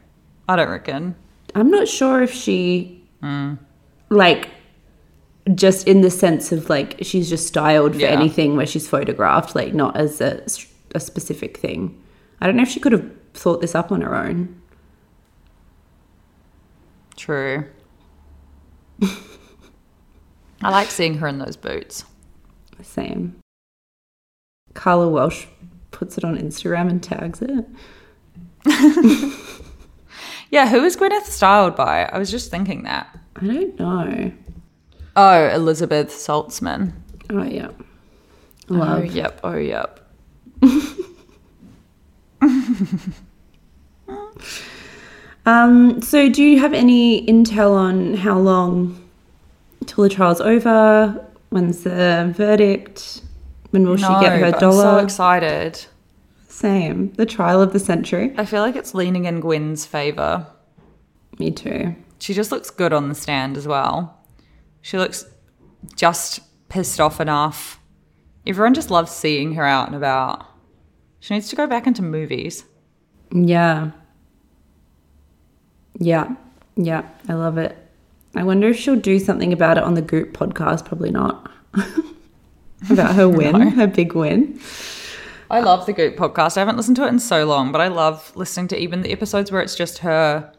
I 0.47 0.55
don't 0.55 0.69
reckon. 0.69 1.15
I'm 1.55 1.71
not 1.71 1.87
sure 1.87 2.21
if 2.21 2.31
she, 2.31 3.03
mm. 3.23 3.57
like, 4.09 4.49
just 5.55 5.87
in 5.87 6.01
the 6.01 6.11
sense 6.11 6.51
of 6.51 6.69
like 6.69 6.97
she's 7.01 7.29
just 7.29 7.47
styled 7.47 7.93
for 7.95 8.01
Yeah. 8.01 8.09
anything 8.09 8.55
where 8.55 8.65
she's 8.65 8.87
photographed, 8.87 9.55
like 9.55 9.73
not 9.73 9.95
as 9.95 10.21
a, 10.21 10.43
a 10.93 10.99
specific 10.99 11.57
thing. 11.57 11.99
I 12.41 12.45
don't 12.45 12.55
know 12.55 12.63
if 12.63 12.69
she 12.69 12.79
could 12.79 12.91
have 12.91 13.09
thought 13.33 13.61
this 13.61 13.73
up 13.73 13.91
on 13.91 14.01
her 14.01 14.15
own. 14.15 14.61
True. 17.15 17.65
I 20.61 20.69
like 20.69 20.89
seeing 20.89 21.15
her 21.15 21.27
in 21.27 21.39
those 21.39 21.57
boots. 21.57 22.05
Same. 22.81 23.37
Carla 24.73 25.09
Welch 25.09 25.47
puts 25.91 26.17
it 26.17 26.23
on 26.23 26.37
Instagram 26.37 26.89
and 26.89 27.01
tags 27.01 27.41
it. 27.41 27.65
Yeah, 30.51 30.69
who 30.69 30.83
is 30.83 30.95
Gwyneth 30.95 31.23
styled 31.23 31.75
by? 31.75 32.05
I 32.05 32.17
was 32.17 32.31
just 32.31 32.51
thinking 32.51 32.83
that. 32.83 33.17
I 33.35 33.45
don't 33.45 33.79
know. 33.79 34.31
Oh, 35.15 35.47
Elizabeth 35.49 36.09
Saltzman. 36.09 36.93
Oh 37.29 37.43
yeah. 37.43 37.69
Oh, 38.69 38.73
Love. 38.73 38.99
Oh, 38.99 39.03
yep. 39.03 39.39
Oh, 39.43 39.57
yep. 39.57 39.99
Um, 45.45 46.01
so 46.01 46.29
do 46.29 46.43
you 46.43 46.59
have 46.59 46.73
any 46.73 47.25
intel 47.27 47.71
on 47.71 48.15
how 48.15 48.37
long 48.37 49.09
till 49.85 50.03
the 50.03 50.09
trial's 50.09 50.41
over? 50.41 51.23
When's 51.49 51.83
the 51.83 52.33
verdict? 52.35 53.21
When 53.69 53.87
will 53.87 53.97
she 53.97 54.03
get 54.03 54.39
her 54.39 54.51
dollar? 54.51 54.85
I'm 54.85 54.99
so 54.99 55.03
excited. 55.03 55.85
Same. 56.47 57.11
The 57.13 57.25
trial 57.25 57.61
of 57.61 57.73
the 57.73 57.79
century. 57.79 58.33
I 58.37 58.45
feel 58.45 58.61
like 58.61 58.75
it's 58.75 58.93
leaning 58.93 59.25
in 59.25 59.41
Gwen's 59.41 59.85
favor. 59.85 60.47
Me 61.37 61.51
too. 61.51 61.95
She 62.19 62.33
just 62.33 62.51
looks 62.51 62.69
good 62.69 62.93
on 62.93 63.09
the 63.09 63.15
stand 63.15 63.57
as 63.57 63.67
well. 63.67 64.17
She 64.81 64.97
looks 64.97 65.25
just 65.95 66.39
pissed 66.69 66.99
off 66.99 67.19
enough. 67.19 67.79
Everyone 68.47 68.73
just 68.73 68.89
loves 68.91 69.11
seeing 69.11 69.53
her 69.55 69.65
out 69.65 69.87
and 69.87 69.95
about. 69.95 70.45
She 71.19 71.33
needs 71.33 71.49
to 71.49 71.55
go 71.55 71.67
back 71.67 71.87
into 71.87 72.01
movies. 72.01 72.63
Yeah. 73.31 73.91
Yeah. 75.97 76.35
Yeah. 76.75 77.07
I 77.27 77.33
love 77.33 77.57
it. 77.57 77.77
I 78.35 78.43
wonder 78.43 78.67
if 78.69 78.77
she'll 78.77 78.95
do 78.95 79.19
something 79.19 79.53
about 79.53 79.77
it 79.77 79.83
on 79.83 79.93
the 79.93 80.01
Goop 80.01 80.33
podcast. 80.33 80.85
Probably 80.85 81.11
not. 81.11 81.51
about 82.89 83.15
her 83.15 83.29
win, 83.39 83.61
her 83.61 83.87
big 83.87 84.13
win. 84.13 84.59
I 85.49 85.59
love 85.61 85.85
the 85.85 85.93
Goop 85.93 86.15
podcast. 86.15 86.57
I 86.57 86.61
haven't 86.61 86.77
listened 86.77 86.97
to 86.97 87.05
it 87.05 87.09
in 87.09 87.19
so 87.19 87.45
long, 87.45 87.71
but 87.71 87.79
I 87.79 87.87
love 87.87 88.35
listening 88.35 88.67
to 88.69 88.79
even 88.79 89.03
the 89.03 89.11
episodes 89.11 89.51
where 89.51 89.61
it's 89.61 89.75
just 89.75 89.99
her, 89.99 90.51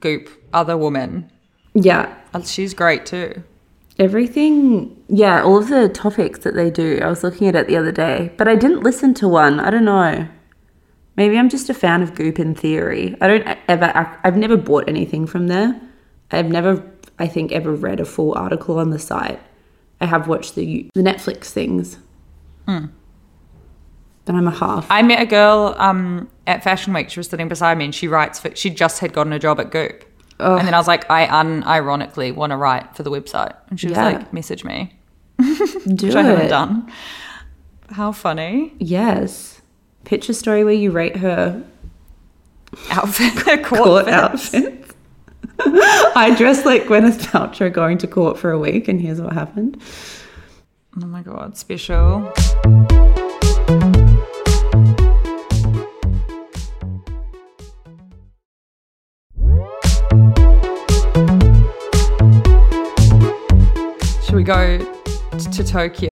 Goop, 0.00 0.30
other 0.52 0.76
woman. 0.76 1.30
Yeah. 1.74 2.14
She's 2.44 2.74
great 2.74 3.06
too. 3.06 3.42
Everything, 3.98 4.96
yeah, 5.08 5.42
all 5.42 5.58
of 5.58 5.68
the 5.68 5.88
topics 5.88 6.40
that 6.40 6.54
they 6.54 6.70
do. 6.70 6.98
I 7.02 7.08
was 7.08 7.22
looking 7.22 7.46
at 7.46 7.54
it 7.54 7.66
the 7.66 7.76
other 7.76 7.92
day, 7.92 8.32
but 8.38 8.48
I 8.48 8.56
didn't 8.56 8.80
listen 8.80 9.12
to 9.14 9.28
one. 9.28 9.60
I 9.60 9.70
don't 9.70 9.84
know. 9.84 10.26
Maybe 11.16 11.36
I'm 11.38 11.48
just 11.48 11.68
a 11.68 11.74
fan 11.74 12.02
of 12.02 12.14
Goop 12.14 12.38
in 12.38 12.54
theory. 12.54 13.14
I 13.20 13.28
don't 13.28 13.58
ever, 13.68 14.16
I've 14.24 14.36
never 14.36 14.56
bought 14.56 14.88
anything 14.88 15.26
from 15.26 15.48
there. 15.48 15.78
I've 16.30 16.48
never, 16.48 16.82
I 17.18 17.26
think, 17.26 17.52
ever 17.52 17.72
read 17.74 18.00
a 18.00 18.04
full 18.06 18.34
article 18.34 18.78
on 18.78 18.90
the 18.90 18.98
site. 18.98 19.38
I 20.00 20.06
have 20.06 20.26
watched 20.26 20.54
the 20.54 20.88
the 20.94 21.02
Netflix 21.02 21.46
things. 21.50 21.98
Then 22.66 24.36
I'm 24.36 24.46
a 24.46 24.52
half. 24.52 24.86
I 24.90 25.02
met 25.02 25.20
a 25.20 25.26
girl 25.26 25.74
um, 25.78 26.28
at 26.46 26.62
Fashion 26.62 26.92
Week. 26.92 27.10
She 27.10 27.18
was 27.18 27.28
sitting 27.28 27.48
beside 27.48 27.76
me, 27.76 27.84
and 27.86 27.94
she 27.94 28.06
writes. 28.08 28.38
For, 28.40 28.54
she 28.54 28.70
just 28.70 29.00
had 29.00 29.12
gotten 29.12 29.32
a 29.32 29.38
job 29.38 29.58
at 29.60 29.70
Goop, 29.70 30.04
and 30.38 30.66
then 30.66 30.74
I 30.74 30.78
was 30.78 30.86
like, 30.86 31.10
I 31.10 31.26
unironically 31.26 32.34
want 32.34 32.50
to 32.52 32.56
write 32.56 32.96
for 32.96 33.02
the 33.02 33.10
website, 33.10 33.54
and 33.68 33.78
she 33.80 33.88
was 33.88 33.96
Yeah. 33.96 34.04
like, 34.04 34.32
message 34.32 34.64
me, 34.64 34.96
do 35.38 36.06
which 36.06 36.14
I 36.14 36.22
haven't 36.22 36.46
it. 36.46 36.48
done. 36.48 36.92
How 37.90 38.12
funny 38.12 38.74
Yes. 38.78 39.60
Picture 40.04 40.32
story 40.32 40.64
where 40.64 40.74
you 40.74 40.90
rate 40.90 41.16
her 41.16 41.62
outfit, 42.90 43.34
court, 43.64 43.84
court 43.84 44.04
fits. 44.06 44.54
outfits. 44.54 44.94
I 45.64 46.34
dressed 46.36 46.64
like 46.64 46.84
Gwyneth 46.84 47.20
Paltrow 47.26 47.72
going 47.72 47.98
to 47.98 48.06
court 48.06 48.38
for 48.38 48.50
a 48.50 48.58
week, 48.58 48.88
and 48.88 49.00
here's 49.00 49.20
what 49.20 49.32
happened. 49.32 49.80
Oh 51.00 51.06
my 51.06 51.22
god, 51.22 51.56
special. 51.56 52.32
Should 64.24 64.34
we 64.36 64.44
go 64.44 64.78
to 65.52 65.64
Tokyo? 65.64 66.11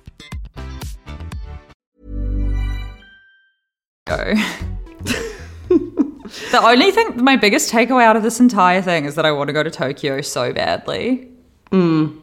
Go. 4.17 4.33
the 6.51 6.59
only 6.61 6.91
thing, 6.91 7.23
my 7.23 7.35
biggest 7.37 7.71
takeaway 7.71 8.03
out 8.03 8.15
of 8.15 8.23
this 8.23 8.39
entire 8.39 8.81
thing 8.81 9.05
is 9.05 9.15
that 9.15 9.25
I 9.25 9.31
want 9.31 9.47
to 9.47 9.53
go 9.53 9.63
to 9.63 9.71
Tokyo 9.71 10.21
so 10.21 10.51
badly. 10.51 11.29
Mm. 11.71 12.19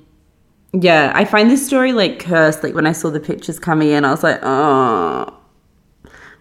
Yeah, 0.72 1.12
I 1.14 1.24
find 1.24 1.50
this 1.50 1.66
story 1.66 1.92
like 1.92 2.18
cursed. 2.18 2.62
Like 2.62 2.74
when 2.74 2.86
I 2.86 2.92
saw 2.92 3.10
the 3.10 3.20
pictures 3.20 3.58
coming 3.58 3.88
in, 3.88 4.04
I 4.04 4.10
was 4.10 4.22
like, 4.22 4.40
oh. 4.42 5.34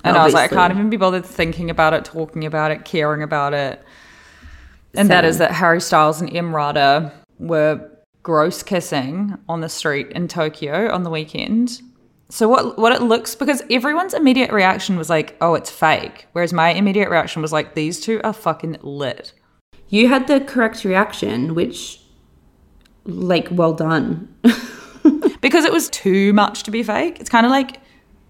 And 0.03 0.17
I 0.17 0.25
was 0.25 0.33
like, 0.33 0.51
I 0.51 0.55
can't 0.55 0.73
even 0.73 0.89
be 0.89 0.97
bothered 0.97 1.25
thinking 1.25 1.69
about 1.69 1.93
it, 1.93 2.05
talking 2.05 2.45
about 2.45 2.71
it, 2.71 2.85
caring 2.85 3.23
about 3.23 3.53
it. 3.53 3.83
And 4.93 5.09
that 5.09 5.21
Same. 5.21 5.29
is 5.29 5.37
that 5.37 5.51
Harry 5.51 5.81
Styles 5.81 6.21
and 6.21 6.29
Emrata 6.29 7.11
were 7.39 7.89
gross 8.23 8.63
kissing 8.63 9.37
on 9.47 9.61
the 9.61 9.69
street 9.69 10.09
in 10.11 10.27
Tokyo 10.27 10.91
on 10.91 11.03
the 11.03 11.09
weekend. 11.09 11.81
So 12.29 12.49
what 12.49 12.77
what 12.77 12.91
it 12.91 13.01
looks 13.01 13.35
because 13.35 13.63
everyone's 13.69 14.13
immediate 14.13 14.51
reaction 14.51 14.97
was 14.97 15.09
like, 15.09 15.37
oh, 15.39 15.53
it's 15.53 15.69
fake. 15.69 16.27
Whereas 16.33 16.51
my 16.51 16.71
immediate 16.71 17.09
reaction 17.09 17.41
was 17.41 17.53
like, 17.53 17.73
these 17.73 18.01
two 18.01 18.19
are 18.23 18.33
fucking 18.33 18.79
lit. 18.81 19.31
You 19.89 20.09
had 20.09 20.27
the 20.27 20.41
correct 20.41 20.83
reaction, 20.83 21.55
which, 21.55 22.01
like, 23.05 23.47
well 23.51 23.73
done. 23.73 24.33
Because 25.39 25.65
it 25.65 25.71
was 25.71 25.89
too 25.89 26.33
much 26.33 26.63
to 26.63 26.71
be 26.71 26.83
fake. 26.83 27.19
It's 27.19 27.29
kind 27.29 27.45
of 27.45 27.51
like 27.51 27.79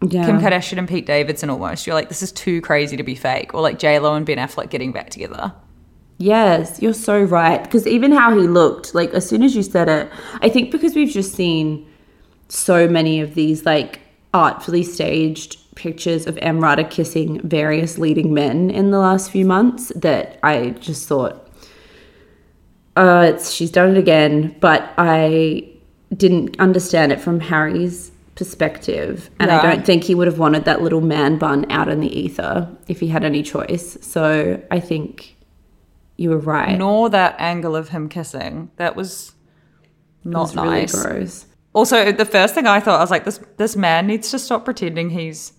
yeah. 0.07 0.25
Kim 0.25 0.39
Kardashian 0.39 0.77
and 0.77 0.87
Pete 0.87 1.05
Davidson 1.05 1.49
almost. 1.49 1.87
You're 1.87 1.95
like, 1.95 2.09
this 2.09 2.21
is 2.21 2.31
too 2.31 2.61
crazy 2.61 2.97
to 2.97 3.01
be 3.01 3.15
fake. 3.15 3.53
Or 3.53 3.61
like 3.61 3.79
J 3.79 3.97
Lo 3.97 4.13
and 4.13 4.25
Ben 4.25 4.37
Affleck 4.37 4.69
getting 4.69 4.91
back 4.91 5.09
together. 5.09 5.53
Yes, 6.19 6.81
you're 6.81 6.93
so 6.93 7.23
right. 7.23 7.63
Because 7.63 7.87
even 7.87 8.11
how 8.11 8.37
he 8.37 8.47
looked, 8.47 8.93
like, 8.93 9.13
as 9.13 9.27
soon 9.27 9.41
as 9.41 9.55
you 9.55 9.63
said 9.63 9.87
it, 9.87 10.11
I 10.41 10.49
think 10.49 10.71
because 10.71 10.95
we've 10.95 11.09
just 11.09 11.33
seen 11.33 11.86
so 12.49 12.87
many 12.87 13.19
of 13.21 13.35
these, 13.35 13.65
like, 13.65 14.01
artfully 14.33 14.83
staged 14.83 15.57
pictures 15.75 16.25
of 16.27 16.35
Emrata 16.35 16.89
kissing 16.89 17.39
various 17.47 17.97
leading 17.97 18.33
men 18.33 18.69
in 18.69 18.91
the 18.91 18.99
last 18.99 19.31
few 19.31 19.45
months 19.45 19.91
that 19.95 20.39
I 20.43 20.71
just 20.71 21.07
thought, 21.07 21.47
uh, 22.95 23.31
it's, 23.33 23.51
she's 23.51 23.71
done 23.71 23.91
it 23.91 23.97
again. 23.97 24.55
But 24.59 24.91
I 24.97 25.69
didn't 26.15 26.59
understand 26.59 27.11
it 27.11 27.19
from 27.19 27.39
Harry's 27.39 28.11
perspective. 28.35 29.29
And 29.39 29.51
I 29.51 29.61
don't 29.61 29.85
think 29.85 30.03
he 30.03 30.15
would 30.15 30.27
have 30.27 30.39
wanted 30.39 30.65
that 30.65 30.81
little 30.81 31.01
man 31.01 31.37
bun 31.37 31.69
out 31.71 31.89
in 31.89 31.99
the 31.99 32.19
ether 32.19 32.69
if 32.87 32.99
he 32.99 33.07
had 33.07 33.23
any 33.23 33.43
choice. 33.43 33.97
So 34.01 34.61
I 34.71 34.79
think 34.79 35.35
you 36.17 36.29
were 36.29 36.37
right. 36.37 36.77
Nor 36.77 37.09
that 37.09 37.35
angle 37.39 37.75
of 37.75 37.89
him 37.89 38.09
kissing. 38.09 38.71
That 38.77 38.95
was 38.95 39.33
not 40.23 40.41
was 40.41 40.55
really 40.55 40.69
nice. 40.69 41.03
gross. 41.03 41.45
Also, 41.77 42.11
the 42.11 42.25
first 42.25 42.55
thing 42.55 42.65
I 42.65 42.79
thought, 42.79 42.97
I 42.99 43.03
was 43.03 43.11
like, 43.11 43.23
this 43.23 43.39
this 43.57 43.75
man 43.75 44.07
needs 44.07 44.31
to 44.31 44.39
stop 44.39 44.65
pretending 44.65 45.11
he's 45.11 45.53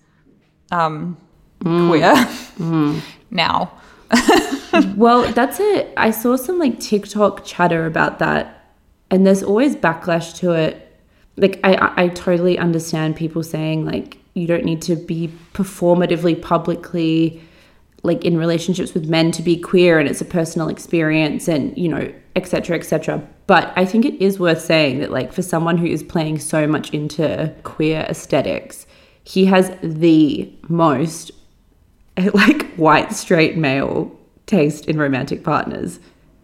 um 0.69 1.15
queer 1.61 2.13
now. 3.31 3.71
Well, 4.95 5.23
that's 5.33 5.59
it. 5.59 5.93
I 5.97 6.11
saw 6.11 6.35
some 6.35 6.59
like 6.59 6.79
TikTok 6.79 7.43
chatter 7.45 7.85
about 7.85 8.19
that, 8.19 8.75
and 9.09 9.25
there's 9.25 9.43
always 9.43 9.75
backlash 9.75 10.35
to 10.39 10.51
it. 10.51 10.73
Like, 11.37 11.59
I 11.63 12.03
I 12.03 12.07
totally 12.09 12.57
understand 12.57 13.15
people 13.15 13.41
saying 13.41 13.85
like 13.85 14.17
you 14.33 14.45
don't 14.45 14.65
need 14.65 14.81
to 14.83 14.97
be 14.97 15.31
performatively 15.53 16.41
publicly 16.41 17.41
like 18.03 18.25
in 18.25 18.37
relationships 18.37 18.93
with 18.93 19.07
men 19.07 19.31
to 19.31 19.41
be 19.41 19.57
queer 19.57 19.99
and 19.99 20.07
it's 20.09 20.21
a 20.21 20.25
personal 20.25 20.67
experience 20.67 21.47
and 21.47 21.77
you 21.77 21.89
know 21.89 22.13
etc 22.35 22.77
etc 22.77 23.21
but 23.47 23.73
i 23.75 23.85
think 23.85 24.05
it 24.05 24.13
is 24.21 24.39
worth 24.39 24.61
saying 24.61 24.99
that 24.99 25.11
like 25.11 25.33
for 25.33 25.41
someone 25.41 25.77
who 25.77 25.85
is 25.87 26.03
playing 26.03 26.37
so 26.39 26.67
much 26.67 26.89
into 26.91 27.53
queer 27.63 28.05
aesthetics 28.09 28.85
he 29.23 29.45
has 29.45 29.71
the 29.81 30.51
most 30.67 31.31
like 32.33 32.73
white 32.75 33.11
straight 33.13 33.57
male 33.57 34.15
taste 34.45 34.85
in 34.87 34.97
romantic 34.97 35.43
partners 35.43 35.99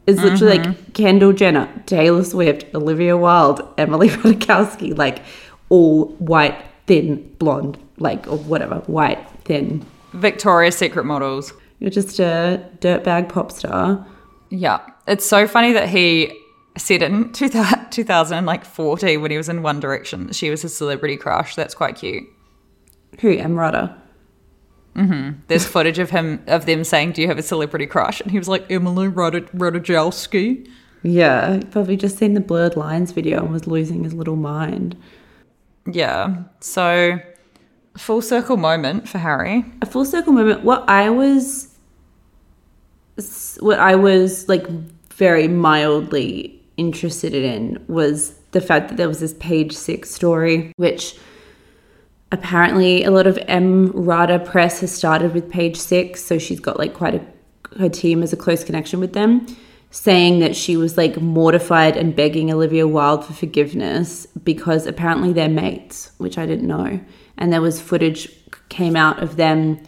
it's 0.08 0.22
literally 0.22 0.60
like 0.60 0.68
mm-hmm. 0.68 0.92
Kendall 0.92 1.34
Jenner, 1.34 1.68
Taylor 1.88 2.24
Swift, 2.24 2.66
Olivia 2.76 3.18
Wilde, 3.18 3.68
Emily 3.78 4.10
Ratajkowski, 4.10 4.98
like 4.98 5.24
all 5.70 6.10
white, 6.20 6.56
thin, 6.86 7.28
blonde, 7.40 7.78
like 7.98 8.28
or 8.28 8.38
whatever, 8.38 8.76
white, 8.82 9.28
thin. 9.46 9.86
Victoria's 10.14 10.78
Secret 10.78 11.06
models. 11.06 11.54
You're 11.80 11.90
just 11.90 12.20
a 12.20 12.64
dirtbag 12.80 13.30
pop 13.30 13.52
star. 13.52 14.06
Yeah. 14.50 14.80
It's 15.08 15.26
so 15.26 15.48
funny 15.48 15.74
that 15.74 15.90
he 15.90 16.38
said 16.78 17.02
in 17.02 17.32
2000, 17.34 17.92
2014 17.92 19.22
when 19.22 19.32
he 19.32 19.38
was 19.38 19.50
in 19.50 19.62
One 19.62 19.80
Direction 19.80 20.32
she 20.34 20.50
was 20.50 20.62
his 20.62 20.76
celebrity 20.76 21.18
crush. 21.18 21.56
That's 21.56 21.74
quite 21.74 21.96
cute. 21.96 22.24
Who? 23.22 23.36
Emrata. 23.38 23.96
Mm-hmm. 24.96 25.40
There's 25.48 25.66
footage 25.66 26.00
of 26.00 26.10
him 26.10 26.42
of 26.48 26.66
them 26.66 26.84
saying, 26.86 27.12
"Do 27.14 27.22
you 27.22 27.28
have 27.28 27.38
a 27.38 27.44
celebrity 27.44 27.86
crush?" 27.86 28.22
And 28.22 28.32
he 28.32 28.38
was 28.38 28.48
like, 28.48 28.70
"Emily 28.72 29.08
Ratajkowski." 29.10 30.70
Yeah, 31.04 31.60
probably 31.70 31.98
just 31.98 32.18
seen 32.18 32.34
the 32.34 32.40
blurred 32.40 32.76
lines 32.78 33.12
video 33.12 33.44
and 33.44 33.52
was 33.52 33.68
losing 33.68 34.04
his 34.06 34.14
little 34.14 34.38
mind. 34.38 34.96
Yeah. 35.86 36.44
So, 36.62 37.20
full 37.98 38.22
circle 38.22 38.58
moment 38.58 39.08
for 39.08 39.18
Harry. 39.20 39.66
a 39.82 39.86
full 39.86 40.06
circle 40.06 40.34
moment 40.34 40.64
what 40.64 40.84
i 40.90 41.10
was 41.10 41.70
what 43.60 43.80
i 43.80 43.96
was 43.96 44.48
like 44.50 44.66
very 45.16 45.48
mildly 45.48 46.62
interested 46.78 47.34
in 47.34 47.84
was 47.88 48.34
the 48.52 48.62
fact 48.62 48.90
that 48.90 48.98
there 48.98 49.08
was 49.08 49.20
this 49.20 49.34
page 49.36 49.72
six 49.72 50.12
story 50.12 50.72
which 50.76 51.18
apparently 52.32 53.04
a 53.04 53.12
lot 53.12 53.28
of 53.28 53.38
Emrata 53.48 54.44
press 54.44 54.82
has 54.82 54.92
started 54.94 55.34
with 55.34 55.50
page 55.50 55.78
six 55.78 56.24
so 56.24 56.38
she's 56.38 56.60
got 56.60 56.78
like 56.78 56.94
quite 56.94 57.16
a 57.16 57.26
her 57.78 57.90
team 57.90 58.22
has 58.22 58.32
a 58.32 58.38
close 58.38 58.64
connection 58.64 59.00
with 59.00 59.14
them 59.14 59.46
saying 59.90 60.40
that 60.40 60.56
she 60.56 60.76
was 60.76 60.98
like 60.98 61.20
mortified 61.22 61.96
and 61.96 62.16
begging 62.16 62.52
olivia 62.52 62.88
wilde 62.88 63.24
for 63.24 63.34
forgiveness 63.34 64.26
because 64.44 64.86
apparently 64.86 65.32
they're 65.32 65.50
mates 65.50 66.12
which 66.18 66.38
i 66.38 66.46
didn't 66.46 66.68
know. 66.68 67.00
And 67.38 67.52
there 67.52 67.62
was 67.62 67.82
footage 67.82 68.30
came 68.70 68.96
out 68.96 69.22
of 69.22 69.36
them 69.36 69.80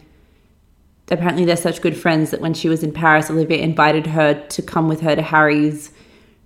apparently 1.10 1.44
they're 1.44 1.56
such 1.56 1.80
good 1.80 1.96
friends 1.96 2.30
that 2.30 2.40
when 2.40 2.54
she 2.54 2.68
was 2.68 2.82
in 2.82 2.92
Paris, 2.92 3.30
Olivia 3.30 3.58
invited 3.58 4.06
her 4.08 4.34
to 4.48 4.62
come 4.62 4.88
with 4.88 5.00
her 5.00 5.16
to 5.16 5.22
Harry's 5.22 5.92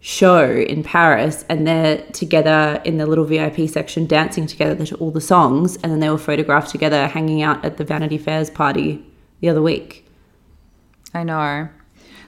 show 0.00 0.50
in 0.50 0.82
Paris, 0.82 1.44
and 1.48 1.66
they're 1.66 1.98
together 2.12 2.82
in 2.84 2.98
the 2.98 3.06
little 3.06 3.24
VIP 3.24 3.68
section 3.68 4.06
dancing 4.06 4.46
together 4.46 4.84
to 4.84 4.96
all 4.96 5.10
the 5.10 5.20
songs, 5.20 5.76
and 5.76 5.92
then 5.92 6.00
they 6.00 6.10
were 6.10 6.18
photographed 6.18 6.70
together 6.70 7.06
hanging 7.06 7.42
out 7.42 7.64
at 7.64 7.76
the 7.76 7.84
Vanity 7.84 8.18
Fair's 8.18 8.50
party 8.50 9.04
the 9.40 9.48
other 9.48 9.62
week. 9.62 10.06
I 11.14 11.22
know. 11.22 11.68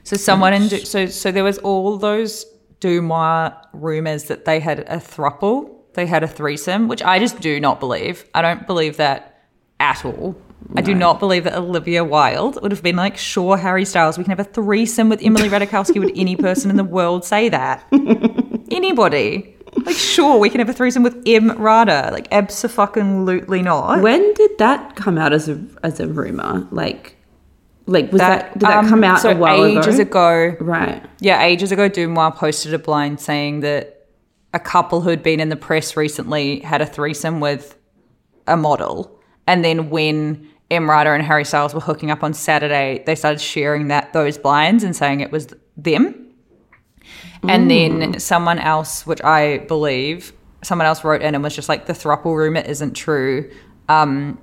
So 0.04 0.16
someone 0.16 0.52
in 0.52 0.68
so 0.68 1.06
so 1.06 1.32
there 1.32 1.44
was 1.44 1.58
all 1.58 1.96
those 1.96 2.46
DeuxMoi 2.80 3.56
rumors 3.72 4.24
that 4.24 4.44
they 4.44 4.60
had 4.60 4.80
a 4.80 4.98
thruple, 4.98 5.70
they 5.94 6.06
had 6.06 6.22
a 6.22 6.28
threesome, 6.28 6.88
which 6.88 7.02
I 7.02 7.18
just 7.18 7.40
do 7.40 7.58
not 7.58 7.80
believe. 7.80 8.24
I 8.34 8.42
don't 8.42 8.66
believe 8.66 8.98
that 8.98 9.48
at 9.80 10.04
all. 10.04 10.36
I 10.76 10.80
do 10.80 10.94
not 10.94 11.20
believe 11.20 11.44
that 11.44 11.54
Olivia 11.54 12.04
Wilde 12.04 12.60
would 12.62 12.72
have 12.72 12.82
been 12.82 12.96
like, 12.96 13.16
sure, 13.16 13.56
Harry 13.56 13.84
Styles, 13.84 14.18
we 14.18 14.24
can 14.24 14.30
have 14.30 14.40
a 14.40 14.44
threesome 14.44 15.08
with 15.08 15.22
Emily 15.22 15.48
Ratajkowski. 15.48 15.98
would 16.00 16.16
any 16.16 16.36
person 16.36 16.70
in 16.70 16.76
the 16.76 16.84
world 16.84 17.24
say 17.24 17.48
that? 17.48 17.86
Anybody? 18.70 19.54
Like, 19.84 19.96
sure, 19.96 20.38
we 20.38 20.50
can 20.50 20.60
have 20.60 20.68
a 20.68 20.72
threesome 20.72 21.02
with 21.02 21.24
Emrata. 21.24 22.10
Like, 22.10 22.28
absolutely 22.32 23.62
not. 23.62 24.02
When 24.02 24.34
did 24.34 24.58
that 24.58 24.96
come 24.96 25.18
out 25.18 25.32
as 25.32 25.48
a 25.48 25.62
as 25.82 26.00
a 26.00 26.06
rumor? 26.06 26.66
Like, 26.70 27.16
like 27.86 28.10
was 28.12 28.20
that, 28.20 28.52
did 28.52 28.62
that 28.62 28.84
um, 28.84 28.88
come 28.88 29.04
out 29.04 29.20
so 29.20 29.30
a 29.30 29.36
while 29.36 29.64
ages 29.64 29.98
ago? 29.98 30.50
ago? 30.50 30.64
Right. 30.64 31.04
Yeah, 31.20 31.42
ages 31.42 31.72
ago, 31.72 31.88
DeuxMoi 31.88 32.34
posted 32.36 32.72
a 32.72 32.78
blind 32.78 33.20
saying 33.20 33.60
that 33.60 34.06
a 34.52 34.60
couple 34.60 35.00
who'd 35.00 35.22
been 35.22 35.40
in 35.40 35.48
the 35.48 35.56
press 35.56 35.96
recently 35.96 36.60
had 36.60 36.80
a 36.80 36.86
threesome 36.86 37.40
with 37.40 37.76
a 38.46 38.56
model. 38.56 39.20
And 39.46 39.64
then 39.64 39.90
when 39.90 40.48
Emrata 40.70 41.14
and 41.14 41.22
Harry 41.22 41.44
Styles 41.44 41.74
were 41.74 41.80
hooking 41.80 42.10
up 42.10 42.22
on 42.22 42.34
Saturday, 42.34 43.02
they 43.06 43.14
started 43.14 43.40
sharing 43.40 43.88
that 43.88 44.12
those 44.12 44.38
blinds 44.38 44.82
and 44.82 44.96
saying 44.96 45.20
it 45.20 45.30
was 45.30 45.48
them. 45.76 46.32
And 47.46 47.70
then 47.70 48.18
someone 48.20 48.58
else, 48.58 49.06
which 49.06 49.22
I 49.22 49.58
believe, 49.58 50.32
someone 50.62 50.86
else 50.86 51.04
wrote 51.04 51.20
in 51.20 51.34
and 51.34 51.44
was 51.44 51.54
just 51.54 51.68
like, 51.68 51.84
the 51.84 51.92
thruple 51.92 52.34
rumor 52.34 52.60
isn't 52.60 52.94
true. 52.94 53.50
Um, 53.88 54.40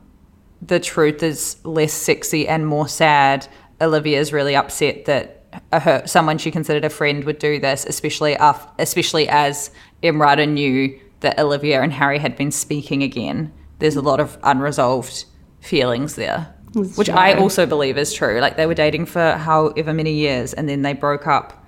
the 0.62 0.80
truth 0.80 1.24
is 1.24 1.58
less 1.66 1.94
sexy 1.94 2.48
and 2.48 2.68
more 2.68 2.88
sad. 2.88 3.48
Olivia 3.82 4.20
is 4.20 4.32
really 4.32 4.56
upset 4.56 5.06
that 5.06 5.44
her 5.74 6.04
someone 6.06 6.38
she 6.38 6.52
considered 6.52 6.86
a 6.86 6.90
friend 6.90 7.24
would 7.24 7.40
do 7.40 7.60
this, 7.60 7.86
especially 7.86 8.36
af- 8.36 8.68
especially 8.78 9.28
as 9.28 9.72
Emrata 10.04 10.48
knew 10.48 10.98
that 11.22 11.40
Olivia 11.40 11.82
and 11.82 11.92
Harry 11.94 12.20
had 12.20 12.36
been 12.36 12.52
speaking 12.52 13.02
again. 13.04 13.52
There's 13.80 13.96
a 13.96 14.02
lot 14.02 14.20
of 14.20 14.38
unresolved 14.44 15.26
feelings 15.62 16.16
there, 16.16 16.54
which 16.74 17.10
I 17.10 17.34
also 17.34 17.66
believe 17.66 17.98
is 17.98 18.14
true. 18.14 18.40
Like 18.40 18.58
they 18.58 18.66
were 18.66 18.74
dating 18.74 19.06
for 19.06 19.32
however 19.34 19.94
many 19.94 20.14
years, 20.14 20.54
and 20.54 20.68
then 20.68 20.82
they 20.82 20.94
broke 20.94 21.28
up 21.28 21.66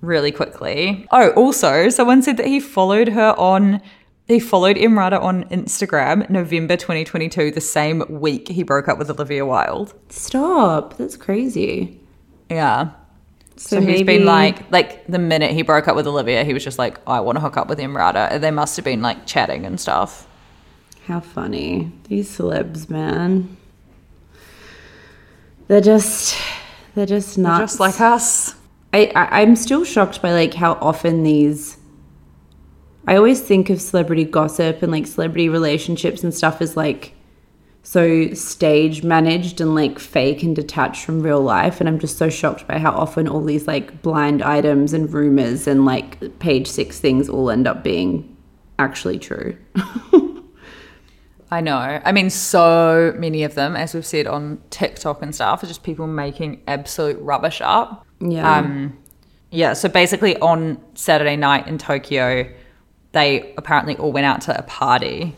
really 0.00 0.32
quickly. 0.32 1.06
Oh, 1.10 1.30
also, 1.30 1.88
someone 1.88 2.22
said 2.22 2.36
that 2.36 2.46
he 2.46 2.60
followed 2.60 3.08
her 3.08 3.34
on. 3.38 3.82
He 4.26 4.38
followed 4.38 4.76
Emrata 4.76 5.20
on 5.20 5.42
Instagram 5.48 6.30
November 6.30 6.76
2022, 6.76 7.50
the 7.50 7.60
same 7.60 8.04
week 8.08 8.46
he 8.46 8.62
broke 8.62 8.86
up 8.86 8.96
with 8.96 9.10
Olivia 9.10 9.44
Wilde. 9.44 9.92
Stop. 10.08 10.96
That's 10.98 11.16
crazy. 11.16 11.98
Yeah. 12.48 12.90
So, 13.56 13.76
So, 13.76 13.80
he's 13.80 13.86
maybe 13.86 14.18
been 14.18 14.26
like, 14.26 14.70
like 14.70 15.06
the 15.06 15.18
minute 15.18 15.50
he 15.50 15.62
broke 15.62 15.86
up 15.86 15.94
with 15.94 16.06
Olivia, 16.06 16.44
he 16.44 16.54
was 16.54 16.64
just 16.64 16.78
like, 16.78 16.98
I 17.06 17.20
want 17.20 17.36
to 17.36 17.40
hook 17.40 17.56
up 17.56 17.68
with 17.68 17.78
Emrata. 17.78 18.30
And 18.30 18.42
they 18.42 18.50
must 18.50 18.74
have 18.76 18.84
been 18.84 19.02
like 19.02 19.26
chatting 19.26 19.66
and 19.66 19.78
stuff. 19.78 20.26
How 21.10 21.18
funny. 21.18 21.90
These 22.04 22.38
celebs, 22.38 22.88
man. 22.88 23.56
They're 25.66 25.80
just 25.80 26.38
they're 26.94 27.04
just 27.04 27.36
not 27.36 27.62
Just 27.62 27.80
like 27.80 28.00
us. 28.00 28.54
I, 28.92 29.10
I 29.16 29.40
I'm 29.40 29.56
still 29.56 29.84
shocked 29.84 30.22
by 30.22 30.30
like 30.30 30.54
how 30.54 30.74
often 30.74 31.24
these 31.24 31.78
I 33.08 33.16
always 33.16 33.40
think 33.40 33.70
of 33.70 33.80
celebrity 33.80 34.22
gossip 34.22 34.84
and 34.84 34.92
like 34.92 35.08
celebrity 35.08 35.48
relationships 35.48 36.22
and 36.22 36.32
stuff 36.32 36.62
as 36.62 36.76
like 36.76 37.12
so 37.82 38.32
stage 38.32 39.02
managed 39.02 39.60
and 39.60 39.74
like 39.74 39.98
fake 39.98 40.44
and 40.44 40.54
detached 40.54 41.04
from 41.04 41.22
real 41.22 41.42
life 41.42 41.80
and 41.80 41.88
I'm 41.88 41.98
just 41.98 42.18
so 42.18 42.28
shocked 42.28 42.68
by 42.68 42.78
how 42.78 42.92
often 42.92 43.26
all 43.26 43.42
these 43.42 43.66
like 43.66 44.00
blind 44.00 44.42
items 44.42 44.92
and 44.92 45.12
rumors 45.12 45.66
and 45.66 45.84
like 45.84 46.38
page 46.38 46.68
6 46.68 47.00
things 47.00 47.28
all 47.28 47.50
end 47.50 47.66
up 47.66 47.82
being 47.82 48.36
actually 48.78 49.18
true. 49.18 49.56
I 51.50 51.60
know. 51.60 52.00
I 52.04 52.12
mean, 52.12 52.30
so 52.30 53.14
many 53.18 53.42
of 53.42 53.54
them, 53.54 53.74
as 53.74 53.92
we've 53.92 54.06
said 54.06 54.26
on 54.26 54.60
TikTok 54.70 55.20
and 55.20 55.34
stuff, 55.34 55.62
are 55.62 55.66
just 55.66 55.82
people 55.82 56.06
making 56.06 56.62
absolute 56.68 57.18
rubbish 57.20 57.60
up. 57.60 58.06
Yeah. 58.20 58.58
Um, 58.58 58.96
yeah. 59.50 59.72
So 59.72 59.88
basically, 59.88 60.36
on 60.38 60.80
Saturday 60.94 61.36
night 61.36 61.66
in 61.66 61.76
Tokyo, 61.76 62.48
they 63.12 63.52
apparently 63.56 63.96
all 63.96 64.12
went 64.12 64.26
out 64.26 64.40
to 64.42 64.56
a 64.56 64.62
party, 64.62 65.34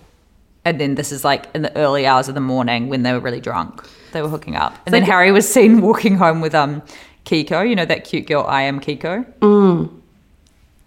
and 0.66 0.78
then 0.78 0.96
this 0.96 1.12
is 1.12 1.24
like 1.24 1.46
in 1.54 1.62
the 1.62 1.74
early 1.76 2.06
hours 2.06 2.28
of 2.28 2.34
the 2.34 2.40
morning 2.40 2.88
when 2.88 3.02
they 3.04 3.12
were 3.12 3.20
really 3.20 3.40
drunk. 3.40 3.82
They 4.12 4.20
were 4.20 4.28
hooking 4.28 4.56
up, 4.56 4.76
and 4.84 4.92
then 4.92 5.04
Harry 5.04 5.32
was 5.32 5.50
seen 5.50 5.80
walking 5.80 6.16
home 6.16 6.42
with 6.42 6.54
um 6.54 6.82
Kiko. 7.24 7.66
You 7.66 7.74
know 7.74 7.86
that 7.86 8.04
cute 8.04 8.26
girl, 8.26 8.44
I 8.46 8.62
am 8.62 8.80
Kiko. 8.80 9.24
Mm. 9.38 10.01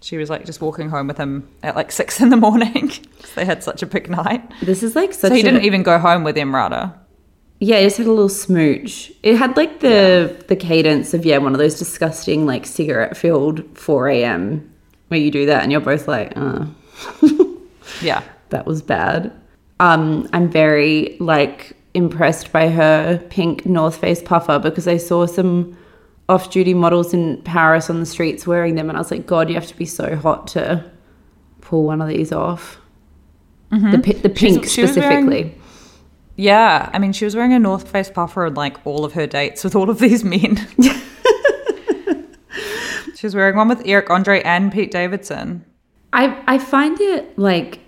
She 0.00 0.16
was 0.16 0.30
like 0.30 0.44
just 0.44 0.60
walking 0.60 0.88
home 0.90 1.06
with 1.08 1.16
him 1.18 1.48
at 1.62 1.74
like 1.74 1.90
six 1.90 2.20
in 2.20 2.28
the 2.30 2.36
morning. 2.36 2.92
they 3.34 3.44
had 3.44 3.62
such 3.62 3.82
a 3.82 3.86
big 3.86 4.08
night. 4.10 4.42
This 4.62 4.82
is 4.82 4.94
like 4.94 5.12
such 5.12 5.30
So 5.30 5.34
he 5.34 5.40
a- 5.40 5.44
didn't 5.44 5.64
even 5.64 5.82
go 5.82 5.98
home 5.98 6.22
with 6.24 6.36
Emrata. 6.36 6.94
Yeah, 7.58 7.76
it 7.76 7.84
just 7.84 7.96
had 7.96 8.06
a 8.06 8.10
little 8.10 8.28
smooch. 8.28 9.10
It 9.22 9.36
had 9.36 9.56
like 9.56 9.80
the 9.80 10.44
the 10.48 10.56
cadence 10.56 11.14
of 11.14 11.24
yeah, 11.24 11.38
one 11.38 11.52
of 11.54 11.58
those 11.58 11.78
disgusting 11.78 12.44
like 12.44 12.66
cigarette 12.66 13.16
filled 13.16 13.64
four 13.76 14.08
a.m. 14.08 14.70
where 15.08 15.18
you 15.18 15.30
do 15.30 15.46
that 15.46 15.62
and 15.62 15.72
you're 15.72 15.80
both 15.80 16.06
like, 16.06 16.34
uh, 16.36 16.66
Yeah. 18.02 18.22
that 18.50 18.66
was 18.66 18.82
bad. 18.82 19.32
Um, 19.80 20.28
I'm 20.32 20.48
very 20.50 21.16
like 21.18 21.72
impressed 21.94 22.52
by 22.52 22.68
her 22.68 23.18
pink 23.30 23.64
North 23.64 23.96
Face 23.96 24.22
puffer 24.22 24.58
because 24.58 24.86
I 24.86 24.98
saw 24.98 25.24
some 25.26 25.76
off-duty 26.28 26.74
models 26.74 27.14
in 27.14 27.40
Paris 27.42 27.88
on 27.88 28.00
the 28.00 28.06
streets 28.06 28.46
wearing 28.46 28.74
them, 28.74 28.88
and 28.88 28.96
I 28.98 29.00
was 29.00 29.10
like, 29.10 29.26
God, 29.26 29.48
you 29.48 29.54
have 29.54 29.66
to 29.68 29.76
be 29.76 29.84
so 29.86 30.16
hot 30.16 30.48
to 30.48 30.84
pull 31.60 31.84
one 31.84 32.00
of 32.02 32.08
these 32.08 32.32
off. 32.32 32.78
The 33.70 34.00
pi- 34.04 34.12
the 34.20 34.28
pink 34.28 34.64
Mm-hmm. 34.64 34.80
was 34.82 34.96
wearing- 34.96 35.24
specifically. 35.24 35.54
Yeah, 36.36 36.90
I 36.92 36.98
mean, 36.98 37.12
she 37.12 37.24
was 37.24 37.34
wearing 37.34 37.52
a 37.54 37.58
North 37.58 37.88
Face 37.88 38.10
puffer 38.10 38.46
and 38.46 38.56
like 38.56 38.84
all 38.86 39.04
of 39.04 39.14
her 39.14 39.26
dates 39.26 39.64
with 39.64 39.74
all 39.74 39.88
of 39.90 39.98
these 39.98 40.22
men. 40.24 40.56
she 43.14 43.26
was 43.26 43.34
wearing 43.34 43.56
one 43.56 43.68
with 43.68 43.82
Eric 43.86 44.10
Andre 44.10 44.42
and 44.42 44.70
Pete 44.72 44.90
Davidson. 44.90 45.64
I 46.12 46.42
I 46.46 46.58
find 46.58 47.00
it 47.00 47.38
like 47.38 47.80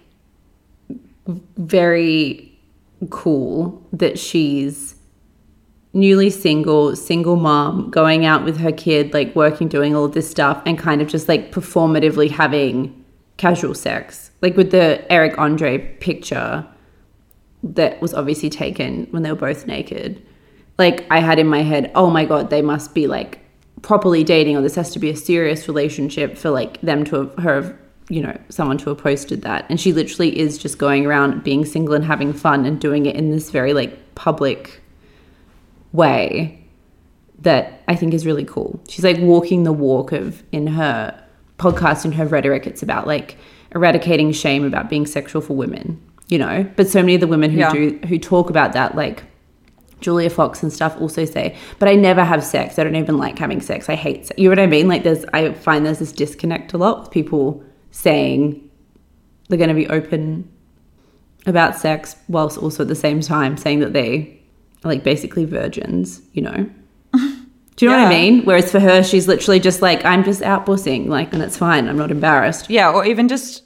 very 1.57 2.59
cool 3.11 3.86
that 3.93 4.18
she's 4.18 4.95
newly 5.99 6.30
single, 6.30 6.94
single 6.96 7.36
mom, 7.36 7.90
going 7.90 8.24
out 8.24 8.44
with 8.44 8.59
her 8.59 8.72
kid, 8.72 9.12
like 9.12 9.34
working, 9.34 9.68
doing 9.68 9.94
all 9.94 10.09
this 10.09 10.30
stuff, 10.30 10.62
and 10.64 10.78
kind 10.78 11.03
of 11.03 11.09
just 11.09 11.28
like 11.28 11.53
performatively 11.53 12.30
having 12.30 13.05
casual 13.36 13.74
sex. 13.74 14.30
Like 14.40 14.57
with 14.57 14.70
the 14.70 15.11
Eric 15.11 15.38
Andre 15.38 15.78
picture 15.78 16.66
that 17.62 18.01
was 18.01 18.14
obviously 18.14 18.51
taken 18.51 19.07
when 19.11 19.22
they 19.22 19.30
were 19.30 19.38
both 19.38 19.66
naked. 19.66 20.24
Like 20.78 21.07
I 21.11 21.18
had 21.18 21.38
in 21.38 21.49
my 21.49 21.62
head, 21.62 21.90
oh 21.94 22.09
my 22.11 22.24
god, 22.24 22.51
they 22.51 22.62
must 22.62 22.94
be 22.94 23.07
like 23.07 23.40
properly 23.82 24.24
dating, 24.24 24.57
or 24.57 24.62
this 24.62 24.76
has 24.76 24.90
to 24.92 24.99
be 24.99 25.11
a 25.11 25.16
serious 25.16 25.66
relationship 25.68 26.36
for 26.36 26.51
like 26.51 26.80
them 26.82 27.05
to 27.05 27.16
have 27.16 27.34
her, 27.38 27.78
you 28.09 28.22
know, 28.22 28.38
someone 28.49 28.78
to 28.78 28.90
have 28.90 28.99
posted 28.99 29.42
that. 29.42 29.66
And 29.68 29.80
she 29.80 29.92
literally 29.92 30.38
is 30.38 30.57
just 30.59 30.78
going 30.78 31.05
around 31.07 31.42
being 31.42 31.64
single 31.64 31.94
and 31.94 32.05
having 32.05 32.32
fun 32.32 32.64
and 32.64 32.80
doing 32.80 33.07
it 33.07 33.16
in 33.16 33.30
this 33.30 33.51
very 33.51 33.72
like 33.72 34.14
public 34.14 34.80
way 35.93 36.64
that 37.41 37.82
I 37.89 37.95
think 37.95 38.14
is 38.14 38.26
really 38.26 38.45
cool. 38.45 38.80
She's 38.89 39.05
like 39.05 39.18
walking 39.18 39.62
the 39.64 39.72
walk 39.72 40.12
of 40.12 40.43
in 40.53 40.66
her 40.68 41.22
podcast 41.59 42.05
and 42.05 42.14
her 42.14 42.26
rhetoric. 42.26 42.66
It's 42.66 42.82
about 42.82 43.07
like 43.07 43.36
eradicating 43.74 44.32
shame 44.32 44.64
about 44.64 44.89
being 44.89 45.07
sexual 45.07 45.41
for 45.43 45.55
women, 45.55 46.01
you 46.28 46.39
know. 46.39 46.68
But 46.76 46.89
so 46.89 47.01
many 47.01 47.14
of 47.14 47.20
the 47.20 47.26
women 47.26 47.51
who 47.51 47.59
Yeah. 47.59 47.72
do 47.72 47.99
who 48.09 48.18
talk 48.18 48.51
about 48.51 48.72
that, 48.72 48.97
like 48.97 49.22
Julia 50.01 50.30
Fox 50.30 50.62
and 50.62 50.72
stuff, 50.72 50.97
also 51.01 51.24
say, 51.24 51.57
"But 51.78 51.89
I 51.89 51.95
never 51.95 52.24
have 52.24 52.43
sex. 52.45 52.78
I 52.78 52.84
don't 52.84 52.97
even 52.97 53.18
like 53.18 53.39
having 53.39 53.61
sex. 53.61 53.89
I 53.89 53.95
hate 53.95 54.26
sex." 54.26 54.39
You 54.39 54.49
know 54.49 54.53
what 54.53 54.59
I 54.61 54.66
mean? 54.66 54.89
Like 54.89 55.03
there's, 55.05 55.24
I 55.32 55.53
find 55.53 55.84
there's 55.84 55.99
this 55.99 56.12
disconnect 56.12 56.72
a 56.72 56.78
lot 56.78 57.01
with 57.01 57.11
people 57.11 57.62
saying 57.91 58.68
they're 59.49 59.59
going 59.59 59.68
to 59.68 59.74
be 59.74 59.89
open 59.89 60.49
about 61.47 61.76
sex 61.76 62.14
whilst 62.28 62.59
also 62.59 62.82
at 62.82 62.89
the 62.89 62.95
same 62.95 63.20
time 63.20 63.57
saying 63.57 63.80
that 63.80 63.93
they 63.93 64.38
like 64.84 65.02
basically 65.02 65.44
virgins, 65.44 66.22
you 66.32 66.42
know? 66.42 66.70
Do 67.12 67.84
you 67.84 67.90
know 67.90 67.98
what 67.98 68.06
I 68.06 68.10
mean? 68.10 68.44
Whereas 68.44 68.72
for 68.72 68.80
her, 68.80 69.02
she's 69.02 69.28
literally 69.28 69.60
just 69.60 69.82
like, 69.82 70.04
I'm 70.04 70.24
just 70.24 70.42
out 70.42 70.66
bussing, 70.66 71.06
like, 71.06 71.32
and 71.32 71.42
it's 71.42 71.56
fine. 71.56 71.88
I'm 71.88 71.96
not 71.96 72.10
embarrassed. 72.10 72.68
Yeah, 72.68 72.90
or 72.90 73.04
even 73.06 73.28
just 73.28 73.62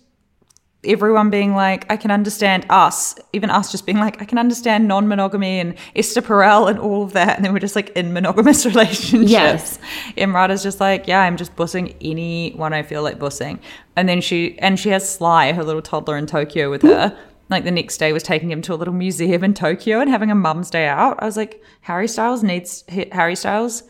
everyone 0.85 1.31
being 1.31 1.55
like, 1.55 1.91
I 1.91 1.97
can 1.97 2.11
understand 2.11 2.67
us, 2.69 3.15
even 3.33 3.51
us 3.51 3.71
just 3.71 3.87
being 3.87 3.99
like, 3.99 4.21
I 4.21 4.25
can 4.25 4.39
understand 4.39 4.89
non 4.89 5.09
monogamy 5.09 5.61
and 5.61 5.75
Esther 5.95 6.23
Perel 6.23 6.69
and 6.69 6.79
all 6.79 7.05
of 7.05 7.13
that. 7.13 7.37
And 7.37 7.45
then 7.45 7.53
we're 7.53 7.61
just 7.61 7.77
like 7.77 7.91
in 7.91 8.13
monogamous 8.13 8.67
relationships. 8.67 9.31
Yes. 9.31 9.79
Emrata's 10.17 10.63
just 10.63 10.81
like, 10.81 11.07
yeah, 11.07 11.21
I'm 11.21 11.37
just 11.37 11.55
bussing 11.57 11.95
anyone 12.01 12.73
I 12.73 12.83
feel 12.83 13.03
like 13.03 13.19
bussing. 13.19 13.59
And 13.97 14.09
then 14.09 14.21
she, 14.21 14.59
and 14.59 14.79
she 14.79 14.91
has 14.91 15.09
Sly, 15.09 15.53
her 15.53 15.65
little 15.65 15.83
toddler 15.83 16.17
in 16.17 16.27
Tokyo 16.27 16.71
with 16.71 16.83
her. 16.83 17.17
Like 17.53 17.65
the 17.65 17.71
next 17.71 17.99
day 17.99 18.13
was 18.13 18.23
taking 18.23 18.51
him 18.51 18.63
to 18.63 18.75
a 18.75 18.77
little 18.77 18.95
museum 18.95 19.45
in 19.45 19.55
Tokyo 19.55 20.01
and 20.01 20.11
having 20.11 20.31
a 20.31 20.35
mum's 20.35 20.71
day 20.71 20.87
out. 20.87 21.23
I 21.23 21.27
was 21.27 21.37
like, 21.37 21.63
Harry 21.83 22.09
Styles 22.09 22.43
needs, 22.43 22.83
Harry 23.13 23.37
Styles 23.37 23.85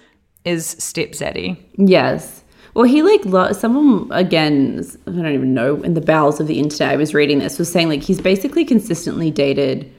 is 0.44 0.66
step 0.66 1.12
zaddy. 1.12 1.56
Yes. 1.76 2.42
Well, 2.74 2.84
he 2.84 3.02
like 3.02 3.24
lo- 3.24 3.52
someone 3.52 4.10
again. 4.10 4.84
I 5.06 5.10
don't 5.10 5.26
even 5.32 5.54
know. 5.54 5.82
In 5.82 5.94
the 5.94 6.00
bowels 6.00 6.40
of 6.40 6.46
the 6.46 6.58
internet, 6.58 6.92
I 6.92 6.96
was 6.96 7.14
reading 7.14 7.38
this 7.38 7.58
was 7.58 7.70
saying 7.70 7.88
like 7.88 8.02
he's 8.02 8.20
basically 8.20 8.64
consistently 8.64 9.30
dated 9.30 9.92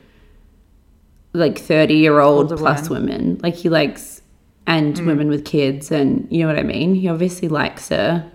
like 1.33 1.59
thirty 1.59 1.95
year 1.95 2.19
old 2.19 2.55
plus 2.57 2.89
women. 2.89 3.39
Like 3.43 3.55
he 3.55 3.69
likes 3.69 4.21
and 4.65 4.95
mm. 4.95 5.05
women 5.05 5.29
with 5.29 5.45
kids, 5.45 5.91
and 5.91 6.27
you 6.31 6.41
know 6.41 6.47
what 6.47 6.57
I 6.57 6.63
mean. 6.63 6.95
He 6.95 7.07
obviously 7.07 7.47
likes 7.47 7.91
a 7.91 8.29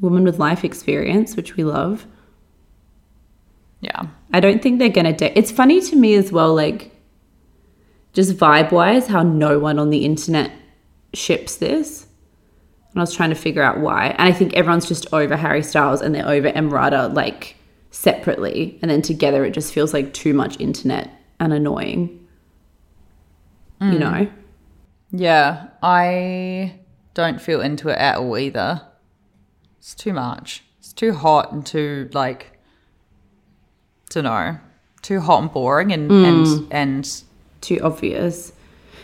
woman 0.00 0.24
with 0.24 0.38
life 0.38 0.62
experience, 0.62 1.34
which 1.34 1.56
we 1.56 1.64
love. 1.64 2.06
Yeah. 3.84 4.06
I 4.32 4.40
don't 4.40 4.62
think 4.62 4.78
they're 4.78 4.88
gonna 4.88 5.12
date. 5.12 5.32
It's 5.36 5.52
funny 5.52 5.80
to 5.82 5.96
me 5.96 6.14
as 6.14 6.32
well, 6.32 6.54
like 6.54 6.90
just 8.14 8.36
vibe 8.36 8.72
wise, 8.72 9.08
how 9.08 9.22
no 9.22 9.58
one 9.58 9.78
on 9.78 9.90
the 9.90 10.04
internet 10.04 10.50
ships 11.12 11.56
this. 11.56 12.06
And 12.92 13.00
I 13.00 13.02
was 13.02 13.12
trying 13.12 13.30
to 13.30 13.36
figure 13.36 13.62
out 13.62 13.80
why. 13.80 14.14
And 14.18 14.28
I 14.28 14.32
think 14.32 14.54
everyone's 14.54 14.88
just 14.88 15.12
over 15.12 15.36
Harry 15.36 15.62
Styles 15.62 16.00
and 16.00 16.14
they're 16.14 16.28
over 16.28 16.50
Emrata 16.50 17.12
like 17.12 17.56
separately. 17.90 18.78
And 18.80 18.90
then 18.90 19.02
together 19.02 19.44
it 19.44 19.50
just 19.50 19.74
feels 19.74 19.92
like 19.92 20.14
too 20.14 20.32
much 20.32 20.58
internet 20.60 21.10
and 21.40 21.52
annoying. 21.52 22.26
You 23.80 23.88
mm. 23.88 23.98
know? 23.98 24.30
Yeah, 25.10 25.68
I 25.82 26.80
don't 27.14 27.40
feel 27.40 27.60
into 27.60 27.88
it 27.88 27.98
at 27.98 28.18
all 28.18 28.38
either. 28.38 28.82
It's 29.78 29.94
too 29.94 30.12
much. 30.12 30.64
It's 30.78 30.92
too 30.92 31.12
hot 31.12 31.52
and 31.52 31.66
too 31.66 32.08
like, 32.12 32.53
to 34.14 34.22
know, 34.22 34.58
too 35.02 35.20
hot 35.20 35.42
and 35.42 35.52
boring 35.52 35.92
and 35.92 36.10
hmm. 36.10 36.24
and 36.24 36.72
and 36.72 37.22
Too 37.60 37.78
obvious. 37.82 38.52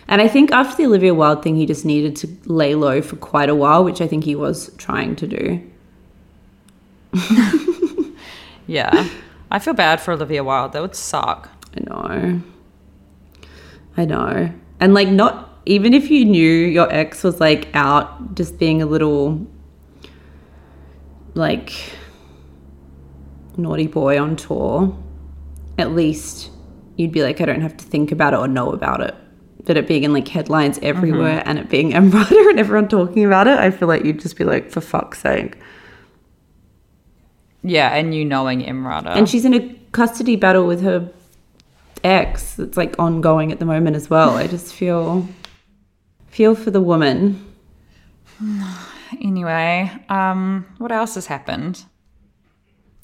And 0.08 0.20
I 0.20 0.26
think 0.26 0.50
after 0.50 0.76
the 0.76 0.86
Olivia 0.86 1.14
Wilde 1.14 1.42
thing, 1.42 1.54
he 1.54 1.66
just 1.66 1.84
needed 1.84 2.16
to 2.16 2.28
lay 2.44 2.74
low 2.74 3.00
for 3.00 3.16
quite 3.16 3.48
a 3.48 3.54
while, 3.54 3.84
which 3.84 4.00
I 4.00 4.08
think 4.08 4.24
he 4.24 4.34
was 4.34 4.74
trying 4.76 5.14
to 5.16 5.26
do. 5.26 5.62
yeah. 8.66 9.08
I 9.52 9.58
feel 9.61 9.74
bad 9.74 10.00
for 10.00 10.12
Olivia 10.12 10.42
Wilde. 10.42 10.72
That 10.72 10.82
would 10.82 10.96
suck. 10.96 11.48
I 11.76 11.80
know. 11.88 12.42
I 13.96 14.04
know. 14.04 14.52
And 14.80 14.94
like 14.94 15.08
not 15.08 15.61
even 15.64 15.94
if 15.94 16.11
you 16.11 16.24
knew 16.24 16.50
your 16.50 16.92
ex 16.92 17.22
was 17.22 17.40
like 17.40 17.68
out 17.74 18.34
just 18.34 18.58
being 18.58 18.82
a 18.82 18.86
little 18.86 19.46
like 21.34 21.72
naughty 23.57 23.86
boy 23.86 24.20
on 24.20 24.36
tour, 24.36 24.96
at 25.78 25.92
least 25.92 26.51
you'd 26.96 27.12
be 27.12 27.22
like, 27.22 27.40
I 27.40 27.46
don't 27.46 27.61
have 27.62 27.76
to 27.76 27.84
think 27.84 28.12
about 28.12 28.34
it 28.34 28.38
or 28.38 28.48
know 28.48 28.72
about 28.72 29.01
it. 29.01 29.14
But 29.64 29.76
it 29.76 29.86
being 29.86 30.05
in 30.05 30.12
like 30.12 30.28
headlines 30.28 30.78
everywhere 30.82 31.42
and 31.44 31.59
it 31.59 31.68
being 31.68 31.92
Emrata 31.92 32.51
and 32.51 32.59
everyone 32.59 32.88
talking 32.88 33.24
about 33.24 33.46
it, 33.46 33.59
I 33.59 33.70
feel 33.70 33.88
like 33.88 34.05
you'd 34.05 34.20
just 34.20 34.36
be 34.36 34.44
like, 34.44 34.70
for 34.70 34.80
fuck's 34.80 35.20
sake. 35.20 35.59
Yeah, 37.62 37.94
and 37.94 38.14
you 38.14 38.24
knowing 38.24 38.62
Emrata. 38.62 39.14
And 39.16 39.28
she's 39.28 39.44
in 39.44 39.55
a 39.55 39.74
custody 39.92 40.36
battle 40.36 40.66
with 40.66 40.82
her 40.82 41.11
ex 42.03 42.55
that's 42.55 42.76
like 42.76 42.98
ongoing 42.98 43.53
at 43.53 43.59
the 43.59 43.66
moment 43.66 43.96
as 43.96 44.09
well. 44.09 44.36
I 44.36 44.46
just 44.46 44.74
feel 44.74 45.28
feel 46.28 46.55
for 46.55 46.70
the 46.70 46.80
woman. 46.80 47.44
anyway, 49.20 49.90
um, 50.09 50.66
what 50.78 50.92
else 50.92 51.16
has 51.16 51.26
happened? 51.26 51.84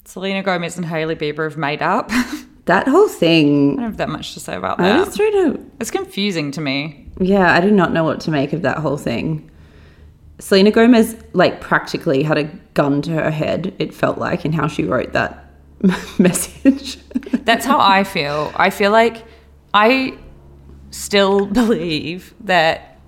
Selena 0.07 0.41
Gomez 0.41 0.77
and 0.77 0.85
Hailey 0.85 1.17
Bieber 1.17 1.43
have 1.43 1.57
made 1.57 1.81
up. 1.81 2.11
That 2.65 2.85
whole 2.85 3.07
thing, 3.07 3.71
I 3.71 3.75
don't 3.75 3.91
have 3.91 3.97
that 3.97 4.09
much 4.09 4.33
to 4.33 4.41
say 4.41 4.53
about 4.53 4.77
I 4.77 4.89
that. 4.89 5.17
know. 5.17 5.65
It's 5.79 5.89
confusing 5.89 6.51
to 6.51 6.59
me. 6.59 7.07
Yeah, 7.17 7.53
I 7.53 7.61
do 7.61 7.71
not 7.71 7.93
know 7.93 8.03
what 8.03 8.19
to 8.21 8.29
make 8.29 8.51
of 8.51 8.63
that 8.63 8.79
whole 8.79 8.97
thing. 8.97 9.49
Selena 10.39 10.71
Gomez 10.71 11.15
like 11.31 11.61
practically 11.61 12.23
had 12.23 12.37
a 12.37 12.43
gun 12.73 13.01
to 13.03 13.11
her 13.11 13.31
head. 13.31 13.73
It 13.79 13.93
felt 13.93 14.17
like 14.17 14.43
in 14.43 14.51
how 14.51 14.67
she 14.67 14.83
wrote 14.83 15.13
that 15.13 15.49
message. 16.19 16.97
That's 17.45 17.65
how 17.65 17.79
I 17.79 18.03
feel. 18.03 18.51
I 18.57 18.69
feel 18.69 18.91
like 18.91 19.23
I 19.73 20.17
still 20.91 21.45
believe 21.45 22.33
that 22.41 22.99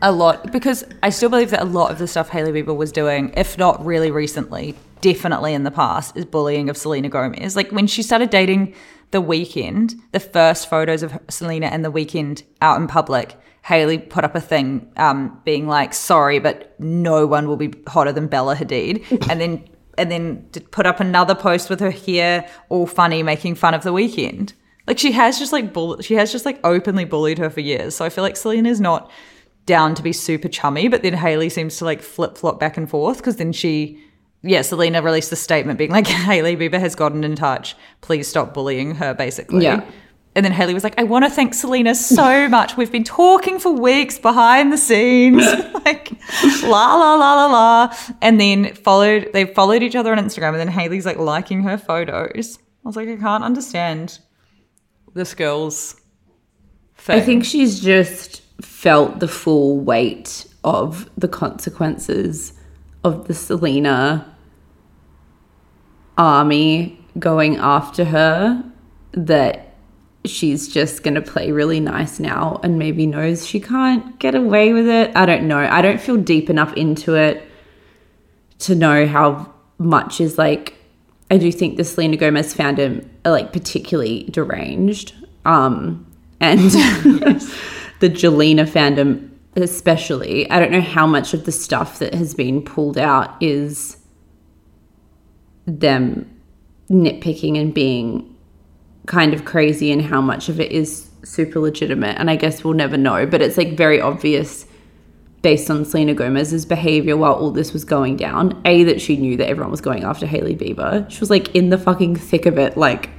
a 0.00 0.12
lot 0.12 0.52
because 0.52 0.84
I 1.02 1.10
still 1.10 1.28
believe 1.28 1.50
that 1.50 1.62
a 1.62 1.64
lot 1.64 1.90
of 1.90 1.98
the 1.98 2.06
stuff 2.06 2.28
Hailey 2.28 2.52
Bieber 2.62 2.76
was 2.76 2.92
doing, 2.92 3.32
if 3.36 3.58
not 3.58 3.84
really 3.84 4.12
recently, 4.12 4.76
definitely 5.00 5.54
in 5.54 5.64
the 5.64 5.70
past, 5.70 6.16
is 6.16 6.24
bullying 6.24 6.68
of 6.68 6.76
Selena 6.76 7.08
Gomez. 7.08 7.56
Like 7.56 7.70
when 7.70 7.86
she 7.86 8.02
started 8.02 8.30
dating 8.30 8.74
The 9.10 9.22
Weeknd, 9.22 9.94
the 10.12 10.20
first 10.20 10.68
photos 10.68 11.02
of 11.02 11.18
Selena 11.28 11.66
and 11.66 11.84
The 11.84 11.92
Weeknd 11.92 12.42
out 12.60 12.80
in 12.80 12.86
public, 12.86 13.36
Hailey 13.62 13.98
put 13.98 14.24
up 14.24 14.34
a 14.34 14.40
thing 14.40 14.90
um, 14.96 15.40
being 15.44 15.66
like, 15.66 15.92
"Sorry, 15.92 16.38
but 16.38 16.78
no 16.80 17.26
one 17.26 17.48
will 17.48 17.56
be 17.56 17.72
hotter 17.86 18.12
than 18.12 18.26
Bella 18.26 18.56
Hadid," 18.56 19.04
and 19.30 19.40
then 19.40 19.68
and 19.98 20.10
then 20.10 20.48
put 20.70 20.86
up 20.86 21.00
another 21.00 21.34
post 21.34 21.68
with 21.68 21.80
her 21.80 21.90
hair 21.90 22.48
all 22.68 22.86
funny, 22.86 23.22
making 23.22 23.56
fun 23.56 23.74
of 23.74 23.82
The 23.82 23.92
Weeknd. 23.92 24.52
Like 24.86 24.98
she 24.98 25.12
has 25.12 25.38
just 25.38 25.52
like 25.52 25.74
bull- 25.74 26.00
she 26.00 26.14
has 26.14 26.32
just 26.32 26.46
like 26.46 26.58
openly 26.64 27.04
bullied 27.04 27.38
her 27.38 27.50
for 27.50 27.60
years. 27.60 27.94
So 27.94 28.04
I 28.04 28.08
feel 28.08 28.24
like 28.24 28.36
Selena 28.36 28.70
is 28.70 28.80
not 28.80 29.10
down 29.66 29.94
to 29.94 30.02
be 30.02 30.14
super 30.14 30.48
chummy, 30.48 30.88
but 30.88 31.02
then 31.02 31.12
Hailey 31.12 31.50
seems 31.50 31.76
to 31.76 31.84
like 31.84 32.00
flip 32.00 32.38
flop 32.38 32.58
back 32.58 32.78
and 32.78 32.88
forth 32.88 33.18
because 33.18 33.36
then 33.36 33.52
she, 33.52 34.02
yeah, 34.42 34.62
Selena 34.62 35.02
released 35.02 35.32
a 35.32 35.36
statement 35.36 35.78
being 35.78 35.90
like, 35.90 36.06
Hailey 36.06 36.56
Bieber 36.56 36.80
has 36.80 36.94
gotten 36.94 37.24
in 37.24 37.36
touch. 37.36 37.76
Please 38.00 38.28
stop 38.28 38.54
bullying 38.54 38.94
her, 38.96 39.14
basically. 39.14 39.64
Yeah. 39.64 39.84
And 40.34 40.44
then 40.44 40.52
Hailey 40.52 40.74
was 40.74 40.84
like, 40.84 40.98
I 40.98 41.02
want 41.02 41.24
to 41.24 41.30
thank 41.30 41.54
Selena 41.54 41.94
so 41.94 42.48
much. 42.50 42.76
We've 42.76 42.92
been 42.92 43.04
talking 43.04 43.58
for 43.58 43.72
weeks 43.72 44.18
behind 44.18 44.72
the 44.72 44.78
scenes. 44.78 45.42
like, 45.84 46.12
la, 46.62 46.94
la, 46.94 47.14
la, 47.14 47.34
la, 47.34 47.46
la. 47.46 47.96
And 48.22 48.40
then 48.40 48.74
followed, 48.74 49.30
they 49.32 49.46
followed 49.46 49.82
each 49.82 49.96
other 49.96 50.12
on 50.12 50.18
Instagram. 50.18 50.50
And 50.50 50.60
then 50.60 50.68
Hailey's 50.68 51.06
like 51.06 51.18
liking 51.18 51.62
her 51.62 51.76
photos. 51.76 52.58
I 52.84 52.88
was 52.88 52.96
like, 52.96 53.08
I 53.08 53.16
can't 53.16 53.42
understand 53.42 54.20
this 55.14 55.34
girl's 55.34 55.96
I 57.08 57.20
think 57.20 57.44
she's 57.44 57.80
just 57.80 58.42
felt 58.60 59.20
the 59.20 59.28
full 59.28 59.80
weight 59.80 60.46
of 60.64 61.08
the 61.16 61.28
consequences 61.28 62.52
of 63.04 63.26
the 63.28 63.34
Selena 63.34 64.34
army 66.16 66.98
going 67.18 67.56
after 67.56 68.04
her 68.04 68.64
that 69.12 69.74
she's 70.24 70.68
just 70.68 71.02
going 71.02 71.14
to 71.14 71.22
play 71.22 71.52
really 71.52 71.80
nice 71.80 72.18
now 72.20 72.60
and 72.62 72.78
maybe 72.78 73.06
knows 73.06 73.46
she 73.46 73.60
can't 73.60 74.18
get 74.18 74.34
away 74.34 74.72
with 74.72 74.86
it. 74.86 75.10
I 75.16 75.26
don't 75.26 75.46
know. 75.46 75.58
I 75.58 75.80
don't 75.80 76.00
feel 76.00 76.16
deep 76.16 76.50
enough 76.50 76.72
into 76.74 77.14
it 77.14 77.48
to 78.60 78.74
know 78.74 79.06
how 79.06 79.52
much 79.78 80.20
is 80.20 80.36
like 80.36 80.74
I 81.30 81.36
do 81.36 81.52
think 81.52 81.76
the 81.76 81.84
Selena 81.84 82.16
Gomez 82.16 82.54
fandom 82.54 83.06
are 83.24 83.30
like 83.30 83.52
particularly 83.52 84.24
deranged. 84.24 85.14
Um 85.44 86.04
and 86.40 86.58
the 88.00 88.08
Jelena 88.08 88.68
fandom 88.68 89.27
especially. 89.62 90.50
I 90.50 90.58
don't 90.58 90.72
know 90.72 90.80
how 90.80 91.06
much 91.06 91.34
of 91.34 91.44
the 91.44 91.52
stuff 91.52 91.98
that 91.98 92.14
has 92.14 92.34
been 92.34 92.62
pulled 92.62 92.98
out 92.98 93.40
is 93.42 93.96
them 95.66 96.28
nitpicking 96.90 97.60
and 97.60 97.74
being 97.74 98.34
kind 99.06 99.34
of 99.34 99.44
crazy 99.44 99.90
and 99.90 100.02
how 100.02 100.20
much 100.20 100.48
of 100.48 100.60
it 100.60 100.72
is 100.72 101.08
super 101.24 101.60
legitimate. 101.60 102.18
And 102.18 102.30
I 102.30 102.36
guess 102.36 102.64
we'll 102.64 102.74
never 102.74 102.96
know, 102.96 103.26
but 103.26 103.42
it's 103.42 103.56
like 103.56 103.76
very 103.76 104.00
obvious 104.00 104.66
based 105.42 105.70
on 105.70 105.84
Selena 105.84 106.14
Gomez's 106.14 106.66
behavior 106.66 107.16
while 107.16 107.34
all 107.34 107.50
this 107.50 107.72
was 107.72 107.84
going 107.84 108.16
down. 108.16 108.60
A, 108.64 108.84
that 108.84 109.00
she 109.00 109.16
knew 109.16 109.36
that 109.36 109.48
everyone 109.48 109.70
was 109.70 109.80
going 109.80 110.04
after 110.04 110.26
Hailey 110.26 110.56
Bieber. 110.56 111.08
She 111.10 111.20
was 111.20 111.30
like 111.30 111.54
in 111.54 111.68
the 111.70 111.78
fucking 111.78 112.16
thick 112.16 112.46
of 112.46 112.58
it, 112.58 112.76
like 112.76 113.10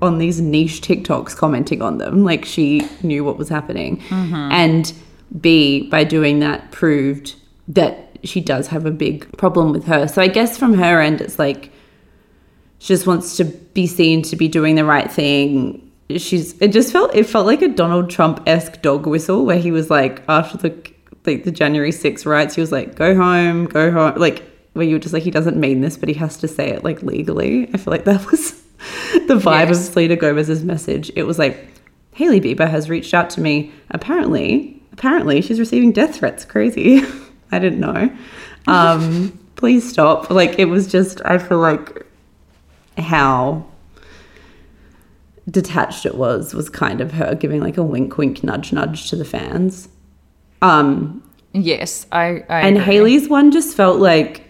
on 0.00 0.18
these 0.18 0.40
niche 0.40 0.80
TikToks 0.80 1.36
commenting 1.36 1.82
on 1.82 1.98
them. 1.98 2.24
Like 2.24 2.44
she 2.44 2.88
knew 3.02 3.24
what 3.24 3.36
was 3.36 3.48
happening. 3.48 3.98
Mm-hmm. 3.98 4.34
And 4.34 4.92
B, 5.40 5.88
by 5.88 6.04
doing 6.04 6.40
that, 6.40 6.70
proved 6.72 7.34
that 7.68 8.18
she 8.24 8.40
does 8.40 8.68
have 8.68 8.86
a 8.86 8.90
big 8.90 9.36
problem 9.38 9.72
with 9.72 9.84
her. 9.84 10.08
So 10.08 10.22
I 10.22 10.28
guess 10.28 10.56
from 10.58 10.74
her 10.74 11.00
end, 11.00 11.20
it's 11.20 11.38
like 11.38 11.72
she 12.78 12.88
just 12.88 13.06
wants 13.06 13.36
to 13.38 13.44
be 13.44 13.86
seen 13.86 14.22
to 14.22 14.36
be 14.36 14.48
doing 14.48 14.74
the 14.74 14.84
right 14.84 15.10
thing. 15.10 15.82
She's 16.16 16.60
it 16.60 16.68
just 16.72 16.92
felt 16.92 17.14
it 17.14 17.24
felt 17.26 17.46
like 17.46 17.62
a 17.62 17.68
Donald 17.68 18.10
Trump 18.10 18.42
esque 18.46 18.80
dog 18.82 19.06
whistle 19.06 19.44
where 19.44 19.58
he 19.58 19.70
was 19.72 19.90
like 19.90 20.22
after 20.28 20.56
the 20.58 20.92
like 21.24 21.42
the 21.42 21.50
January 21.50 21.90
6th 21.90 22.24
riots, 22.24 22.54
he 22.54 22.60
was 22.60 22.70
like, 22.70 22.94
go 22.94 23.14
home, 23.16 23.64
go 23.66 23.90
home 23.90 24.14
like 24.16 24.42
where 24.74 24.84
you 24.86 24.94
were 24.94 25.00
just 25.00 25.12
like 25.12 25.24
he 25.24 25.30
doesn't 25.32 25.56
mean 25.56 25.80
this, 25.80 25.96
but 25.96 26.08
he 26.08 26.14
has 26.14 26.36
to 26.38 26.46
say 26.48 26.68
it 26.68 26.84
like 26.84 27.02
legally. 27.02 27.68
I 27.74 27.78
feel 27.78 27.90
like 27.90 28.04
that 28.04 28.30
was 28.30 28.52
the 29.26 29.34
vibe 29.34 29.68
Yes. 29.68 29.78
of 29.88 29.92
Selena 29.92 30.14
Gomez's 30.16 30.62
message. 30.64 31.10
It 31.16 31.24
was 31.24 31.38
like, 31.38 31.66
Hailey 32.12 32.40
Bieber 32.40 32.68
has 32.68 32.88
reached 32.88 33.12
out 33.14 33.30
to 33.30 33.40
me. 33.40 33.72
Apparently, 33.90 34.75
apparently 34.96 35.42
she's 35.42 35.60
receiving 35.60 35.92
death 35.92 36.16
threats. 36.16 36.44
Crazy. 36.44 37.02
I 37.52 37.58
didn't 37.58 37.80
know. 37.80 38.10
Um, 38.66 39.38
please 39.56 39.88
stop. 39.88 40.30
Like 40.30 40.58
it 40.58 40.66
was 40.66 40.86
just 40.86 41.20
I 41.24 41.38
feel 41.38 41.58
like 41.58 42.06
how 42.98 43.66
detached 45.50 46.06
it 46.06 46.16
was 46.16 46.54
was 46.54 46.68
kind 46.68 47.00
of 47.00 47.12
her 47.12 47.34
giving 47.34 47.60
like 47.60 47.76
a 47.76 47.82
wink 47.82 48.16
wink 48.18 48.42
nudge 48.42 48.72
nudge 48.72 49.10
to 49.10 49.16
the 49.16 49.24
fans. 49.24 49.88
Um 50.62 51.22
yes, 51.52 52.06
I, 52.10 52.44
I 52.48 52.60
and 52.60 52.76
agree. 52.76 52.84
Hailey's 52.84 53.28
one 53.28 53.52
just 53.52 53.76
felt 53.76 54.00
like 54.00 54.42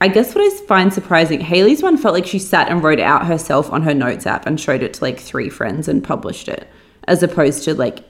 I 0.00 0.08
guess 0.08 0.34
what 0.34 0.44
I 0.44 0.66
find 0.66 0.92
surprising, 0.92 1.40
Hailey's 1.40 1.82
one 1.82 1.96
felt 1.96 2.12
like 2.12 2.26
she 2.26 2.38
sat 2.38 2.68
and 2.68 2.82
wrote 2.82 2.98
it 2.98 3.04
out 3.04 3.24
herself 3.24 3.72
on 3.72 3.82
her 3.82 3.94
notes 3.94 4.26
app 4.26 4.44
and 4.44 4.60
showed 4.60 4.82
it 4.82 4.94
to 4.94 5.04
like 5.04 5.18
three 5.18 5.48
friends 5.48 5.88
and 5.88 6.04
published 6.04 6.48
it, 6.48 6.68
as 7.08 7.22
opposed 7.22 7.64
to 7.64 7.74
like 7.74 8.04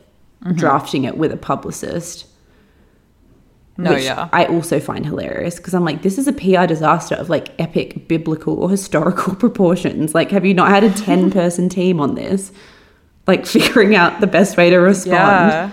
Mm-hmm. 0.45 0.57
drafting 0.57 1.05
it 1.05 1.17
with 1.17 1.33
a 1.33 1.39
publicist. 1.39 2.27
No, 3.79 3.95
which 3.95 4.05
yeah. 4.05 4.29
I 4.33 4.45
also 4.45 4.79
find 4.79 5.05
hilarious 5.05 5.57
because 5.57 5.73
I'm 5.73 5.85
like, 5.85 6.03
this 6.03 6.19
is 6.19 6.29
a 6.29 6.33
PR 6.35 6.67
disaster 6.67 7.15
of 7.15 7.31
like 7.31 7.59
epic 7.59 8.09
biblical 8.09 8.63
or 8.63 8.69
historical 8.71 9.35
proportions. 9.45 10.15
Like, 10.15 10.31
have 10.31 10.45
you 10.45 10.53
not 10.53 10.69
had 10.69 10.85
a 10.85 10.93
10 10.93 11.31
person 11.33 11.69
team 11.69 11.99
on 11.99 12.15
this? 12.15 12.53
Like, 13.27 13.47
figuring 13.47 13.95
out 13.95 14.21
the 14.21 14.27
best 14.27 14.59
way 14.59 14.69
to 14.69 14.77
respond. 14.77 15.73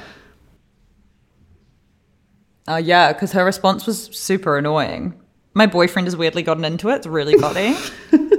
Yeah. 2.66 2.74
Uh, 2.74 2.78
yeah, 2.78 3.12
because 3.12 3.34
her 3.34 3.44
response 3.44 3.86
was 3.86 4.06
super 4.18 4.58
annoying. 4.58 5.20
My 5.54 5.66
boyfriend 5.66 6.08
has 6.08 6.16
weirdly 6.16 6.44
gotten 6.44 6.64
into 6.64 6.88
it. 6.90 6.96
It's 6.96 7.08
really 7.08 7.38
funny. 7.38 7.76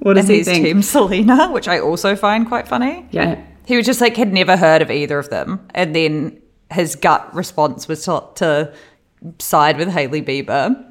What 0.00 0.14
does 0.14 0.24
and 0.24 0.30
he 0.30 0.36
he's 0.38 0.46
think? 0.46 0.64
Team 0.64 0.82
Selena, 0.82 1.50
which 1.50 1.68
I 1.68 1.80
also 1.80 2.16
find 2.16 2.48
quite 2.48 2.66
funny. 2.66 3.06
Yeah. 3.10 3.44
He 3.68 3.76
was 3.76 3.84
just 3.84 4.00
like 4.00 4.16
had 4.16 4.32
never 4.32 4.56
heard 4.56 4.80
of 4.80 4.90
either 4.90 5.18
of 5.18 5.28
them, 5.28 5.60
and 5.74 5.94
then 5.94 6.40
his 6.70 6.96
gut 6.96 7.34
response 7.34 7.86
was 7.86 8.02
to, 8.06 8.24
to 8.36 8.72
side 9.38 9.76
with 9.76 9.90
Hailey 9.90 10.22
Bieber. 10.22 10.82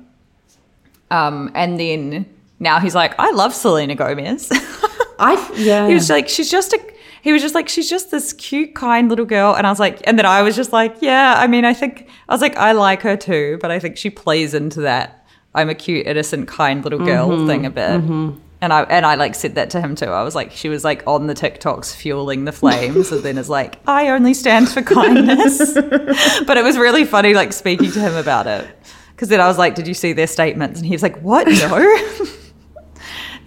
Um, 1.10 1.50
and 1.56 1.80
then 1.80 2.32
now 2.60 2.80
he's 2.80 2.94
like, 2.94 3.16
I 3.18 3.32
love 3.32 3.56
Selena 3.56 3.96
Gomez. 3.96 4.50
I, 5.20 5.54
yeah. 5.56 5.88
he 5.88 5.96
was 5.96 6.08
like, 6.08 6.30
she's 6.30 6.52
just 6.52 6.72
a. 6.72 6.94
He 7.24 7.34
was 7.34 7.42
just 7.42 7.56
like, 7.56 7.68
she's 7.68 7.90
just 7.90 8.12
this 8.12 8.32
cute, 8.34 8.76
kind 8.76 9.10
little 9.10 9.26
girl, 9.26 9.56
and 9.56 9.66
I 9.66 9.72
was 9.72 9.80
like, 9.80 10.00
and 10.06 10.20
then 10.20 10.28
I 10.28 10.44
was 10.44 10.56
just 10.56 10.72
like, 10.72 10.98
yeah. 11.02 11.34
I 11.36 11.48
mean, 11.48 11.66
I 11.66 11.74
think 11.74 12.08
I 12.30 12.34
was 12.36 12.42
like, 12.42 12.56
I 12.58 12.74
like 12.74 13.02
her 13.02 13.18
too, 13.18 13.58
but 13.60 13.72
I 13.72 13.80
think 13.80 13.98
she 13.98 14.12
plays 14.12 14.54
into 14.54 14.82
that 14.82 15.28
I'm 15.56 15.68
a 15.68 15.74
cute, 15.76 16.06
innocent, 16.06 16.48
kind 16.48 16.84
little 16.84 17.00
girl 17.00 17.48
thing 17.48 17.66
a 17.66 17.72
bit. 17.72 18.38
And 18.60 18.74
I 18.74 18.84
and 18.84 19.06
I 19.06 19.16
like 19.16 19.36
said 19.36 19.56
that 19.56 19.70
to 19.72 19.82
him 19.82 19.96
too. 19.96 20.08
I 20.08 20.24
was 20.24 20.34
like, 20.34 20.52
she 20.52 20.68
was 20.68 20.84
like 20.84 21.04
on 21.06 21.28
the 21.28 21.36
TikToks 21.36 21.96
fueling 21.96 22.46
the 22.46 22.52
flames, 22.52 23.12
and 23.12 23.22
then 23.22 23.38
is 23.38 23.50
like, 23.50 23.80
I 23.88 24.10
only 24.10 24.34
stand 24.34 24.70
for 24.70 24.82
kindness. 24.82 25.74
but 25.76 26.58
it 26.58 26.64
was 26.64 26.78
really 26.78 27.06
funny, 27.06 27.36
like 27.36 27.54
speaking 27.54 27.92
to 27.92 28.00
him 28.00 28.16
about 28.16 28.48
it, 28.48 28.68
because 29.12 29.30
then 29.30 29.42
I 29.42 29.48
was 29.48 29.60
like, 29.60 29.76
did 29.76 29.88
you 29.88 29.94
see 29.94 30.14
their 30.14 30.28
statements? 30.28 30.80
And 30.80 30.88
he 30.88 30.94
was 30.94 31.04
like, 31.04 31.20
what? 31.22 31.48
No. 31.48 31.98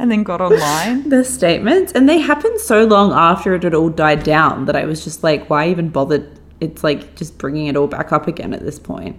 and 0.00 0.11
then 0.11 0.22
got 0.22 0.40
online. 0.40 1.08
the 1.08 1.24
statements 1.24 1.92
and 1.92 2.08
they 2.08 2.18
happened 2.18 2.58
so 2.58 2.84
long 2.84 3.12
after 3.12 3.54
it 3.54 3.62
had 3.62 3.74
all 3.74 3.90
died 3.90 4.22
down 4.22 4.64
that 4.64 4.74
I 4.74 4.84
was 4.84 5.04
just 5.04 5.22
like, 5.22 5.50
why 5.50 5.68
even 5.68 5.90
bother? 5.90 6.26
It's 6.61 6.82
like 6.82 7.16
just 7.16 7.38
bringing 7.38 7.66
it 7.66 7.76
all 7.76 7.86
back 7.86 8.12
up 8.12 8.26
again 8.26 8.52
at 8.52 8.61
this 8.61 8.78
point. 8.78 9.16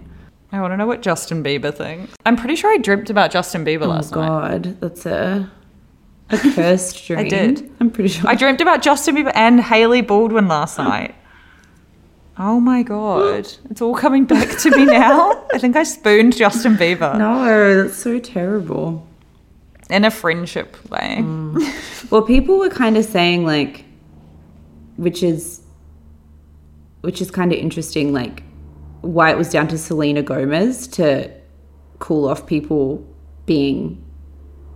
I 0.50 0.60
want 0.60 0.72
to 0.72 0.76
know 0.76 0.86
what 0.86 1.00
Justin 1.00 1.42
Bieber 1.42 1.74
thinks. 1.74 2.14
I'm 2.26 2.36
pretty 2.36 2.56
sure 2.56 2.70
I 2.70 2.76
dreamt 2.76 3.08
about 3.10 3.30
Justin 3.30 3.64
Bieber 3.64 3.84
Oh 3.84 3.88
last 3.88 4.12
night. 4.12 4.26
God, 4.62 4.80
that's 4.80 5.06
a 5.06 5.50
a 6.32 6.38
cursed 6.54 7.04
dream. 7.06 7.18
I 7.20 7.28
did. 7.28 7.70
I'm 7.80 7.90
pretty 7.90 8.08
sure. 8.10 8.28
I 8.28 8.34
dreamt 8.34 8.60
about 8.60 8.82
Justin 8.82 9.16
Bieber 9.16 9.32
and 9.34 9.60
Hailey 9.60 10.00
Baldwin 10.02 10.48
last 10.48 10.78
night. 10.78 11.14
Oh 12.38 12.60
my 12.60 12.82
god. 12.82 13.48
It's 13.70 13.80
all 13.82 13.94
coming 13.94 14.24
back 14.24 14.58
to 14.60 14.70
me 14.70 14.84
now. 14.86 15.46
I 15.52 15.58
think 15.58 15.76
I 15.76 15.82
spooned 15.84 16.36
Justin 16.36 16.76
Bieber 16.76 17.16
no, 17.18 17.82
that's 17.84 17.96
so 17.96 18.18
terrible. 18.18 19.06
in 19.90 20.04
a 20.04 20.10
friendship 20.10 20.76
way. 20.90 21.18
Mm. 21.20 22.10
Well, 22.10 22.22
people 22.22 22.58
were 22.58 22.70
kind 22.70 22.96
of 22.96 23.04
saying 23.04 23.44
like, 23.46 23.84
which 24.96 25.22
is, 25.22 25.60
which 27.02 27.20
is 27.20 27.30
kind 27.30 27.52
of 27.52 27.58
interesting, 27.58 28.12
like 28.12 28.42
why 29.02 29.30
it 29.30 29.36
was 29.38 29.48
down 29.50 29.68
to 29.68 29.78
Selena 29.78 30.22
Gomez 30.22 30.86
to 30.88 31.30
cool 31.98 32.28
off 32.28 32.46
people 32.46 33.06
being. 33.46 34.02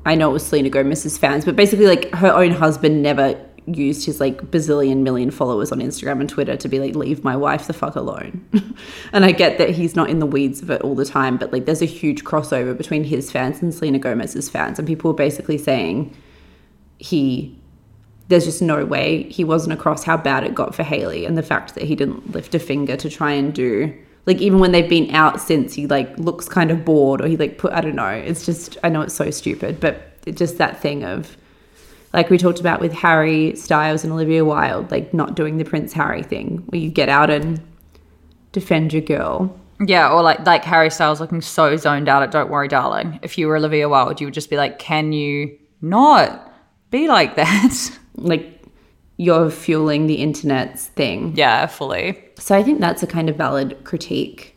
I 0.06 0.14
know 0.14 0.30
it 0.30 0.32
was 0.32 0.46
Selena 0.46 0.70
Gomez's 0.70 1.18
fans, 1.18 1.44
but 1.44 1.56
basically, 1.56 1.86
like 1.86 2.14
her 2.14 2.32
own 2.32 2.52
husband 2.52 3.02
never 3.02 3.38
used 3.66 4.06
his 4.06 4.20
like 4.20 4.40
bazillion 4.52 4.98
million 4.98 5.32
followers 5.32 5.72
on 5.72 5.80
Instagram 5.80 6.20
and 6.20 6.28
Twitter 6.28 6.56
to 6.56 6.68
be 6.68 6.78
like, 6.78 6.94
leave 6.94 7.24
my 7.24 7.36
wife 7.36 7.66
the 7.66 7.72
fuck 7.72 7.96
alone. 7.96 8.46
and 9.12 9.24
I 9.24 9.32
get 9.32 9.58
that 9.58 9.70
he's 9.70 9.96
not 9.96 10.08
in 10.08 10.20
the 10.20 10.26
weeds 10.26 10.62
of 10.62 10.70
it 10.70 10.80
all 10.82 10.94
the 10.94 11.04
time, 11.04 11.36
but 11.36 11.52
like 11.52 11.66
there's 11.66 11.82
a 11.82 11.86
huge 11.86 12.22
crossover 12.22 12.76
between 12.76 13.02
his 13.02 13.32
fans 13.32 13.60
and 13.60 13.74
Selena 13.74 13.98
Gomez's 13.98 14.48
fans, 14.48 14.78
and 14.78 14.86
people 14.86 15.10
were 15.10 15.16
basically 15.16 15.58
saying 15.58 16.16
he 16.98 17.58
there's 18.28 18.44
just 18.44 18.62
no 18.62 18.84
way 18.84 19.24
he 19.24 19.44
wasn't 19.44 19.72
across 19.72 20.04
how 20.04 20.16
bad 20.16 20.44
it 20.44 20.54
got 20.54 20.74
for 20.74 20.82
Hailey 20.82 21.26
and 21.26 21.36
the 21.36 21.42
fact 21.42 21.74
that 21.74 21.84
he 21.84 21.94
didn't 21.94 22.32
lift 22.32 22.54
a 22.54 22.58
finger 22.58 22.96
to 22.96 23.08
try 23.10 23.32
and 23.32 23.52
do 23.52 23.92
like 24.26 24.38
even 24.38 24.58
when 24.58 24.72
they've 24.72 24.88
been 24.88 25.14
out 25.14 25.40
since 25.40 25.74
he 25.74 25.86
like 25.86 26.16
looks 26.18 26.48
kind 26.48 26.70
of 26.70 26.84
bored 26.84 27.20
or 27.20 27.28
he 27.28 27.36
like 27.36 27.58
put 27.58 27.72
I 27.72 27.80
don't 27.80 27.96
know 27.96 28.08
it's 28.08 28.44
just 28.44 28.76
I 28.84 28.88
know 28.88 29.02
it's 29.02 29.14
so 29.14 29.30
stupid 29.30 29.80
but 29.80 30.12
it 30.26 30.36
just 30.36 30.58
that 30.58 30.80
thing 30.80 31.04
of 31.04 31.36
like 32.12 32.30
we 32.30 32.38
talked 32.38 32.60
about 32.60 32.80
with 32.80 32.92
Harry 32.92 33.54
Styles 33.56 34.04
and 34.04 34.12
Olivia 34.12 34.44
Wilde 34.44 34.90
like 34.90 35.14
not 35.14 35.34
doing 35.34 35.58
the 35.58 35.64
Prince 35.64 35.92
Harry 35.92 36.22
thing 36.22 36.58
where 36.66 36.80
you 36.80 36.90
get 36.90 37.08
out 37.08 37.30
and 37.30 37.60
defend 38.52 38.92
your 38.92 39.02
girl 39.02 39.54
Yeah, 39.80 40.10
or 40.10 40.22
like 40.22 40.44
like 40.46 40.64
Harry 40.64 40.90
Styles 40.90 41.20
looking 41.20 41.42
so 41.42 41.76
zoned 41.76 42.08
out 42.08 42.22
at 42.22 42.30
Don't 42.30 42.50
Worry 42.50 42.68
Darling. 42.68 43.18
If 43.22 43.36
you 43.36 43.46
were 43.46 43.56
Olivia 43.56 43.88
Wilde, 43.88 44.20
you 44.20 44.26
would 44.26 44.34
just 44.34 44.48
be 44.48 44.56
like, 44.56 44.78
Can 44.78 45.12
you 45.12 45.58
not 45.82 46.52
be 46.90 47.08
like 47.08 47.36
that? 47.36 47.90
like 48.16 48.62
you're 49.18 49.50
fueling 49.50 50.06
the 50.06 50.14
internet's 50.14 50.86
thing 50.88 51.34
yeah, 51.36 51.66
fully. 51.66 52.22
So 52.36 52.56
I 52.56 52.62
think 52.62 52.80
that's 52.80 53.02
a 53.02 53.06
kind 53.06 53.28
of 53.28 53.36
valid 53.36 53.82
critique. 53.84 54.56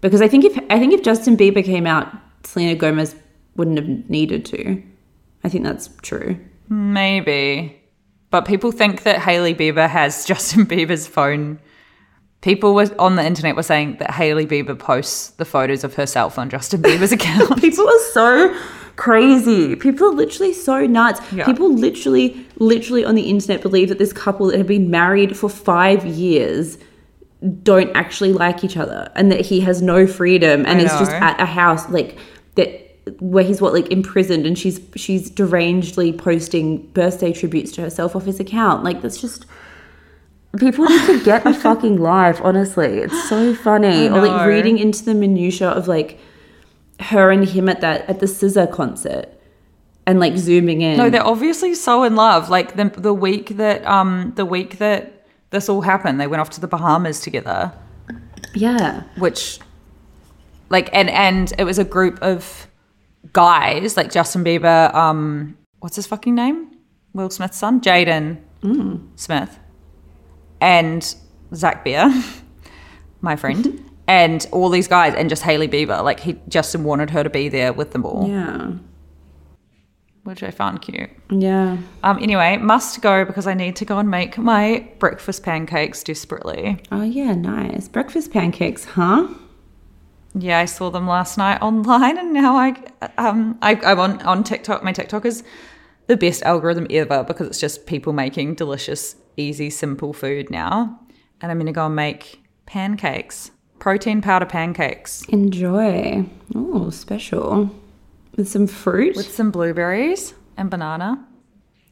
Because 0.00 0.20
I 0.20 0.28
think 0.28 0.44
if 0.44 0.56
I 0.70 0.78
think 0.78 0.92
if 0.92 1.02
Justin 1.02 1.36
Bieber 1.36 1.64
came 1.64 1.86
out, 1.86 2.08
Selena 2.44 2.74
Gomez 2.74 3.16
wouldn't 3.56 3.78
have 3.78 4.10
needed 4.10 4.44
to. 4.46 4.82
I 5.44 5.48
think 5.48 5.64
that's 5.64 5.88
true. 6.02 6.38
Maybe. 6.68 7.80
but 8.30 8.44
people 8.44 8.72
think 8.72 9.04
that 9.04 9.20
Hailey 9.20 9.54
Bieber 9.54 9.88
has 9.88 10.24
Justin 10.30 10.66
Bieber's 10.66 11.06
phone. 11.06 11.58
People 12.40 12.74
were 12.74 12.90
on 12.98 13.16
the 13.16 13.24
internet 13.24 13.56
were 13.56 13.62
saying 13.62 13.96
that 13.98 14.10
Hailey 14.10 14.46
Bieber 14.46 14.78
posts 14.78 15.30
the 15.30 15.44
photos 15.44 15.84
of 15.84 15.94
herself 15.94 16.38
on 16.38 16.50
Justin 16.50 16.82
Bieber's 16.82 17.12
account. 17.18 17.60
People 17.60 17.88
are 17.88 18.00
so 18.12 18.56
crazy. 18.96 19.76
People 19.76 20.08
are 20.08 20.14
literally 20.14 20.52
so 20.52 20.86
nuts. 20.86 21.20
Yeah. 21.32 21.44
People 21.46 21.72
literally, 21.72 22.46
literally 22.56 23.04
on 23.04 23.14
the 23.14 23.22
internet 23.30 23.62
believe 23.62 23.88
that 23.88 23.98
this 23.98 24.12
couple 24.12 24.46
that 24.48 24.58
have 24.58 24.66
been 24.66 24.90
married 24.90 25.36
for 25.36 25.48
five 25.48 26.04
years 26.04 26.78
don't 27.46 27.94
actually 27.96 28.32
like 28.32 28.64
each 28.64 28.76
other 28.76 29.10
and 29.14 29.30
that 29.30 29.40
he 29.40 29.60
has 29.60 29.82
no 29.82 30.06
freedom 30.06 30.64
and 30.66 30.80
is 30.80 30.90
just 30.92 31.12
at 31.12 31.40
a 31.40 31.46
house 31.46 31.88
like 31.90 32.18
that 32.54 32.86
where 33.20 33.44
he's 33.44 33.60
what 33.60 33.72
like 33.72 33.90
imprisoned 33.90 34.46
and 34.46 34.58
she's 34.58 34.80
she's 34.96 35.30
derangedly 35.30 36.16
posting 36.16 36.86
birthday 36.88 37.32
tributes 37.32 37.72
to 37.72 37.80
herself 37.80 38.16
off 38.16 38.24
his 38.24 38.40
account. 38.40 38.82
Like 38.82 39.00
that's 39.00 39.20
just 39.20 39.46
people 40.58 40.86
need 40.86 41.06
to 41.06 41.24
get 41.24 41.46
a 41.46 41.54
fucking 41.66 41.98
life, 41.98 42.40
honestly. 42.42 42.98
It's 42.98 43.28
so 43.28 43.54
funny. 43.54 44.08
Or 44.08 44.26
like 44.26 44.46
reading 44.46 44.78
into 44.78 45.04
the 45.04 45.14
minutia 45.14 45.68
of 45.68 45.86
like 45.86 46.18
her 46.98 47.30
and 47.30 47.46
him 47.48 47.68
at 47.68 47.80
that 47.82 48.08
at 48.08 48.20
the 48.20 48.26
SZA 48.26 48.72
concert 48.72 49.28
and 50.06 50.18
like 50.18 50.36
zooming 50.36 50.80
in. 50.80 50.96
No, 50.96 51.10
they're 51.10 51.26
obviously 51.26 51.74
so 51.74 52.02
in 52.02 52.16
love. 52.16 52.48
Like 52.48 52.76
the 52.76 52.88
the 52.96 53.14
week 53.14 53.56
that 53.56 53.86
um 53.86 54.32
the 54.34 54.44
week 54.44 54.78
that 54.78 55.15
this 55.56 55.68
all 55.68 55.80
happened, 55.80 56.20
they 56.20 56.26
went 56.26 56.40
off 56.42 56.50
to 56.50 56.60
the 56.60 56.68
Bahamas 56.68 57.20
together, 57.20 57.72
yeah. 58.54 59.02
which 59.16 59.58
like 60.68 60.88
and 60.92 61.08
and 61.10 61.52
it 61.58 61.64
was 61.64 61.78
a 61.78 61.84
group 61.84 62.18
of 62.22 62.66
guys 63.32 63.96
like 63.96 64.12
Justin 64.12 64.44
Bieber, 64.44 64.94
um 64.94 65.56
what's 65.80 65.96
his 65.96 66.06
fucking 66.06 66.34
name? 66.34 66.58
Will 67.14 67.30
Smith's 67.30 67.56
son, 67.56 67.80
Jaden 67.80 68.36
Smith, 69.16 69.58
and 70.60 71.14
Zack 71.54 71.84
Bia, 71.84 72.04
my 73.20 73.36
friend. 73.36 73.82
And 74.08 74.46
all 74.52 74.68
these 74.68 74.86
guys, 74.86 75.14
and 75.16 75.28
just 75.28 75.42
Hailey 75.42 75.66
Bieber, 75.66 75.98
like 76.04 76.20
he 76.20 76.38
Justin 76.48 76.84
wanted 76.84 77.10
her 77.10 77.24
to 77.24 77.30
be 77.30 77.48
there 77.48 77.72
with 77.72 77.90
them 77.90 78.04
all, 78.04 78.28
Yeah. 78.28 78.70
Which 80.26 80.42
I 80.42 80.50
found 80.50 80.82
cute. 80.82 81.10
Yeah. 81.30 81.78
Um, 82.02 82.18
anyway, 82.20 82.56
must 82.56 83.00
go 83.00 83.24
because 83.24 83.46
I 83.46 83.54
need 83.54 83.76
to 83.76 83.84
go 83.84 83.98
and 83.98 84.10
make 84.10 84.36
my 84.36 84.86
breakfast 84.98 85.44
pancakes 85.44 86.02
desperately. 86.02 86.82
Oh 86.90 87.02
yeah, 87.02 87.34
nice. 87.34 87.88
Breakfast 87.88 88.32
pancakes, 88.32 88.84
huh? 88.84 89.28
Yeah, 90.34 90.58
I 90.58 90.66
saw 90.66 90.90
them 90.90 91.06
last 91.06 91.38
night 91.38 91.58
online, 91.62 92.18
and 92.18 92.32
now 92.32 92.56
I, 92.56 92.74
um, 93.16 93.56
I, 93.62 93.74
I'm 93.76 94.00
on 94.00 94.22
on 94.22 94.44
TikTok. 94.44 94.82
My 94.82 94.92
TikTok 94.92 95.24
is 95.24 95.44
the 96.08 96.16
best 96.16 96.42
algorithm 96.42 96.86
ever 96.90 97.24
because 97.24 97.46
it's 97.46 97.60
just 97.60 97.86
people 97.86 98.12
making 98.12 98.56
delicious, 98.56 99.16
easy, 99.36 99.70
simple 99.70 100.12
food 100.12 100.50
now. 100.50 101.00
And 101.40 101.52
I'm 101.52 101.58
gonna 101.58 101.72
go 101.72 101.86
and 101.86 101.96
make 101.96 102.40
pancakes, 102.66 103.50
protein 103.78 104.20
powder 104.22 104.46
pancakes 104.46 105.22
Enjoy. 105.28 106.24
Oh, 106.54 106.90
special. 106.90 107.70
With 108.36 108.48
some 108.48 108.66
fruit. 108.66 109.16
with 109.16 109.30
some 109.32 109.50
blueberries 109.50 110.34
and 110.56 110.70
banana 110.70 111.26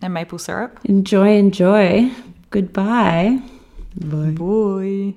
and 0.03 0.12
maple 0.14 0.38
syrup. 0.38 0.78
enjoy, 0.84 1.36
enjoy. 1.36 2.11
Goodbye. 2.51 3.40
Boy. 3.97 5.16